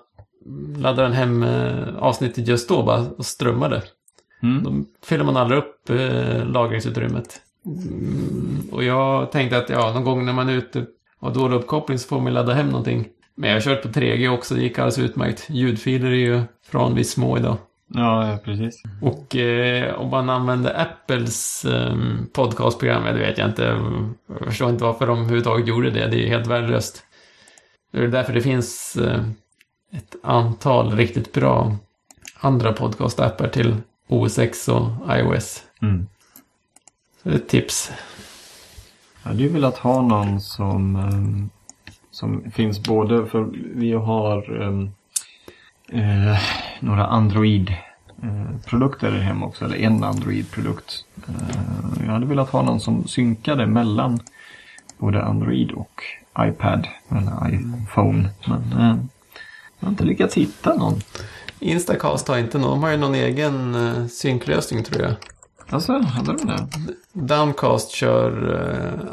laddar 0.79 1.03
den 1.03 1.13
hem 1.13 1.43
eh, 1.43 1.97
avsnittet 1.99 2.49
just 2.49 2.69
då 2.69 2.83
bara 2.83 3.01
och 3.19 3.27
strömmar 3.27 3.71
det. 3.71 3.83
Mm. 4.43 4.63
Då 4.65 4.85
fyller 5.07 5.25
man 5.25 5.37
aldrig 5.37 5.59
upp 5.59 5.91
eh, 5.91 6.47
lagringsutrymmet. 6.47 7.41
Mm, 7.67 8.63
och 8.73 8.85
jag 8.85 9.33
tänkte 9.33 9.59
att 9.59 9.69
ja, 9.69 9.93
någon 9.93 10.05
gång 10.05 10.25
när 10.25 10.33
man 10.33 10.49
är 10.49 10.53
ute 10.53 10.87
och 11.19 11.29
har 11.29 11.35
dålig 11.35 11.57
uppkoppling 11.57 11.99
så 11.99 12.09
får 12.09 12.21
man 12.21 12.35
ladda 12.35 12.55
hem 12.55 12.67
någonting. 12.67 13.09
Men 13.35 13.51
jag 13.51 13.57
har 13.57 13.61
kört 13.61 13.83
på 13.83 13.89
3G 13.89 14.29
också, 14.29 14.55
det 14.55 14.63
gick 14.63 14.79
alldeles 14.79 14.99
utmärkt. 14.99 15.47
Ljudfiler 15.51 16.11
är 16.11 16.15
ju 16.15 16.43
förhållandevis 16.65 17.11
små 17.11 17.39
idag. 17.39 17.57
Ja, 17.95 18.39
precis. 18.45 18.83
Och 19.03 19.37
eh, 19.37 19.95
om 19.95 20.09
man 20.09 20.31
använder 20.31 20.81
Apples 20.81 21.65
eh, 21.65 21.97
podcastprogram, 22.33 23.05
det 23.05 23.13
vet 23.13 23.39
jag 23.39 23.49
inte. 23.49 23.63
Jag 24.29 24.47
förstår 24.47 24.71
inte 24.71 24.85
varför 24.85 25.07
de 25.07 25.19
överhuvudtaget 25.19 25.67
gjorde 25.67 25.91
det. 25.91 26.07
Det 26.07 26.17
är 26.17 26.21
ju 26.21 26.29
helt 26.29 26.47
värdelöst. 26.47 27.03
Det 27.93 27.99
är 27.99 28.09
därför 28.09 28.33
det 28.33 28.41
finns 28.41 28.97
eh, 28.97 29.21
ett 29.93 30.17
antal 30.23 30.97
riktigt 30.97 31.33
bra 31.33 31.77
andra 32.41 32.73
podcastappar 32.73 33.49
till 33.49 33.77
OS 34.09 34.69
och 34.69 34.89
iOS. 35.19 35.63
Mm. 35.83 36.07
Så 37.23 37.29
det 37.29 37.35
är 37.35 37.39
ett 37.39 37.49
tips. 37.49 37.93
Jag 39.23 39.29
hade 39.29 39.43
ju 39.43 39.49
velat 39.49 39.79
ha 39.79 40.03
någon 40.03 40.41
som, 40.41 40.97
ehm, 40.97 41.51
som 42.11 42.51
finns 42.51 42.83
både 42.83 43.27
för 43.27 43.49
vi 43.75 43.93
har 43.93 44.63
ehm, 44.63 44.91
eh, 45.89 46.39
några 46.81 47.07
Android-produkter 47.07 49.11
hemma 49.11 49.47
också, 49.47 49.65
eller 49.65 49.77
en 49.77 50.05
Android-produkt. 50.05 51.05
Eh, 51.29 51.35
jag 52.07 52.13
hade 52.13 52.27
velat 52.27 52.51
ha 52.51 52.63
någon 52.63 52.81
som 52.81 53.09
synkade 53.09 53.67
mellan 53.67 54.21
både 54.99 55.25
Android 55.25 55.73
och 55.73 56.03
iPad, 56.39 56.89
eller 57.09 57.55
iPhone. 57.55 58.31
Men 58.47 58.73
eh, 58.81 58.97
jag 59.83 59.87
har 59.87 59.91
inte 59.93 60.05
lyckats 60.05 60.35
hitta 60.35 60.75
någon. 60.75 61.01
Instacast 61.61 62.29
har 62.29 62.39
inte 62.39 62.59
någon, 62.59 62.71
de 62.71 62.83
har 62.83 62.91
ju 62.91 62.97
någon 62.97 63.15
egen 63.15 63.75
eh, 63.75 64.07
synklösning 64.07 64.85
tror 64.85 65.03
jag. 65.03 65.15
Alltså, 65.69 65.93
hade 65.93 66.33
de 66.33 66.47
det? 66.47 66.69
Downcast 67.13 67.91
kör 67.91 68.55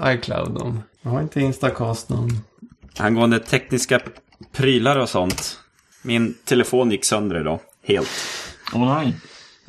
eh, 0.04 0.14
iCloud. 0.14 0.54
De. 0.54 0.84
Jag 1.02 1.12
har 1.12 1.22
inte 1.22 1.42
Instacast 1.42 2.10
någon. 2.10 2.30
Angående 2.98 3.40
tekniska 3.40 4.00
prylar 4.52 5.00
och 5.00 5.10
sånt. 5.10 5.60
Min 6.02 6.34
telefon 6.46 6.92
gick 6.92 7.06
sönder 7.06 7.42
idag. 7.42 7.60
Helt. 7.84 8.10
Åh 8.74 8.96
nej. 8.96 9.16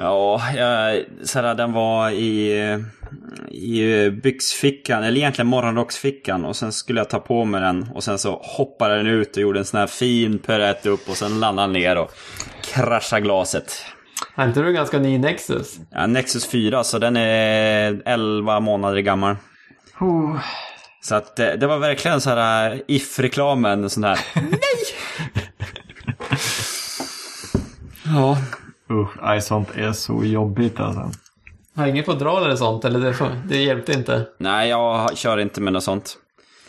Ja, 0.01 0.43
jag, 0.57 1.05
såhär, 1.23 1.55
den 1.55 1.73
var 1.73 2.11
i, 2.11 2.79
i 3.51 4.11
byxfickan, 4.11 5.03
eller 5.03 5.17
egentligen 5.17 5.47
morgonrocksfickan. 5.47 6.45
Och 6.45 6.57
sen 6.57 6.73
skulle 6.73 7.01
jag 7.01 7.11
ta 7.11 7.19
på 7.19 7.45
mig 7.45 7.61
den. 7.61 7.91
Och 7.95 8.05
sen 8.05 8.19
så 8.19 8.41
hoppade 8.43 8.97
den 8.97 9.07
ut 9.07 9.37
och 9.37 9.43
gjorde 9.43 9.59
en 9.59 9.65
sån 9.65 9.81
här 9.81 9.87
fin 9.87 10.39
piruett 10.39 10.87
upp. 10.87 11.09
Och 11.09 11.17
sen 11.17 11.41
landade 11.41 11.69
den 11.69 11.73
ner 11.73 11.99
och 11.99 12.11
kraschade 12.63 13.23
glaset. 13.23 13.85
Är 14.35 14.49
inte 14.49 14.63
du 14.63 14.73
ganska 14.73 14.99
ny 14.99 15.19
Nexus? 15.19 15.79
Ja, 15.91 16.07
Nexus 16.07 16.47
4, 16.47 16.85
så 16.85 16.99
den 16.99 17.17
är 17.17 18.03
11 18.05 18.61
månader 18.61 19.01
gammal. 19.01 19.37
Oh. 20.01 20.39
Så 21.03 21.15
att 21.15 21.37
det, 21.37 21.57
det 21.57 21.67
var 21.67 21.79
verkligen 21.79 22.21
så 22.21 22.31
här 22.31 22.83
if-reklamen, 22.89 23.91
sån 23.91 24.05
här 24.05 24.19
Ja, 28.05 28.39
Usch, 28.91 29.23
nej, 29.23 29.41
sånt 29.41 29.69
är 29.77 29.93
så 29.93 30.25
jobbigt 30.25 30.81
alltså. 30.81 31.11
Har 31.75 31.87
ingen 31.87 32.05
fodral 32.05 32.45
eller 32.45 32.57
sånt? 32.57 32.85
Eller 32.85 33.01
det, 33.01 33.15
det 33.49 33.63
hjälpte 33.63 33.93
inte? 33.93 34.27
nej 34.39 34.69
jag 34.69 35.17
kör 35.19 35.39
inte 35.39 35.61
med 35.61 35.73
något 35.73 35.83
sånt. 35.83 36.17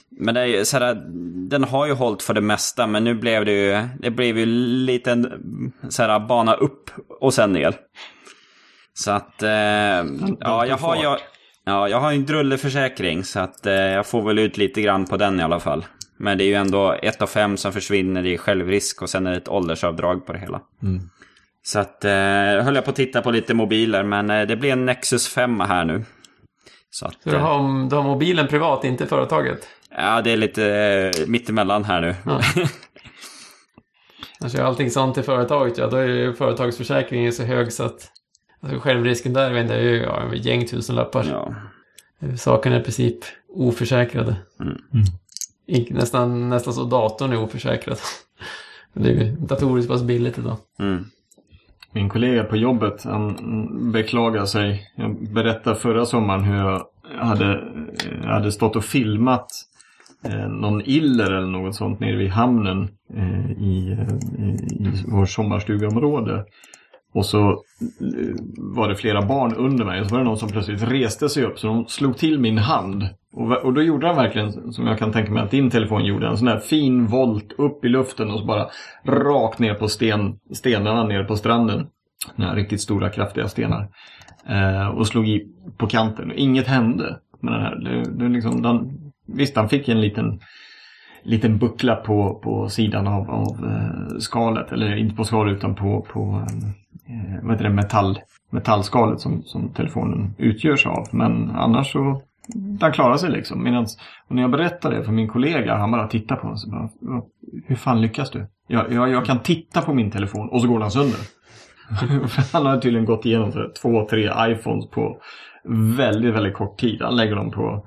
Men 0.09 0.35
det 0.35 0.41
är 0.41 0.45
ju 0.45 0.65
så 0.65 0.77
här, 0.77 1.01
den 1.49 1.63
har 1.63 1.85
ju 1.85 1.93
hållit 1.93 2.23
för 2.23 2.33
det 2.33 2.41
mesta, 2.41 2.87
men 2.87 3.03
nu 3.03 3.13
blev 3.13 3.45
det 3.45 3.51
ju, 3.51 3.87
det 3.99 4.11
blev 4.11 4.37
ju 4.37 4.45
lite 4.45 5.31
så 5.89 6.03
här, 6.03 6.19
bana 6.19 6.53
upp 6.53 6.89
och 7.19 7.33
sen 7.33 7.53
ner. 7.53 7.75
Så 8.93 9.11
att, 9.11 9.43
eh, 9.43 9.49
ja, 9.49 10.65
jag 10.65 10.77
har 10.77 10.95
ju, 10.95 11.17
ja, 11.65 11.89
jag 11.89 11.99
har 11.99 12.11
en 12.11 12.25
drulleförsäkring, 12.25 13.23
så 13.23 13.39
att 13.39 13.65
eh, 13.65 13.73
jag 13.73 14.07
får 14.07 14.21
väl 14.21 14.39
ut 14.39 14.57
lite 14.57 14.81
grann 14.81 15.05
på 15.05 15.17
den 15.17 15.39
i 15.39 15.43
alla 15.43 15.59
fall. 15.59 15.85
Men 16.17 16.37
det 16.37 16.43
är 16.43 16.47
ju 16.47 16.55
ändå 16.55 16.95
ett 17.01 17.21
av 17.21 17.27
fem 17.27 17.57
som 17.57 17.73
försvinner 17.73 18.25
i 18.25 18.37
självrisk 18.37 19.01
och 19.01 19.09
sen 19.09 19.27
är 19.27 19.31
det 19.31 19.37
ett 19.37 19.49
åldersavdrag 19.49 20.25
på 20.25 20.33
det 20.33 20.39
hela. 20.39 20.61
Så 21.63 21.79
att, 21.79 22.05
eh, 22.05 22.11
jag 22.11 22.63
höll 22.63 22.75
jag 22.75 22.83
på 22.85 22.89
att 22.89 22.95
titta 22.95 23.21
på 23.21 23.31
lite 23.31 23.53
mobiler, 23.53 24.03
men 24.03 24.29
eh, 24.29 24.47
det 24.47 24.55
blir 24.55 24.71
en 24.71 24.85
Nexus 24.85 25.27
5 25.27 25.59
här 25.59 25.85
nu. 25.85 26.05
Så 26.89 27.05
att, 27.05 27.13
Så 27.23 27.29
du 27.29 27.35
eh, 27.35 27.41
har, 27.41 27.89
du 27.89 27.95
har 27.95 28.03
mobilen 28.03 28.47
privat, 28.47 28.83
inte 28.83 29.05
företaget? 29.07 29.67
Ja, 29.97 30.21
det 30.21 30.31
är 30.31 30.37
lite 30.37 30.65
eh, 30.75 31.27
mittemellan 31.27 31.83
här 31.83 32.01
nu. 32.01 32.15
Ja. 32.25 32.41
Jag 34.39 34.51
kör 34.51 34.63
allting 34.63 34.91
sånt 34.91 35.13
till 35.15 35.23
företaget, 35.23 35.77
ja. 35.77 35.87
Då 35.87 35.97
är 35.97 36.07
ju 36.07 36.33
företagsförsäkringen 36.33 37.33
så 37.33 37.43
hög 37.43 37.73
så 37.73 37.83
att 37.83 38.11
alltså 38.59 38.79
självrisken 38.79 39.33
där 39.33 39.51
är 39.51 39.81
ju 39.81 39.97
ja, 40.01 40.21
en 40.21 40.37
gäng 40.41 40.67
tusenlappar. 40.67 41.25
ja. 41.29 41.55
Sakerna 42.37 42.75
är 42.75 42.79
i 42.79 42.83
princip 42.83 43.17
oförsäkrade. 43.49 44.35
Mm. 44.59 44.77
In- 45.67 45.87
Nästan, 45.95 46.49
nästan 46.49 46.73
så 46.73 46.83
datorn 46.83 47.31
är 47.33 47.37
oförsäkrad. 47.39 47.97
Det 48.93 49.09
är 49.09 49.13
ju 49.13 49.31
datorer 49.35 49.81
så 49.81 49.87
pass 49.87 50.03
billigt 50.03 50.37
idag. 50.37 50.57
Mm. 50.79 51.05
Min 51.93 52.09
kollega 52.09 52.43
på 52.43 52.57
jobbet, 52.57 53.03
han 53.03 53.91
beklagar 53.91 54.45
sig. 54.45 54.81
Jag 54.95 55.33
berättade 55.33 55.75
förra 55.75 56.05
sommaren 56.05 56.43
hur 56.43 56.55
jag 56.55 56.85
hade, 57.17 57.63
jag 58.23 58.29
hade 58.29 58.51
stått 58.51 58.75
och 58.75 58.83
filmat 58.83 59.47
eh, 60.25 60.49
någon 60.49 60.81
iller 60.81 61.31
eller 61.31 61.47
något 61.47 61.75
sånt 61.75 61.99
nere 61.99 62.15
vid 62.15 62.29
hamnen 62.29 62.89
eh, 63.13 63.51
i, 63.51 63.91
eh, 63.91 64.45
i, 64.45 64.87
i 64.87 64.91
vår 65.07 65.25
sommarstugeområde. 65.25 66.45
Och 67.13 67.25
så 67.25 67.49
eh, 67.49 67.55
var 68.57 68.89
det 68.89 68.95
flera 68.95 69.21
barn 69.21 69.55
under 69.55 69.85
mig 69.85 70.01
och 70.01 70.07
så 70.07 70.15
var 70.15 70.19
det 70.19 70.25
någon 70.25 70.37
som 70.37 70.49
plötsligt 70.49 70.83
reste 70.83 71.29
sig 71.29 71.43
upp 71.43 71.59
så 71.59 71.67
de 71.67 71.85
slog 71.87 72.17
till 72.17 72.39
min 72.39 72.57
hand. 72.57 73.09
Och, 73.33 73.51
och 73.51 73.73
då 73.73 73.81
gjorde 73.81 74.07
han 74.07 74.15
verkligen, 74.15 74.73
som 74.73 74.87
jag 74.87 74.99
kan 74.99 75.11
tänka 75.11 75.31
mig 75.31 75.43
att 75.43 75.51
din 75.51 75.69
telefon 75.69 76.05
gjorde, 76.05 76.27
en 76.27 76.37
sån 76.37 76.47
här 76.47 76.59
fin 76.59 77.07
volt 77.07 77.51
upp 77.57 77.85
i 77.85 77.89
luften 77.89 78.31
och 78.31 78.39
så 78.39 78.45
bara 78.45 78.67
rakt 79.05 79.59
ner 79.59 79.73
på 79.73 79.87
sten, 79.87 80.39
stenarna 80.53 81.03
nere 81.03 81.23
på 81.23 81.35
stranden. 81.35 81.87
Några 82.35 82.55
riktigt 82.55 82.81
stora 82.81 83.09
kraftiga 83.09 83.47
stenar. 83.47 83.87
Eh, 84.47 84.87
och 84.87 85.07
slog 85.07 85.29
i 85.29 85.47
på 85.77 85.87
kanten. 85.87 86.31
Och 86.31 86.37
inget 86.37 86.67
hände 86.67 87.19
med 87.39 87.53
den 87.53 87.61
här. 87.61 87.75
Det, 87.75 88.11
det 88.11 88.29
liksom, 88.29 88.61
den, 88.61 88.91
visst, 89.27 89.55
han 89.55 89.69
fick 89.69 89.89
en 89.89 90.01
liten 90.01 90.39
liten 91.23 91.57
buckla 91.57 91.95
på, 91.95 92.39
på 92.43 92.69
sidan 92.69 93.07
av, 93.07 93.31
av 93.31 93.69
eh, 93.69 94.17
skalet. 94.19 94.71
Eller 94.71 94.95
inte 94.95 95.15
på 95.15 95.23
skalet 95.23 95.57
utan 95.57 95.75
på, 95.75 96.05
på 96.13 96.45
eh, 96.47 96.69
Eh, 97.31 97.43
vad 97.43 97.51
heter 97.51 97.63
det, 97.63 97.69
metall, 97.69 98.19
metallskalet 98.51 99.19
som, 99.19 99.43
som 99.43 99.73
telefonen 99.73 100.35
utgörs 100.37 100.85
av. 100.85 101.07
Men 101.11 101.51
annars 101.51 101.91
så 101.91 102.21
den 102.53 102.91
klarar 102.91 103.17
sig 103.17 103.31
liksom. 103.31 103.63
Medans, 103.63 103.97
och 104.27 104.35
när 104.35 104.41
jag 104.41 104.51
berättar 104.51 104.91
det 104.91 105.03
för 105.03 105.11
min 105.11 105.27
kollega, 105.27 105.75
han 105.75 105.91
bara 105.91 106.07
tittar 106.07 106.35
på 106.35 106.47
den 106.47 106.71
bara, 106.71 107.21
hur 107.65 107.75
fan 107.75 108.01
lyckas 108.01 108.31
du? 108.31 108.47
Jag, 108.67 108.93
jag, 108.93 109.09
jag 109.09 109.25
kan 109.25 109.39
titta 109.39 109.81
på 109.81 109.93
min 109.93 110.11
telefon 110.11 110.49
och 110.49 110.61
så 110.61 110.67
går 110.67 110.79
den 110.79 110.91
sönder. 110.91 111.19
Han 112.53 112.65
har 112.65 112.77
tydligen 112.77 113.05
gått 113.05 113.25
igenom 113.25 113.51
så 113.51 113.71
två, 113.81 114.07
tre 114.09 114.31
iPhones 114.39 114.89
på 114.89 115.17
väldigt, 115.97 116.33
väldigt 116.33 116.53
kort 116.53 116.79
tid. 116.79 117.01
Han 117.01 117.15
lägger 117.15 117.35
dem 117.35 117.51
på, 117.51 117.85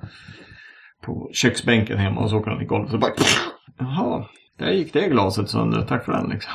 på 1.05 1.29
köksbänken 1.33 1.97
hemma 1.97 2.21
och 2.21 2.29
så 2.29 2.37
åker 2.37 2.51
han 2.51 2.61
i 2.61 2.65
golvet 2.65 2.93
och 2.93 2.99
bara 2.99 3.11
Jaha, 3.79 4.25
där 4.59 4.71
gick 4.71 4.93
det 4.93 5.09
glaset 5.09 5.49
sönder. 5.49 5.81
Tack 5.81 6.05
för 6.05 6.11
den 6.11 6.29
liksom. 6.29 6.53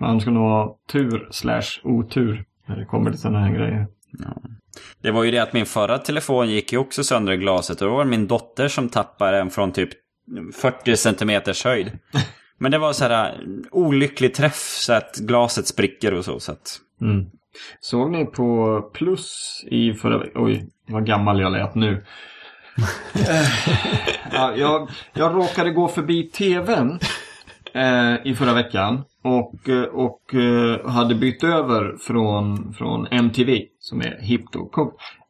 Man 0.00 0.20
ska 0.20 0.30
nog 0.30 0.42
ha 0.42 0.78
tur 0.92 1.28
slash 1.30 1.80
otur 1.82 2.44
när 2.66 2.76
det 2.76 2.84
kommer 2.84 3.10
till 3.10 3.20
sådana 3.20 3.40
här 3.40 3.54
grejer. 3.54 3.86
Det 5.02 5.10
var 5.10 5.24
ju 5.24 5.30
det 5.30 5.38
att 5.38 5.52
min 5.52 5.66
förra 5.66 5.98
telefon 5.98 6.50
gick 6.50 6.72
ju 6.72 6.78
också 6.78 7.04
sönder 7.04 7.32
i 7.32 7.36
glaset 7.36 7.82
och 7.82 7.88
då 7.88 7.94
var 7.94 8.04
det 8.04 8.10
min 8.10 8.26
dotter 8.26 8.68
som 8.68 8.88
tappade 8.88 9.36
den 9.36 9.50
från 9.50 9.72
typ 9.72 9.90
40 10.54 10.96
centimeters 10.96 11.64
höjd. 11.64 11.98
Men 12.58 12.72
det 12.72 12.78
var 12.78 12.92
så 12.92 13.04
här 13.04 13.30
äh, 13.30 13.38
olycklig 13.70 14.34
träff 14.34 14.58
så 14.58 14.92
att 14.92 15.16
glaset 15.16 15.66
spricker 15.66 16.14
och 16.14 16.24
så. 16.24 16.40
så 16.40 16.52
att... 16.52 16.80
Mm. 17.00 17.26
Såg 17.80 18.10
ni 18.10 18.24
på 18.24 18.80
Plus 18.94 19.60
i 19.66 19.92
förra 19.94 20.18
veckan? 20.18 20.44
Oj, 20.44 20.68
vad 20.88 21.06
gammal 21.06 21.40
jag 21.40 21.52
lät 21.52 21.74
nu. 21.74 22.04
Ja, 24.32 24.56
jag, 24.56 24.90
jag 25.12 25.34
råkade 25.34 25.70
gå 25.70 25.88
förbi 25.88 26.22
tvn 26.22 26.98
eh, 27.74 28.14
i 28.24 28.34
förra 28.34 28.54
veckan 28.54 29.04
och, 29.22 29.68
eh, 29.68 29.84
och 29.84 30.34
eh, 30.34 30.90
hade 30.90 31.14
bytt 31.14 31.44
över 31.44 31.96
från, 31.98 32.72
från 32.72 33.06
MTV 33.10 33.62
som 33.78 34.00
är 34.00 34.18
hippt 34.20 34.56
och 34.56 34.78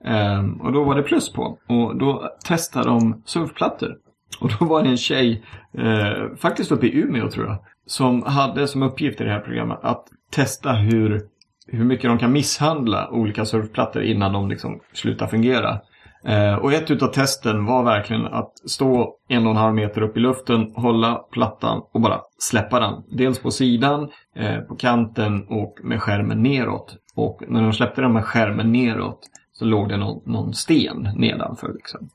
ehm, 0.05 0.59
coolt. 0.59 0.63
Och 0.63 0.73
då 0.73 0.85
var 0.85 0.95
det 0.95 1.03
Plus 1.03 1.33
på 1.33 1.59
och 1.69 1.97
då 1.97 2.31
testade 2.45 2.89
de 2.89 3.23
surfplattor. 3.27 3.97
Och 4.41 4.51
då 4.59 4.65
var 4.65 4.83
det 4.83 4.89
en 4.89 4.97
tjej, 4.97 5.45
eh, 5.79 6.37
faktiskt 6.37 6.73
uppe 6.73 6.87
i 6.87 7.01
Umeå 7.01 7.31
tror 7.31 7.47
jag, 7.47 7.57
som 7.87 8.23
hade 8.23 8.69
som 8.69 8.83
uppgift 8.83 9.21
i 9.21 9.25
det 9.25 9.31
här 9.31 9.41
programmet 9.41 9.79
att 9.83 10.05
testa 10.31 10.73
hur, 10.73 11.23
hur 11.67 11.85
mycket 11.85 12.11
de 12.11 12.19
kan 12.19 12.33
misshandla 12.33 13.11
olika 13.11 13.45
surfplattor 13.45 14.03
innan 14.03 14.33
de 14.33 14.49
liksom 14.49 14.81
slutar 14.93 15.27
fungera. 15.27 15.81
Eh, 16.25 16.55
och 16.55 16.73
ett 16.73 16.91
utav 16.91 17.09
testen 17.09 17.65
var 17.65 17.83
verkligen 17.83 18.27
att 18.27 18.53
stå 18.71 19.15
en 19.29 19.47
och 19.47 19.51
en 19.51 19.57
halv 19.57 19.75
meter 19.75 20.03
upp 20.03 20.17
i 20.17 20.21
luften, 20.21 20.73
hålla 20.75 21.15
plattan 21.15 21.83
och 21.93 22.01
bara 22.01 22.21
släppa 22.39 22.81
den. 22.81 22.95
Dels 23.11 23.39
på 23.39 23.51
sidan, 23.51 24.09
eh, 24.37 24.59
på 24.59 24.77
kanten 24.77 25.47
och 25.49 25.79
med 25.83 26.03
skärmen 26.03 26.43
neråt. 26.43 26.97
Och 27.17 27.43
när 27.49 27.63
de 27.63 27.73
släppte 27.73 28.01
den 28.01 28.13
med 28.13 28.25
skärmen 28.25 28.73
neråt 28.73 29.21
så 29.53 29.65
låg 29.65 29.89
det 29.89 29.97
någon, 29.97 30.33
någon 30.33 30.55
sten 30.55 31.09
nedanför. 31.17 31.73
Liksom. 31.73 32.11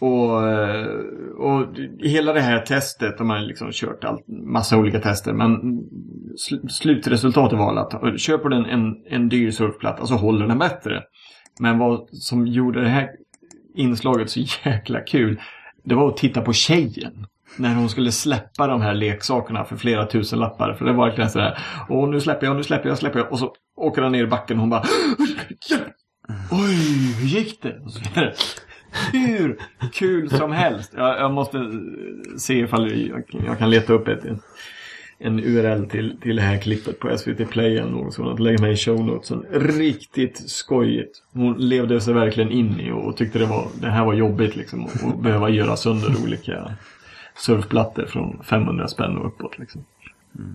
Och, 0.00 0.48
eh, 0.48 0.86
och 1.38 1.66
hela 1.98 2.32
det 2.32 2.40
här 2.40 2.60
testet, 2.60 3.18
de 3.18 3.30
har 3.30 3.38
liksom 3.38 3.72
kört 3.72 4.04
all, 4.04 4.18
massa 4.26 4.78
olika 4.78 5.00
tester, 5.00 5.32
men 5.32 5.80
sl 6.36 6.54
slutresultatet 6.68 7.58
var 7.58 7.76
att 7.76 8.20
köper 8.20 8.48
du 8.48 8.56
en, 8.56 8.64
en, 8.64 8.94
en 9.10 9.28
dyr 9.28 9.50
surfplatta 9.50 10.06
så 10.06 10.14
håller 10.14 10.46
den 10.46 10.58
bättre. 10.58 11.02
Men 11.60 11.78
vad 11.78 12.08
som 12.12 12.46
gjorde 12.46 12.82
det 12.82 12.88
här 12.88 13.10
inslaget 13.74 14.30
så 14.30 14.40
jäkla 14.64 15.00
kul, 15.00 15.40
det 15.84 15.94
var 15.94 16.08
att 16.08 16.16
titta 16.16 16.42
på 16.42 16.52
tjejen. 16.52 17.26
När 17.56 17.74
hon 17.74 17.88
skulle 17.88 18.12
släppa 18.12 18.66
de 18.66 18.80
här 18.80 18.94
leksakerna 18.94 19.64
för 19.64 19.76
flera 19.76 20.06
tusen 20.06 20.38
lappar. 20.38 20.74
För 20.74 20.84
det 20.84 20.92
var 20.92 21.06
verkligen 21.06 21.30
sådär, 21.30 21.58
åh 21.88 22.08
nu 22.08 22.20
släpper 22.20 22.46
jag, 22.46 22.56
nu 22.56 22.62
släpper 22.62 22.88
jag, 22.88 22.98
släpper 22.98 23.18
jag. 23.18 23.32
Och 23.32 23.38
så 23.38 23.54
åker 23.76 24.02
han 24.02 24.12
ner 24.12 24.22
i 24.22 24.26
backen 24.26 24.56
och 24.56 24.60
hon 24.60 24.70
bara, 24.70 24.84
oj, 26.50 26.74
hur 27.20 27.26
gick 27.28 27.62
det? 27.62 27.78
Och 27.84 27.92
så 27.92 28.00
hur 29.12 29.58
kul 29.92 30.30
som 30.30 30.52
helst. 30.52 30.92
Jag, 30.96 31.18
jag 31.18 31.32
måste 31.32 31.72
se 32.38 32.58
ifall 32.58 33.08
jag, 33.08 33.22
jag, 33.46 33.58
kan 33.58 33.70
leta 33.70 33.92
upp 33.92 34.08
ett, 34.08 34.24
en 35.20 35.40
URL 35.40 35.84
till, 35.86 36.20
till 36.20 36.36
det 36.36 36.42
här 36.42 36.58
klippet 36.58 36.98
på 36.98 37.18
SVT 37.18 37.50
Play 37.50 37.76
eller 37.76 37.90
något 37.90 38.14
sånt. 38.14 38.40
Lägga 38.40 38.62
med 38.62 38.72
i 38.72 38.76
show 38.76 39.04
notesen. 39.04 39.44
Riktigt 39.52 40.50
skojigt. 40.50 41.22
Hon 41.32 41.68
levde 41.68 42.00
sig 42.00 42.14
verkligen 42.14 42.50
in 42.50 42.80
i 42.80 42.90
och 42.90 43.16
tyckte 43.16 43.38
det, 43.38 43.46
var, 43.46 43.68
det 43.80 43.90
här 43.90 44.04
var 44.04 44.14
jobbigt 44.14 44.56
liksom. 44.56 44.86
Att 44.86 45.22
behöva 45.22 45.48
göra 45.50 45.76
sönder 45.76 46.14
olika 46.24 46.76
surfplattor 47.36 48.06
från 48.06 48.42
500 48.44 48.88
spänn 48.88 49.16
och 49.16 49.26
uppåt 49.26 49.58
liksom. 49.58 49.84
Mm. 50.38 50.54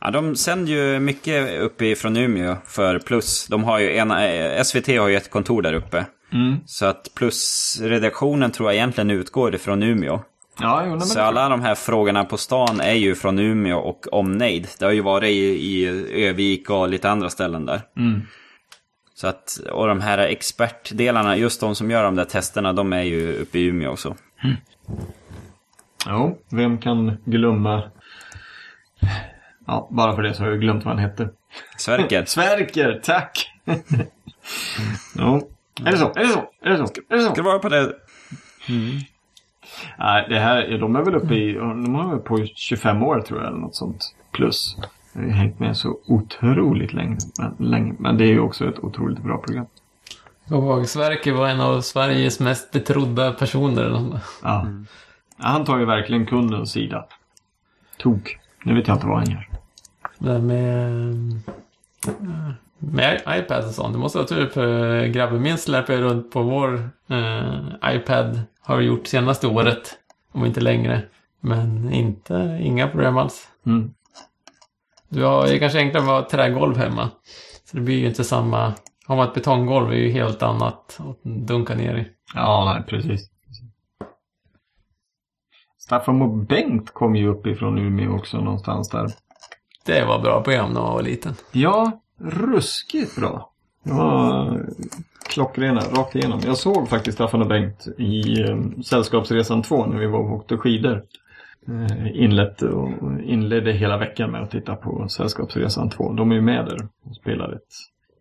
Ja, 0.00 0.10
de 0.10 0.36
sänder 0.36 0.72
ju 0.72 1.00
mycket 1.00 1.60
uppifrån 1.60 2.16
Umeå 2.16 2.56
för 2.66 2.98
Plus. 2.98 3.46
De 3.46 3.64
har 3.64 3.78
ju 3.78 3.96
ena, 3.96 4.32
eh, 4.32 4.62
SVT 4.62 4.86
har 4.98 5.08
ju 5.08 5.16
ett 5.16 5.30
kontor 5.30 5.62
där 5.62 5.72
uppe. 5.72 6.06
Mm. 6.32 6.56
Så 6.66 6.86
att 6.86 7.10
Plus-redaktionen 7.14 8.50
tror 8.50 8.68
jag 8.68 8.76
egentligen 8.76 9.10
utgår 9.10 9.54
ifrån 9.54 9.82
Umeå. 9.82 10.20
Ja, 10.60 10.84
jo, 10.86 11.00
så 11.00 11.20
alla 11.20 11.48
de 11.48 11.62
här 11.62 11.74
frågorna 11.74 12.24
på 12.24 12.36
stan 12.36 12.80
är 12.80 12.94
ju 12.94 13.14
från 13.14 13.38
Umeå 13.38 13.78
och 13.78 14.06
omnejd. 14.12 14.68
Det 14.78 14.84
har 14.84 14.92
ju 14.92 15.00
varit 15.00 15.30
i, 15.30 15.36
i 15.36 15.88
Övik 16.28 16.70
och 16.70 16.88
lite 16.88 17.10
andra 17.10 17.30
ställen 17.30 17.66
där. 17.66 17.80
Mm. 17.96 18.22
Så 19.14 19.26
att, 19.26 19.60
och 19.72 19.86
de 19.86 20.00
här 20.00 20.18
expertdelarna, 20.18 21.36
just 21.36 21.60
de 21.60 21.74
som 21.74 21.90
gör 21.90 22.04
de 22.04 22.14
där 22.14 22.24
testerna, 22.24 22.72
de 22.72 22.92
är 22.92 23.02
ju 23.02 23.36
uppe 23.36 23.58
i 23.58 23.64
Umeå 23.64 23.90
också. 23.90 24.16
Mm. 24.44 24.56
Ja, 26.06 26.36
vem 26.50 26.78
kan 26.78 27.16
glömma... 27.24 27.90
Ja, 29.66 29.88
bara 29.90 30.14
för 30.14 30.22
det 30.22 30.34
så 30.34 30.42
har 30.42 30.50
jag 30.50 30.60
glömt 30.60 30.84
vad 30.84 30.94
han 30.94 31.04
hette. 31.04 31.28
Sverker. 31.76 32.24
Sverker, 32.26 33.00
tack! 33.04 33.50
ja. 35.16 35.40
Är 35.84 35.92
det 35.92 35.98
så? 35.98 36.12
Är 36.14 36.20
det 36.20 36.28
så? 36.28 36.44
Är 36.62 36.70
det 36.70 36.76
så? 36.76 36.92
Är 37.08 37.16
det 37.16 37.22
så? 37.22 37.26
Ska 37.26 37.34
det 37.34 37.42
vara 37.42 37.58
på 37.58 37.68
det? 37.68 37.92
Mm. 38.68 38.98
Nej, 39.98 40.26
det 40.28 40.38
här, 40.38 40.78
de 40.78 40.96
är 40.96 41.02
väl 41.02 41.14
uppe 41.14 41.34
i, 41.34 41.52
de 41.52 41.94
har 41.94 42.10
väl 42.10 42.18
på 42.18 42.46
25 42.54 43.02
år 43.02 43.20
tror 43.20 43.40
jag 43.40 43.48
eller 43.48 43.58
något 43.58 43.74
sånt. 43.74 44.14
Plus. 44.32 44.76
Jag 45.12 45.22
har 45.22 45.28
hängt 45.28 45.58
med 45.58 45.76
så 45.76 45.98
otroligt 46.06 46.92
länge. 46.92 47.16
Men, 47.38 47.70
länge. 47.70 47.94
men 47.98 48.18
det 48.18 48.24
är 48.24 48.28
ju 48.28 48.40
också 48.40 48.68
ett 48.68 48.78
otroligt 48.78 49.22
bra 49.22 49.38
program. 49.38 49.66
Och 50.50 50.88
Sverker 50.88 51.32
var 51.32 51.48
en 51.48 51.60
av 51.60 51.80
Sveriges 51.80 52.40
mest 52.40 52.72
betrodda 52.72 53.32
personer. 53.32 54.20
Ja. 54.42 54.60
Mm. 54.60 54.86
ja. 55.36 55.46
Han 55.46 55.64
tar 55.64 55.78
ju 55.78 55.84
verkligen 55.84 56.26
kundens 56.26 56.72
sida. 56.72 57.04
Tok. 57.96 58.38
Nu 58.64 58.74
vet 58.74 58.88
jag 58.88 58.96
inte 58.96 59.06
vad 59.06 59.18
han 59.18 59.30
gör. 59.30 59.48
Det 60.18 60.38
med... 60.38 61.42
Med 62.78 63.22
iPad 63.28 63.64
och 63.64 63.70
sånt. 63.70 63.92
Det 63.92 63.98
måste 63.98 64.18
vara 64.18 64.28
tur 64.28 64.46
för 64.46 65.06
grabben 65.06 65.42
min 65.42 65.58
släpper 65.58 65.96
runt 65.96 66.32
på 66.32 66.42
vår 66.42 66.90
eh, 67.08 67.94
iPad 67.94 68.40
har 68.62 68.76
vi 68.76 68.84
gjort 68.84 69.06
senaste 69.06 69.46
året. 69.46 69.98
Om 70.32 70.46
inte 70.46 70.60
längre. 70.60 71.02
Men 71.40 71.92
inte, 71.92 72.58
inga 72.62 72.88
problem 72.88 73.16
alls. 73.16 73.48
Mm. 73.66 73.94
Du 75.08 75.22
har 75.22 75.46
ju 75.46 75.58
kanske 75.58 75.78
enklare 75.78 76.02
att 76.02 76.08
ha 76.08 76.30
trägolv 76.30 76.76
hemma. 76.76 77.10
Så 77.64 77.76
det 77.76 77.82
blir 77.82 77.98
ju 77.98 78.06
inte 78.08 78.24
samma... 78.24 78.74
Har 79.06 79.16
man 79.16 79.28
ett 79.28 79.34
betonggolv 79.34 79.92
är 79.92 79.96
ju 79.96 80.10
helt 80.10 80.42
annat 80.42 81.00
att 81.00 81.22
dunka 81.22 81.74
ner 81.74 81.96
i. 81.96 82.08
Ja, 82.34 82.72
nej, 82.74 82.84
precis. 82.86 83.30
Staffan 85.78 86.22
och 86.22 86.28
Bengt 86.28 86.90
kom 86.94 87.16
ju 87.16 87.28
uppifrån 87.28 87.78
Umeå 87.78 88.16
också 88.16 88.40
någonstans 88.40 88.88
där. 88.88 89.12
Det 89.84 90.04
var 90.04 90.18
bra 90.18 90.42
program 90.42 90.72
när 90.72 90.80
man 90.80 90.92
var 90.92 91.02
liten. 91.02 91.34
Ja, 91.52 92.00
ruskigt 92.18 93.16
bra. 93.16 93.52
Det 93.84 93.92
var 93.92 94.66
klockrena, 95.32 95.80
rakt 95.80 96.16
igenom. 96.16 96.40
Jag 96.44 96.56
såg 96.56 96.88
faktiskt 96.88 97.14
Staffan 97.14 97.42
och 97.42 97.48
Bengt 97.48 97.86
i 97.98 98.42
um, 98.42 98.82
Sällskapsresan 98.82 99.62
2 99.62 99.86
när 99.86 99.98
vi 99.98 100.06
var 100.06 100.18
och 100.18 100.32
åkte 100.32 100.56
skidor. 100.56 101.02
Uh, 101.68 102.22
inlett 102.22 102.62
och 102.62 102.88
inledde 103.22 103.72
hela 103.72 103.98
veckan 103.98 104.30
med 104.30 104.42
att 104.42 104.50
titta 104.50 104.76
på 104.76 105.08
Sällskapsresan 105.08 105.90
2. 105.90 106.12
De 106.12 106.30
är 106.30 106.34
ju 106.34 106.40
med 106.40 106.64
där 106.64 106.88
och 107.04 107.16
spelar 107.16 107.52
ett, 107.52 107.68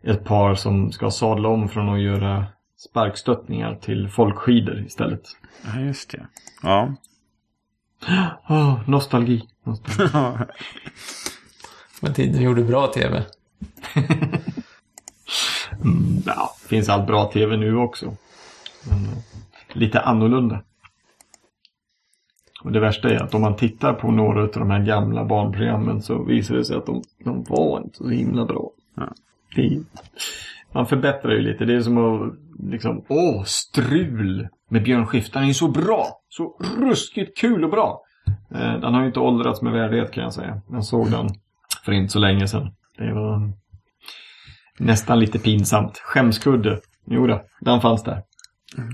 ett 0.04 0.26
par 0.26 0.56
som 0.56 0.92
ska 0.92 1.12
sadla 1.12 1.50
om 1.50 1.70
från 1.70 1.90
att 1.90 2.02
göra 2.02 2.46
sparkstöttningar 2.78 3.76
till 3.76 4.10
folkskidor 4.10 4.84
istället. 4.86 5.22
Ja, 5.66 5.80
just 5.80 6.12
det. 6.12 6.26
Ja. 6.64 6.94
Oh, 8.50 8.80
nostalgi. 8.90 9.42
nostalgi. 9.64 10.12
Men 12.02 12.14
tiden 12.14 12.42
gjorde 12.42 12.64
bra 12.64 12.88
tv. 12.88 13.24
mm, 15.84 16.22
ja, 16.26 16.52
finns 16.70 16.90
allt 16.90 17.08
bra 17.08 17.26
tv 17.26 17.58
nu 17.58 17.76
också. 17.76 18.06
Men, 18.90 19.06
eh, 19.06 19.18
lite 19.74 20.00
annorlunda. 20.00 20.62
Och 22.64 22.72
det 22.72 22.80
värsta 22.80 23.10
är 23.10 23.24
att 23.24 23.34
om 23.34 23.42
man 23.42 23.56
tittar 23.56 23.94
på 23.94 24.12
några 24.12 24.42
av 24.42 24.50
de 24.54 24.72
här 24.72 24.84
gamla 24.84 25.26
barnprogrammen 25.26 26.02
så 26.02 26.24
visar 26.24 26.56
det 26.56 26.66
sig 26.66 26.78
att 26.78 26.86
de, 26.86 27.04
de 27.24 27.44
var 27.44 27.82
inte 27.82 27.98
så 27.98 28.10
himla 28.10 28.46
bra. 28.46 28.72
Ja. 28.96 29.14
Man 30.72 30.88
förbättrar 30.88 31.32
ju 31.32 31.42
lite. 31.42 31.66
Det 31.66 31.76
är 31.76 31.82
som 31.82 31.98
att 31.98 32.34
liksom, 32.72 33.04
åh, 33.08 33.44
strul 33.44 34.48
med 34.70 34.84
Björn 34.84 35.06
Skifte. 35.06 35.38
Han 35.38 35.44
är 35.44 35.48
ju 35.48 35.54
så 35.54 35.68
bra! 35.68 36.08
Så 36.30 36.56
ruskigt 36.80 37.38
kul 37.38 37.64
och 37.64 37.70
bra! 37.70 38.02
Eh, 38.52 38.80
den 38.80 38.94
har 38.94 39.02
ju 39.02 39.08
inte 39.08 39.20
åldrats 39.20 39.62
med 39.62 39.74
värdighet 39.74 40.12
kan 40.12 40.24
jag 40.24 40.34
säga. 40.34 40.62
Jag 40.72 40.86
såg 40.86 41.12
den 41.12 41.30
för 41.86 41.92
inte 41.92 42.12
så 42.12 42.20
länge 42.20 42.48
sedan. 42.48 42.74
Det 42.98 43.14
var 43.14 43.52
nästan 44.82 45.20
lite 45.20 45.40
pinsamt. 45.40 45.98
Skämskudde. 45.98 46.80
Jo 47.08 47.28
då, 47.28 47.46
den 47.62 47.82
fanns 47.82 48.04
där. 48.04 48.22
Mm. 48.78 48.90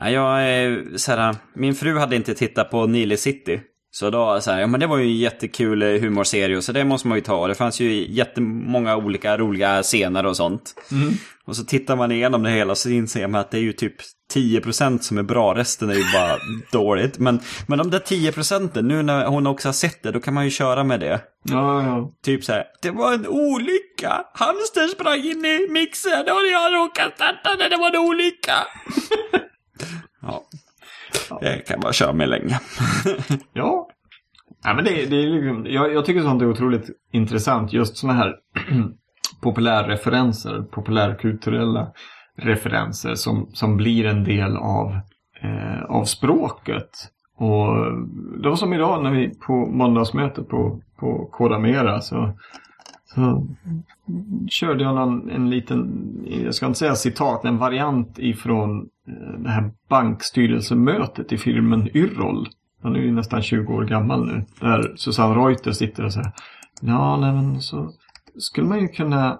Ja, 0.00 0.10
jag, 0.10 0.84
såhär, 1.00 1.36
min 1.54 1.74
fru 1.74 1.98
hade 1.98 2.16
inte 2.16 2.34
tittat 2.34 2.70
på 2.70 2.86
Nile 2.86 3.16
City. 3.16 3.60
Så 3.98 4.10
då, 4.10 4.40
så 4.40 4.50
här, 4.50 4.60
ja 4.60 4.66
men 4.66 4.80
det 4.80 4.86
var 4.86 4.98
ju 4.98 5.04
en 5.04 5.16
jättekul 5.16 5.82
eh, 5.82 5.88
humorserie 5.88 6.62
så 6.62 6.72
det 6.72 6.84
måste 6.84 7.08
man 7.08 7.18
ju 7.18 7.22
ta. 7.22 7.46
Det 7.46 7.54
fanns 7.54 7.80
ju 7.80 8.12
jättemånga 8.12 8.96
olika 8.96 9.38
roliga 9.38 9.82
scener 9.82 10.26
och 10.26 10.36
sånt. 10.36 10.74
Mm. 10.92 11.14
Och 11.46 11.56
så 11.56 11.64
tittar 11.64 11.96
man 11.96 12.12
igenom 12.12 12.42
det 12.42 12.50
hela 12.50 12.74
så 12.74 12.88
inser 12.88 13.26
man 13.26 13.40
att 13.40 13.50
det 13.50 13.58
är 13.58 13.62
ju 13.62 13.72
typ 13.72 13.94
10% 14.34 14.98
som 14.98 15.18
är 15.18 15.22
bra, 15.22 15.54
resten 15.54 15.90
är 15.90 15.94
ju 15.94 16.04
bara 16.12 16.36
dåligt. 16.72 17.18
Men, 17.18 17.40
men 17.66 17.78
de 17.78 17.90
där 17.90 17.98
10% 17.98 18.82
nu 18.82 19.02
när 19.02 19.26
hon 19.26 19.46
också 19.46 19.68
har 19.68 19.72
sett 19.72 20.02
det, 20.02 20.10
då 20.10 20.20
kan 20.20 20.34
man 20.34 20.44
ju 20.44 20.50
köra 20.50 20.84
med 20.84 21.00
det. 21.00 21.20
Ja, 21.42 21.82
ja. 21.82 22.12
Typ 22.24 22.44
så 22.44 22.52
här, 22.52 22.64
det 22.82 22.90
var 22.90 23.12
en 23.12 23.26
olycka. 23.26 24.24
Hamster 24.34 24.88
sprang 24.88 25.18
in 25.18 25.44
i 25.44 25.66
mixen 25.70 26.20
och 26.20 26.46
jag 26.52 26.74
råkade 26.74 27.10
starta 27.14 27.54
när 27.58 27.70
det 27.70 27.76
var 27.76 27.90
en 27.90 28.08
olycka. 28.08 28.56
ja. 30.22 30.44
Det 31.40 31.68
kan 31.68 31.80
bara 31.80 31.92
köra 31.92 32.12
med 32.12 32.28
länge. 32.28 32.60
ja. 33.52 33.88
Ja, 34.64 34.74
men 34.74 34.84
det, 34.84 34.90
det 34.90 35.16
är 35.16 35.26
liksom, 35.26 35.66
jag, 35.68 35.94
jag 35.94 36.04
tycker 36.04 36.20
sånt 36.20 36.42
är 36.42 36.50
otroligt 36.50 36.90
intressant. 37.12 37.72
Just 37.72 37.96
sådana 37.96 38.18
här 38.18 38.34
populärreferenser, 39.42 40.62
populärkulturella 40.62 41.92
referenser 42.36 43.14
som, 43.14 43.50
som 43.52 43.76
blir 43.76 44.06
en 44.06 44.24
del 44.24 44.56
av, 44.56 44.92
eh, 45.42 45.82
av 45.88 46.04
språket. 46.04 46.90
Och 47.36 47.74
det 48.42 48.48
var 48.48 48.56
som 48.56 48.72
idag 48.72 49.02
när 49.02 49.10
vi 49.10 49.34
på 49.46 49.52
måndagsmötet 49.52 50.48
på, 50.48 50.80
på 50.96 51.28
Kodamera 51.32 52.00
så, 52.00 52.38
så 53.16 53.46
körde 54.48 54.84
jag 54.84 54.94
någon, 54.94 55.30
en 55.30 55.50
liten, 55.50 56.04
jag 56.44 56.54
ska 56.54 56.66
inte 56.66 56.78
säga 56.78 56.94
citat, 56.94 57.44
en 57.44 57.58
variant 57.58 58.18
ifrån 58.18 58.88
eh, 59.08 59.40
det 59.40 59.50
här 59.50 59.70
bankstyrelsemötet 59.88 61.32
i 61.32 61.38
filmen 61.38 61.96
Yrrol. 61.96 62.48
Han 62.82 62.96
är 62.96 63.00
ju 63.00 63.12
nästan 63.12 63.42
20 63.42 63.74
år 63.74 63.84
gammal 63.84 64.26
nu. 64.26 64.44
Där 64.60 64.92
Susanne 64.96 65.34
Reuter 65.34 65.72
sitter 65.72 66.04
och 66.04 66.12
säger 66.12 66.32
Ja, 66.80 67.16
nej 67.16 67.32
men 67.32 67.60
så 67.60 67.92
skulle 68.38 68.68
man 68.68 68.80
ju 68.80 68.88
kunna 68.88 69.38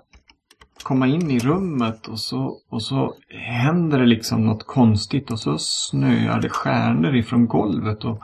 komma 0.83 1.07
in 1.07 1.31
i 1.31 1.39
rummet 1.39 2.07
och 2.07 2.18
så, 2.20 2.59
och 2.68 2.83
så 2.83 3.14
händer 3.29 3.99
det 3.99 4.07
liksom 4.07 4.47
något 4.47 4.66
konstigt 4.66 5.31
och 5.31 5.41
så 5.41 5.59
snöar 5.59 6.41
det 6.41 6.49
stjärnor 6.49 7.16
ifrån 7.16 7.47
golvet 7.47 8.05
och, 8.05 8.22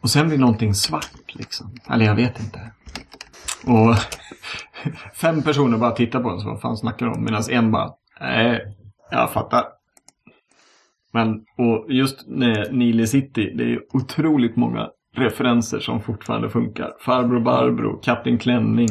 och 0.00 0.10
sen 0.10 0.28
blir 0.28 0.38
någonting 0.38 0.74
svart 0.74 1.34
liksom. 1.34 1.70
Eller 1.90 2.04
jag 2.04 2.14
vet 2.14 2.40
inte. 2.40 2.60
Och 3.66 3.94
fem 5.14 5.42
personer 5.42 5.78
bara 5.78 5.90
tittar 5.90 6.20
på 6.20 6.28
oss, 6.28 6.44
vad 6.44 6.60
fan 6.60 6.76
snackar 6.76 7.06
de 7.06 7.14
om? 7.14 7.24
Medan 7.24 7.42
en 7.50 7.72
bara, 7.72 7.90
nej, 8.20 8.76
jag 9.10 9.30
fattar. 9.30 9.64
Men 11.12 11.44
och 11.58 11.86
just 11.88 12.26
Nile 12.70 13.06
City, 13.06 13.52
det 13.54 13.64
är 13.64 13.80
otroligt 13.92 14.56
många 14.56 14.88
referenser 15.16 15.78
som 15.78 16.00
fortfarande 16.00 16.50
funkar. 16.50 16.92
Farbror 17.00 17.40
Barbro, 17.40 18.00
Kapten 18.02 18.38
Klänning. 18.38 18.88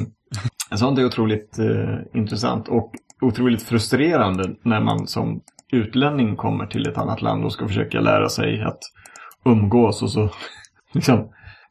Sånt 0.76 1.00
är 1.00 1.06
otroligt 1.06 1.60
eh, 1.60 1.98
intressant 2.14 2.68
och 2.68 2.92
otroligt 3.22 3.64
frustrerande 3.64 4.56
när 4.62 4.82
man 4.82 5.08
som 5.08 5.42
utlänning 5.72 6.36
kommer 6.36 6.66
till 6.66 6.88
ett 6.88 6.98
annat 6.98 7.22
land 7.22 7.46
och 7.46 7.54
ska 7.54 7.68
försöka 7.68 8.00
lära 8.00 8.30
sig 8.30 8.62
att 8.62 8.80
umgås 9.46 10.02
och 10.02 10.12
så 10.12 10.30
liksom 10.92 11.30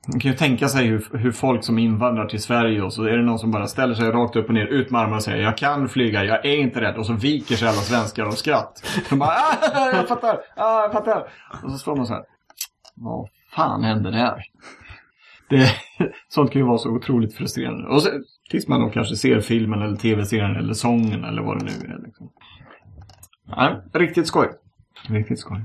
man 0.09 0.21
kan 0.21 0.31
ju 0.31 0.37
tänka 0.37 0.69
sig 0.69 0.87
hur, 0.87 1.07
hur 1.13 1.33
folk 1.33 1.65
som 1.65 1.79
invandrar 1.79 2.27
till 2.27 2.43
Sverige 2.43 2.83
och 2.83 2.93
så 2.93 3.03
är 3.03 3.17
det 3.17 3.23
någon 3.23 3.39
som 3.39 3.51
bara 3.51 3.67
ställer 3.67 3.95
sig 3.95 4.11
rakt 4.11 4.37
upp 4.37 4.49
och 4.49 4.55
ner, 4.55 4.67
ut 4.67 4.91
med 4.91 5.01
armarna 5.01 5.17
och 5.17 5.23
säger 5.23 5.43
jag 5.43 5.57
kan 5.57 5.89
flyga, 5.89 6.25
jag 6.25 6.45
är 6.45 6.57
inte 6.57 6.81
rädd. 6.81 6.97
Och 6.97 7.07
så 7.07 7.13
viker 7.13 7.57
sig 7.57 7.69
alla 7.69 7.77
svenskar 7.77 8.25
av 8.25 8.31
skratt. 8.31 8.85
De 9.11 9.19
bara 9.19 9.31
ah, 9.31 9.91
jag 9.95 10.09
fattar, 10.09 10.39
ah, 10.57 10.83
jag 10.83 10.93
fattar. 10.93 11.29
Och 11.63 11.71
så 11.71 11.79
står 11.79 11.97
man 11.97 12.07
så 12.07 12.15
här, 12.15 12.25
vad 12.95 13.29
fan 13.53 13.85
hände 13.85 14.11
där? 14.11 14.43
Det, 15.49 15.71
sånt 16.29 16.53
kan 16.53 16.61
ju 16.61 16.67
vara 16.67 16.79
så 16.79 16.91
otroligt 16.91 17.35
frustrerande. 17.35 17.89
Och 17.89 18.03
så, 18.03 18.11
tills 18.51 18.69
man 18.69 18.81
då 18.81 18.91
kanske 18.91 19.17
ser 19.17 19.41
filmen 19.41 19.83
eller 19.83 19.97
tv-serien 19.97 20.57
eller 20.57 20.75
sången 20.75 21.25
eller 21.25 21.43
vad 21.43 21.59
det 21.59 21.65
nu 21.65 21.95
är. 21.95 22.03
Liksom. 22.05 22.31
Ja, 23.47 23.83
riktigt 23.93 24.27
skoj. 24.27 24.49
Riktigt 25.09 25.39
skoj. 25.39 25.65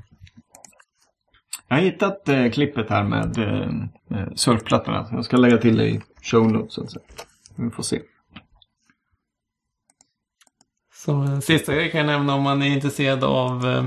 Jag 1.68 1.76
har 1.76 1.84
hittat 1.84 2.30
eh, 2.30 2.52
klippet 2.52 2.90
här 2.90 3.04
med 3.04 3.38
eh, 3.38 4.20
eh 4.20 4.28
surfplattorna. 4.36 5.08
Jag 5.12 5.26
ska 5.26 5.38
lägga 5.38 5.58
till 5.58 5.78
det 5.78 5.88
i 5.88 6.02
show 6.22 6.52
notes. 6.52 6.98
Vi 7.56 7.70
får 7.70 7.84
se. 7.84 8.02
Som 10.94 11.22
en 11.22 11.34
eh, 11.34 11.40
sista 11.40 11.76
jag 11.76 11.92
kan 11.92 12.06
nämna 12.06 12.36
om 12.36 12.42
man 12.42 12.62
är 12.62 12.68
intresserad 12.68 13.24
av 13.24 13.66
eh, 13.66 13.86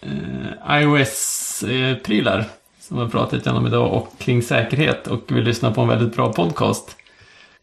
eh 0.00 0.82
iOS-prylar. 0.82 2.38
Eh, 2.38 2.44
som 2.80 2.96
vi 2.96 3.02
har 3.02 3.10
pratat 3.10 3.32
lite 3.32 3.50
om 3.50 3.66
idag 3.66 3.92
och 3.92 4.18
kring 4.18 4.42
säkerhet 4.42 5.06
och 5.06 5.32
vill 5.32 5.44
lyssna 5.44 5.72
på 5.72 5.80
en 5.80 5.88
väldigt 5.88 6.16
bra 6.16 6.32
podcast. 6.32 6.96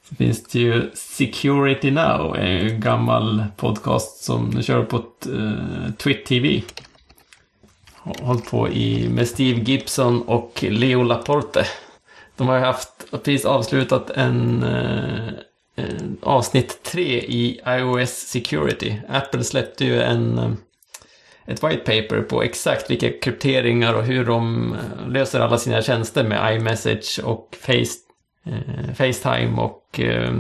Så 0.09 0.15
finns 0.15 0.43
det 0.43 0.59
ju 0.59 0.91
Security 0.93 1.91
Now, 1.91 2.37
en 2.37 2.81
gammal 2.81 3.43
podcast 3.57 4.23
som 4.23 4.61
kör 4.61 4.83
på 4.83 4.97
eh, 4.97 5.93
Twit 5.97 6.25
TV 6.25 6.61
hållit 8.03 8.51
på 8.51 8.69
i, 8.69 9.09
med 9.09 9.27
Steve 9.27 9.59
Gibson 9.61 10.21
och 10.21 10.63
Leo 10.69 11.03
Laporte. 11.03 11.65
De 12.37 12.47
har 12.47 12.55
ju 12.55 12.63
haft 12.63 13.11
precis 13.11 13.45
avslutat 13.45 14.09
en, 14.09 14.63
eh, 14.63 15.27
en 15.75 16.17
avsnitt 16.21 16.83
3 16.83 17.19
i 17.19 17.61
iOS 17.67 18.09
Security. 18.09 18.95
Apple 19.09 19.43
släppte 19.43 19.85
ju 19.85 20.01
en, 20.01 20.37
eh, 20.37 20.51
ett 21.45 21.63
white 21.63 21.77
paper 21.77 22.21
på 22.21 22.43
exakt 22.43 22.91
vilka 22.91 23.09
krypteringar 23.21 23.93
och 23.93 24.03
hur 24.03 24.25
de 24.25 24.73
eh, 24.73 25.09
löser 25.09 25.39
alla 25.39 25.57
sina 25.57 25.81
tjänster 25.81 26.23
med 26.23 26.55
iMessage 26.55 27.19
och 27.23 27.57
Face, 27.61 27.99
eh, 28.45 28.93
Facetime 28.95 29.61
och 29.61 29.99
eh, 29.99 30.33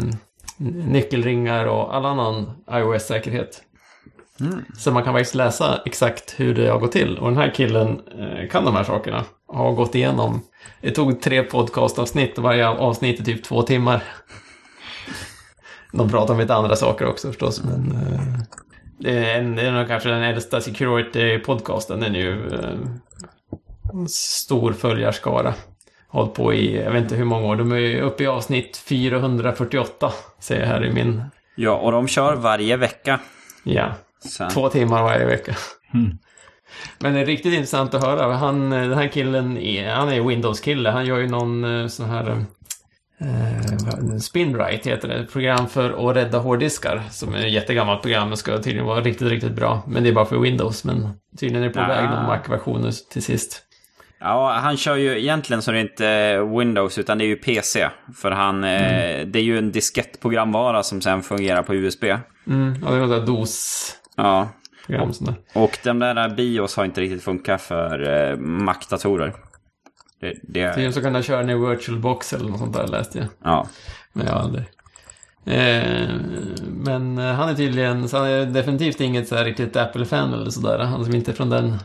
nyckelringar 0.87 1.65
och 1.65 1.95
all 1.95 2.05
annan 2.05 2.51
iOS-säkerhet. 2.71 3.61
Mm. 4.41 4.65
Så 4.77 4.91
man 4.91 5.03
kan 5.03 5.13
faktiskt 5.13 5.35
läsa 5.35 5.81
exakt 5.85 6.35
hur 6.37 6.55
det 6.55 6.67
har 6.67 6.79
gått 6.79 6.91
till. 6.91 7.17
Och 7.17 7.29
den 7.29 7.37
här 7.37 7.53
killen 7.55 8.01
eh, 8.19 8.49
kan 8.49 8.65
de 8.65 8.75
här 8.75 8.83
sakerna. 8.83 9.23
Har 9.47 9.71
gått 9.71 9.95
igenom. 9.95 10.41
Det 10.81 10.91
tog 10.91 11.21
tre 11.21 11.43
podcastavsnitt 11.43 12.37
och 12.37 12.43
varje 12.43 12.67
avsnitt 12.67 13.19
är 13.19 13.23
typ 13.23 13.43
två 13.43 13.61
timmar. 13.61 14.03
De 15.91 16.09
pratar 16.09 16.33
om 16.33 16.39
lite 16.39 16.55
andra 16.55 16.75
saker 16.75 17.05
också 17.07 17.27
förstås. 17.27 17.63
Men, 17.63 17.91
eh, 17.91 18.21
det, 18.99 19.25
är 19.25 19.39
en, 19.39 19.55
det 19.55 19.61
är 19.61 19.71
nog 19.71 19.87
kanske 19.87 20.09
den 20.09 20.23
äldsta 20.23 20.59
security-podcasten. 20.59 21.99
Den 21.99 22.15
är 22.15 22.19
ju 22.19 22.53
eh, 22.53 22.69
en 23.93 24.07
stor 24.09 24.73
följarskara. 24.73 25.53
Hållit 26.07 26.33
på 26.33 26.53
i, 26.53 26.83
jag 26.83 26.91
vet 26.91 27.03
inte 27.03 27.15
hur 27.15 27.25
många 27.25 27.47
år. 27.47 27.55
De 27.55 27.71
är 27.71 28.01
uppe 28.01 28.23
i 28.23 28.27
avsnitt 28.27 28.77
448. 28.77 30.11
Ser 30.39 30.59
jag 30.59 30.67
här 30.67 30.85
i 30.85 30.93
min... 30.93 31.23
Ja, 31.55 31.75
och 31.75 31.91
de 31.91 32.07
kör 32.07 32.35
varje 32.35 32.77
vecka. 32.77 33.19
Ja. 33.63 33.93
Sen. 34.19 34.49
Två 34.49 34.69
timmar 34.69 35.03
varje 35.03 35.25
vecka. 35.25 35.55
Mm. 35.93 36.17
Men 36.99 37.13
det 37.13 37.19
är 37.19 37.25
riktigt 37.25 37.53
intressant 37.53 37.93
att 37.93 38.03
höra. 38.03 38.35
Han, 38.35 38.69
den 38.69 38.93
här 38.93 39.07
killen, 39.07 39.57
är, 39.57 39.89
han 39.89 40.09
är 40.09 40.21
Windows-kille. 40.21 40.89
Han 40.89 41.05
gör 41.05 41.17
ju 41.17 41.27
någon 41.27 41.81
eh, 41.81 41.87
sån 41.87 42.09
här... 42.09 42.45
Eh, 43.21 44.17
Spinright 44.19 44.87
heter 44.87 45.07
det. 45.07 45.25
Program 45.25 45.67
för 45.67 46.09
att 46.09 46.15
rädda 46.15 46.37
hårddiskar. 46.37 47.03
Som 47.11 47.33
är 47.33 47.45
ett 47.45 47.53
jättegammalt 47.53 48.01
program 48.01 48.31
och 48.31 48.39
ska 48.39 48.57
tydligen 48.57 48.85
vara 48.85 49.01
riktigt, 49.01 49.27
riktigt 49.27 49.55
bra. 49.55 49.83
Men 49.87 50.03
det 50.03 50.09
är 50.09 50.13
bara 50.13 50.25
för 50.25 50.37
Windows. 50.37 50.83
Men 50.83 51.09
tydligen 51.39 51.63
är 51.63 51.67
det 51.67 51.73
på 51.73 51.79
ja. 51.79 51.87
väg 51.87 52.09
någon 52.09 52.25
Mac-version 52.25 52.91
till 53.11 53.23
sist. 53.23 53.63
Ja, 54.19 54.59
han 54.63 54.77
kör 54.77 54.95
ju 54.95 55.19
egentligen 55.19 55.61
så 55.61 55.71
är 55.71 55.75
det 55.75 55.81
inte 55.81 56.39
Windows 56.57 56.97
utan 56.97 57.17
det 57.17 57.23
är 57.23 57.27
ju 57.27 57.35
PC. 57.35 57.89
För 58.15 58.31
han, 58.31 58.63
eh, 58.63 59.13
mm. 59.13 59.31
det 59.31 59.39
är 59.39 59.43
ju 59.43 59.57
en 59.57 59.71
diskettprogramvara 59.71 60.83
som 60.83 61.01
sen 61.01 61.21
fungerar 61.21 61.63
på 61.63 61.75
USB. 61.75 62.03
Mm, 62.03 62.75
ja, 62.85 62.91
det 62.91 62.97
är 62.97 62.99
något 62.99 63.25
DOS 63.25 63.95
Ja. 64.19 64.49
Och, 64.99 65.63
och 65.63 65.77
den 65.83 65.99
där 65.99 66.29
BIOS 66.35 66.75
har 66.75 66.85
inte 66.85 67.01
riktigt 67.01 67.23
funkat 67.23 67.61
för 67.61 68.09
eh, 68.09 68.37
Mac-datorer. 68.37 69.33
Det, 70.21 70.33
det... 70.43 70.69
Tydligen 70.69 70.93
så 70.93 71.01
kan 71.01 71.13
den 71.13 71.23
köra 71.23 71.41
ner 71.41 71.55
VirtualBox 71.55 72.33
eller 72.33 72.49
något 72.49 72.59
sånt 72.59 72.73
där 72.73 72.87
läste 72.87 73.17
jag. 73.17 73.27
Ja. 73.43 73.67
Men 74.13 74.27
jag 74.27 74.35
aldrig. 74.35 74.63
Eh, 75.45 76.15
men 76.67 77.17
eh, 77.17 77.33
han 77.33 77.49
är 77.49 77.55
tydligen, 77.55 78.09
så 78.09 78.17
han 78.17 78.27
är 78.27 78.45
definitivt 78.45 79.01
inget 79.01 79.27
så 79.27 79.35
här 79.35 79.45
riktigt 79.45 79.75
Apple-fan 79.75 80.33
eller 80.33 80.49
sådär. 80.49 80.79
Han 80.79 81.05
som 81.05 81.15
inte 81.15 81.31
är 81.31 81.35
från 81.35 81.49
den, 81.49 81.77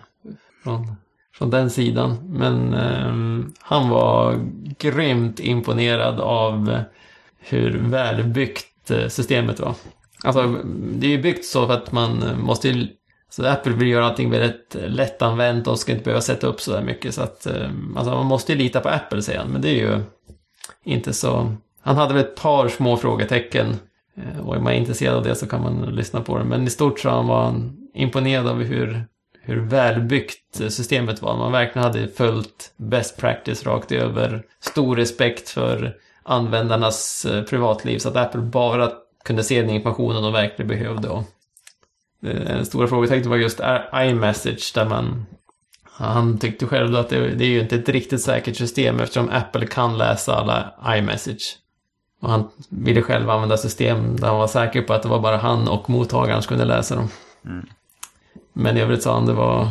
från, 0.63 0.97
från 1.35 1.51
den 1.51 1.71
sidan. 1.71 2.17
Men 2.29 2.75
eh, 2.75 3.47
han 3.61 3.89
var 3.89 4.41
grymt 4.79 5.41
imponerad 5.41 6.21
av 6.21 6.79
hur 7.39 7.79
välbyggt 7.79 8.91
eh, 8.91 9.09
systemet 9.09 9.61
var. 9.61 9.75
Alltså, 10.25 10.61
det 10.73 11.07
är 11.07 11.11
ju 11.11 11.23
byggt 11.23 11.45
så 11.45 11.67
för 11.67 11.75
att 11.75 11.93
man 11.93 12.23
eh, 12.23 12.37
måste 12.37 12.69
ju... 12.69 12.89
Så 13.31 13.47
Apple 13.47 13.73
vill 13.73 13.89
göra 13.89 14.07
allting 14.07 14.31
väldigt 14.31 14.77
lättanvänt 14.87 15.67
och 15.67 15.79
ska 15.79 15.93
inte 15.93 16.05
behöva 16.05 16.21
sätta 16.21 16.47
upp 16.47 16.61
så 16.61 16.73
där 16.73 16.83
mycket. 16.83 17.15
Så 17.15 17.23
att, 17.23 17.47
eh, 17.47 17.71
alltså 17.97 18.15
man 18.15 18.27
måste 18.27 18.53
ju 18.53 18.59
lita 18.59 18.81
på 18.81 18.89
Apple 18.89 19.23
säger 19.23 19.39
han, 19.39 19.49
men 19.49 19.63
det 19.63 19.69
är 19.69 19.75
ju 19.75 20.01
inte 20.85 21.13
så... 21.13 21.57
Han 21.83 21.97
hade 21.97 22.15
väl 22.15 22.23
ett 22.23 22.37
par 22.37 22.69
små 22.69 22.97
frågetecken. 22.97 23.77
Eh, 24.17 24.47
och 24.47 24.57
är 24.57 24.61
man 24.61 24.73
intresserad 24.73 25.17
av 25.17 25.23
det 25.23 25.35
så 25.35 25.47
kan 25.47 25.63
man 25.63 25.83
lyssna 25.83 26.21
på 26.21 26.39
det. 26.39 26.45
Men 26.45 26.67
i 26.67 26.71
stort 26.71 27.01
så 27.01 27.23
var 27.23 27.45
han 27.45 27.77
imponerad 27.95 28.47
av 28.47 28.63
hur, 28.63 29.05
hur 29.43 29.61
välbyggt 29.61 30.61
systemet 30.69 31.23
var. 31.23 31.37
Man 31.37 31.53
verkligen 31.53 31.87
hade 31.87 32.09
följt 32.09 32.73
best 32.77 33.17
practice 33.17 33.67
rakt 33.67 33.93
över. 33.93 34.43
Stor 34.61 34.97
respekt 34.97 35.49
för 35.49 35.97
användarnas 36.23 37.27
privatliv. 37.51 37.99
Så 37.99 38.09
att 38.09 38.17
Apple 38.17 38.41
bara 38.41 38.93
kunde 39.25 39.45
se 39.45 39.61
den 39.61 39.71
informationen 39.71 40.23
de 40.23 40.33
verkligen 40.33 40.69
behövde. 40.69 41.09
Och 41.09 41.25
den 42.21 42.67
stora 42.67 42.89
frågetecknet 42.89 43.27
var 43.27 43.37
just 43.37 43.61
iMessage 43.95 44.73
där 44.75 44.85
man 44.89 45.27
han 45.97 46.39
tyckte 46.39 46.67
själv 46.67 46.97
att 46.97 47.09
det, 47.09 47.35
det 47.35 47.45
är 47.45 47.49
ju 47.49 47.61
inte 47.61 47.77
ett 47.77 47.89
riktigt 47.89 48.23
säkert 48.23 48.57
system 48.57 49.01
eftersom 49.01 49.29
Apple 49.29 49.67
kan 49.67 49.99
läsa 49.99 50.35
alla 50.35 50.75
iMessage. 50.99 51.59
Och 52.21 52.31
han 52.31 52.49
ville 52.69 53.03
själv 53.03 53.31
använda 53.31 53.57
system 53.57 54.17
där 54.17 54.29
han 54.29 54.37
var 54.37 54.47
säker 54.47 54.83
på 54.83 54.93
att 54.93 55.03
det 55.03 55.09
var 55.09 55.21
bara 55.21 55.37
han 55.37 55.69
och 55.69 55.91
mottagaren 55.91 56.43
som 56.43 56.49
kunde 56.49 56.65
läsa 56.65 56.97
dem. 56.97 57.09
Mm. 57.45 57.67
Men 58.53 58.77
i 58.77 58.81
övrigt 58.81 59.03
sa 59.03 59.15
han 59.15 59.27
det 59.27 59.33
var 59.33 59.69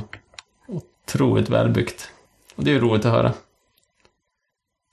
otroligt 0.68 1.50
välbyggt. 1.50 2.12
Och 2.56 2.64
det 2.64 2.72
är 2.72 2.74
ju 2.74 2.82
roligt 2.82 3.06
att 3.06 3.12
höra. 3.12 3.34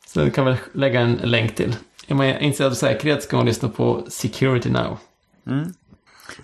Så 0.07 0.21
det 0.21 0.31
kan 0.31 0.45
väl 0.45 0.57
lägga 0.73 1.01
en 1.01 1.15
länk 1.15 1.55
till. 1.55 1.77
Är 2.11 2.15
man 2.15 2.27
intresserad 2.27 2.71
av 2.71 2.75
säkerhet 2.75 3.23
ska 3.23 3.37
man 3.37 3.47
lyssna 3.47 3.69
på 3.69 4.05
Security 4.09 4.71
Now. 4.71 4.99
Mm. 5.47 5.73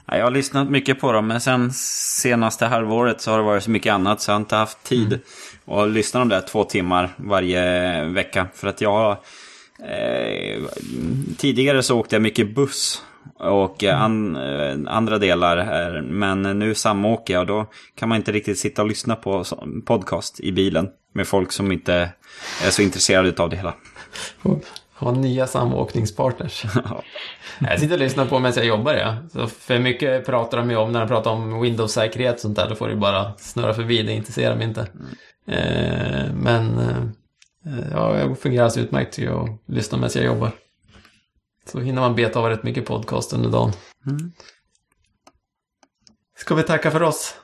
jag 0.06 0.24
har 0.24 0.30
lyssnat 0.30 0.70
mycket 0.70 1.00
på 1.00 1.12
dem, 1.12 1.26
men 1.26 1.40
sen 1.40 1.72
senaste 1.72 2.66
halvåret 2.66 3.20
så 3.20 3.30
har 3.30 3.38
det 3.38 3.44
varit 3.44 3.62
så 3.62 3.70
mycket 3.70 3.92
annat 3.92 4.20
så 4.20 4.30
jag 4.30 4.34
har 4.34 4.40
inte 4.40 4.56
haft 4.56 4.82
tid 4.82 5.06
mm. 5.66 5.78
att 5.78 5.88
lyssna 5.88 6.20
de 6.20 6.28
där 6.28 6.40
två 6.40 6.64
timmar 6.64 7.14
varje 7.16 8.04
vecka. 8.04 8.46
För 8.54 8.68
att 8.68 8.80
jag... 8.80 9.10
Eh, 9.78 10.62
tidigare 11.36 11.82
så 11.82 11.98
åkte 11.98 12.14
jag 12.14 12.22
mycket 12.22 12.54
buss 12.54 13.02
och 13.34 13.84
mm. 13.84 14.02
an, 14.02 14.36
eh, 14.36 14.94
andra 14.94 15.18
delar 15.18 15.56
här. 15.56 16.00
Men 16.02 16.42
nu 16.42 16.74
samåker 16.74 17.34
jag 17.34 17.40
och 17.40 17.46
då 17.46 17.66
kan 17.94 18.08
man 18.08 18.16
inte 18.16 18.32
riktigt 18.32 18.58
sitta 18.58 18.82
och 18.82 18.88
lyssna 18.88 19.16
på 19.16 19.44
podcast 19.86 20.40
i 20.40 20.52
bilen 20.52 20.88
med 21.12 21.28
folk 21.28 21.52
som 21.52 21.72
inte 21.72 22.10
är 22.64 22.70
så 22.70 22.82
intresserade 22.82 23.42
av 23.42 23.50
det 23.50 23.56
hela. 23.56 23.74
Ha 24.98 25.12
nya 25.12 25.46
samåkningspartners. 25.46 26.64
jag 27.60 27.80
sitter 27.80 27.94
och 27.94 28.00
lyssnar 28.00 28.26
på 28.26 28.38
medan 28.38 28.54
jag 28.56 28.66
jobbar, 28.66 28.94
ja. 28.94 29.16
Så 29.32 29.46
för 29.46 29.78
mycket 29.78 30.26
pratar 30.26 30.58
de 30.58 30.70
ju 30.70 30.76
om 30.76 30.92
när 30.92 31.00
de 31.00 31.08
pratar 31.08 31.30
om 31.30 31.60
Windows-säkerhet 31.60 32.34
och 32.34 32.40
sånt 32.40 32.56
där. 32.56 32.68
Då 32.68 32.74
får 32.74 32.88
du 32.88 32.96
bara 32.96 33.32
snurra 33.38 33.74
förbi, 33.74 34.02
det 34.02 34.12
intresserar 34.12 34.56
mig 34.56 34.66
inte. 34.66 34.80
Eh, 35.48 36.32
men 36.34 36.78
eh, 36.78 37.04
ja, 37.92 38.12
det 38.12 38.36
fungerar 38.36 38.64
alltså 38.64 38.80
utmärkt 38.80 39.18
jag 39.18 39.48
att 39.48 39.74
lyssna 39.74 39.98
medan 39.98 40.10
jag 40.14 40.24
jobbar. 40.24 40.50
Så 41.72 41.80
hinner 41.80 42.00
man 42.00 42.14
beta 42.14 42.40
av 42.40 42.48
rätt 42.48 42.62
mycket 42.62 42.86
podcast 42.86 43.32
under 43.32 43.50
dagen. 43.50 43.72
Mm. 44.06 44.32
Ska 46.38 46.54
vi 46.54 46.62
tacka 46.62 46.90
för 46.90 47.02
oss? 47.02 47.34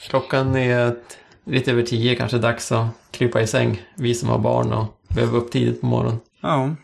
Klockan 0.00 0.56
är 0.56 0.96
lite 1.44 1.70
över 1.70 1.82
tio, 1.82 2.14
kanske 2.14 2.38
dags 2.38 2.72
att 2.72 2.86
krypa 3.10 3.40
i 3.40 3.46
säng. 3.46 3.82
Vi 3.96 4.14
som 4.14 4.28
har 4.28 4.38
barn 4.38 4.72
och 4.72 4.86
behöver 5.08 5.38
upp 5.38 5.50
tidigt 5.50 5.80
på 5.80 5.86
morgonen. 5.86 6.20
Ja, 6.42 6.76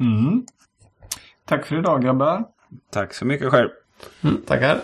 Mm. 0.00 0.46
Tack 1.44 1.66
för 1.66 1.78
idag 1.78 2.02
grabbar. 2.02 2.44
tack 2.92 3.14
så 3.14 3.24
mycket 3.24 3.50
själv. 3.50 3.68
Mm, 4.24 4.42
tackar. 4.46 4.80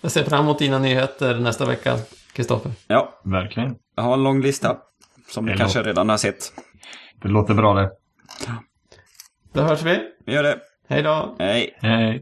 Jag 0.00 0.10
ser 0.12 0.24
fram 0.24 0.40
emot 0.44 0.58
dina 0.58 0.78
nyheter 0.78 1.38
nästa 1.38 1.66
vecka, 1.66 1.98
Kristoffer. 2.32 2.72
Ja, 2.86 3.20
Verkligen. 3.24 3.76
jag 3.96 4.02
har 4.02 4.12
en 4.14 4.22
lång 4.22 4.40
lista. 4.40 4.76
Som 5.28 5.46
ni 5.46 5.56
kanske 5.56 5.82
redan 5.82 6.08
har 6.08 6.16
sett. 6.16 6.52
Det 7.22 7.28
låter 7.28 7.54
bra 7.54 7.74
det. 7.74 7.90
Då 9.52 9.62
hörs 9.62 9.82
vi. 9.82 10.08
Vi 10.26 10.32
gör 10.34 10.42
det. 10.42 10.58
Hej 10.88 11.02
då! 11.02 11.36
Hej. 11.38 11.78
Hej. 11.80 12.20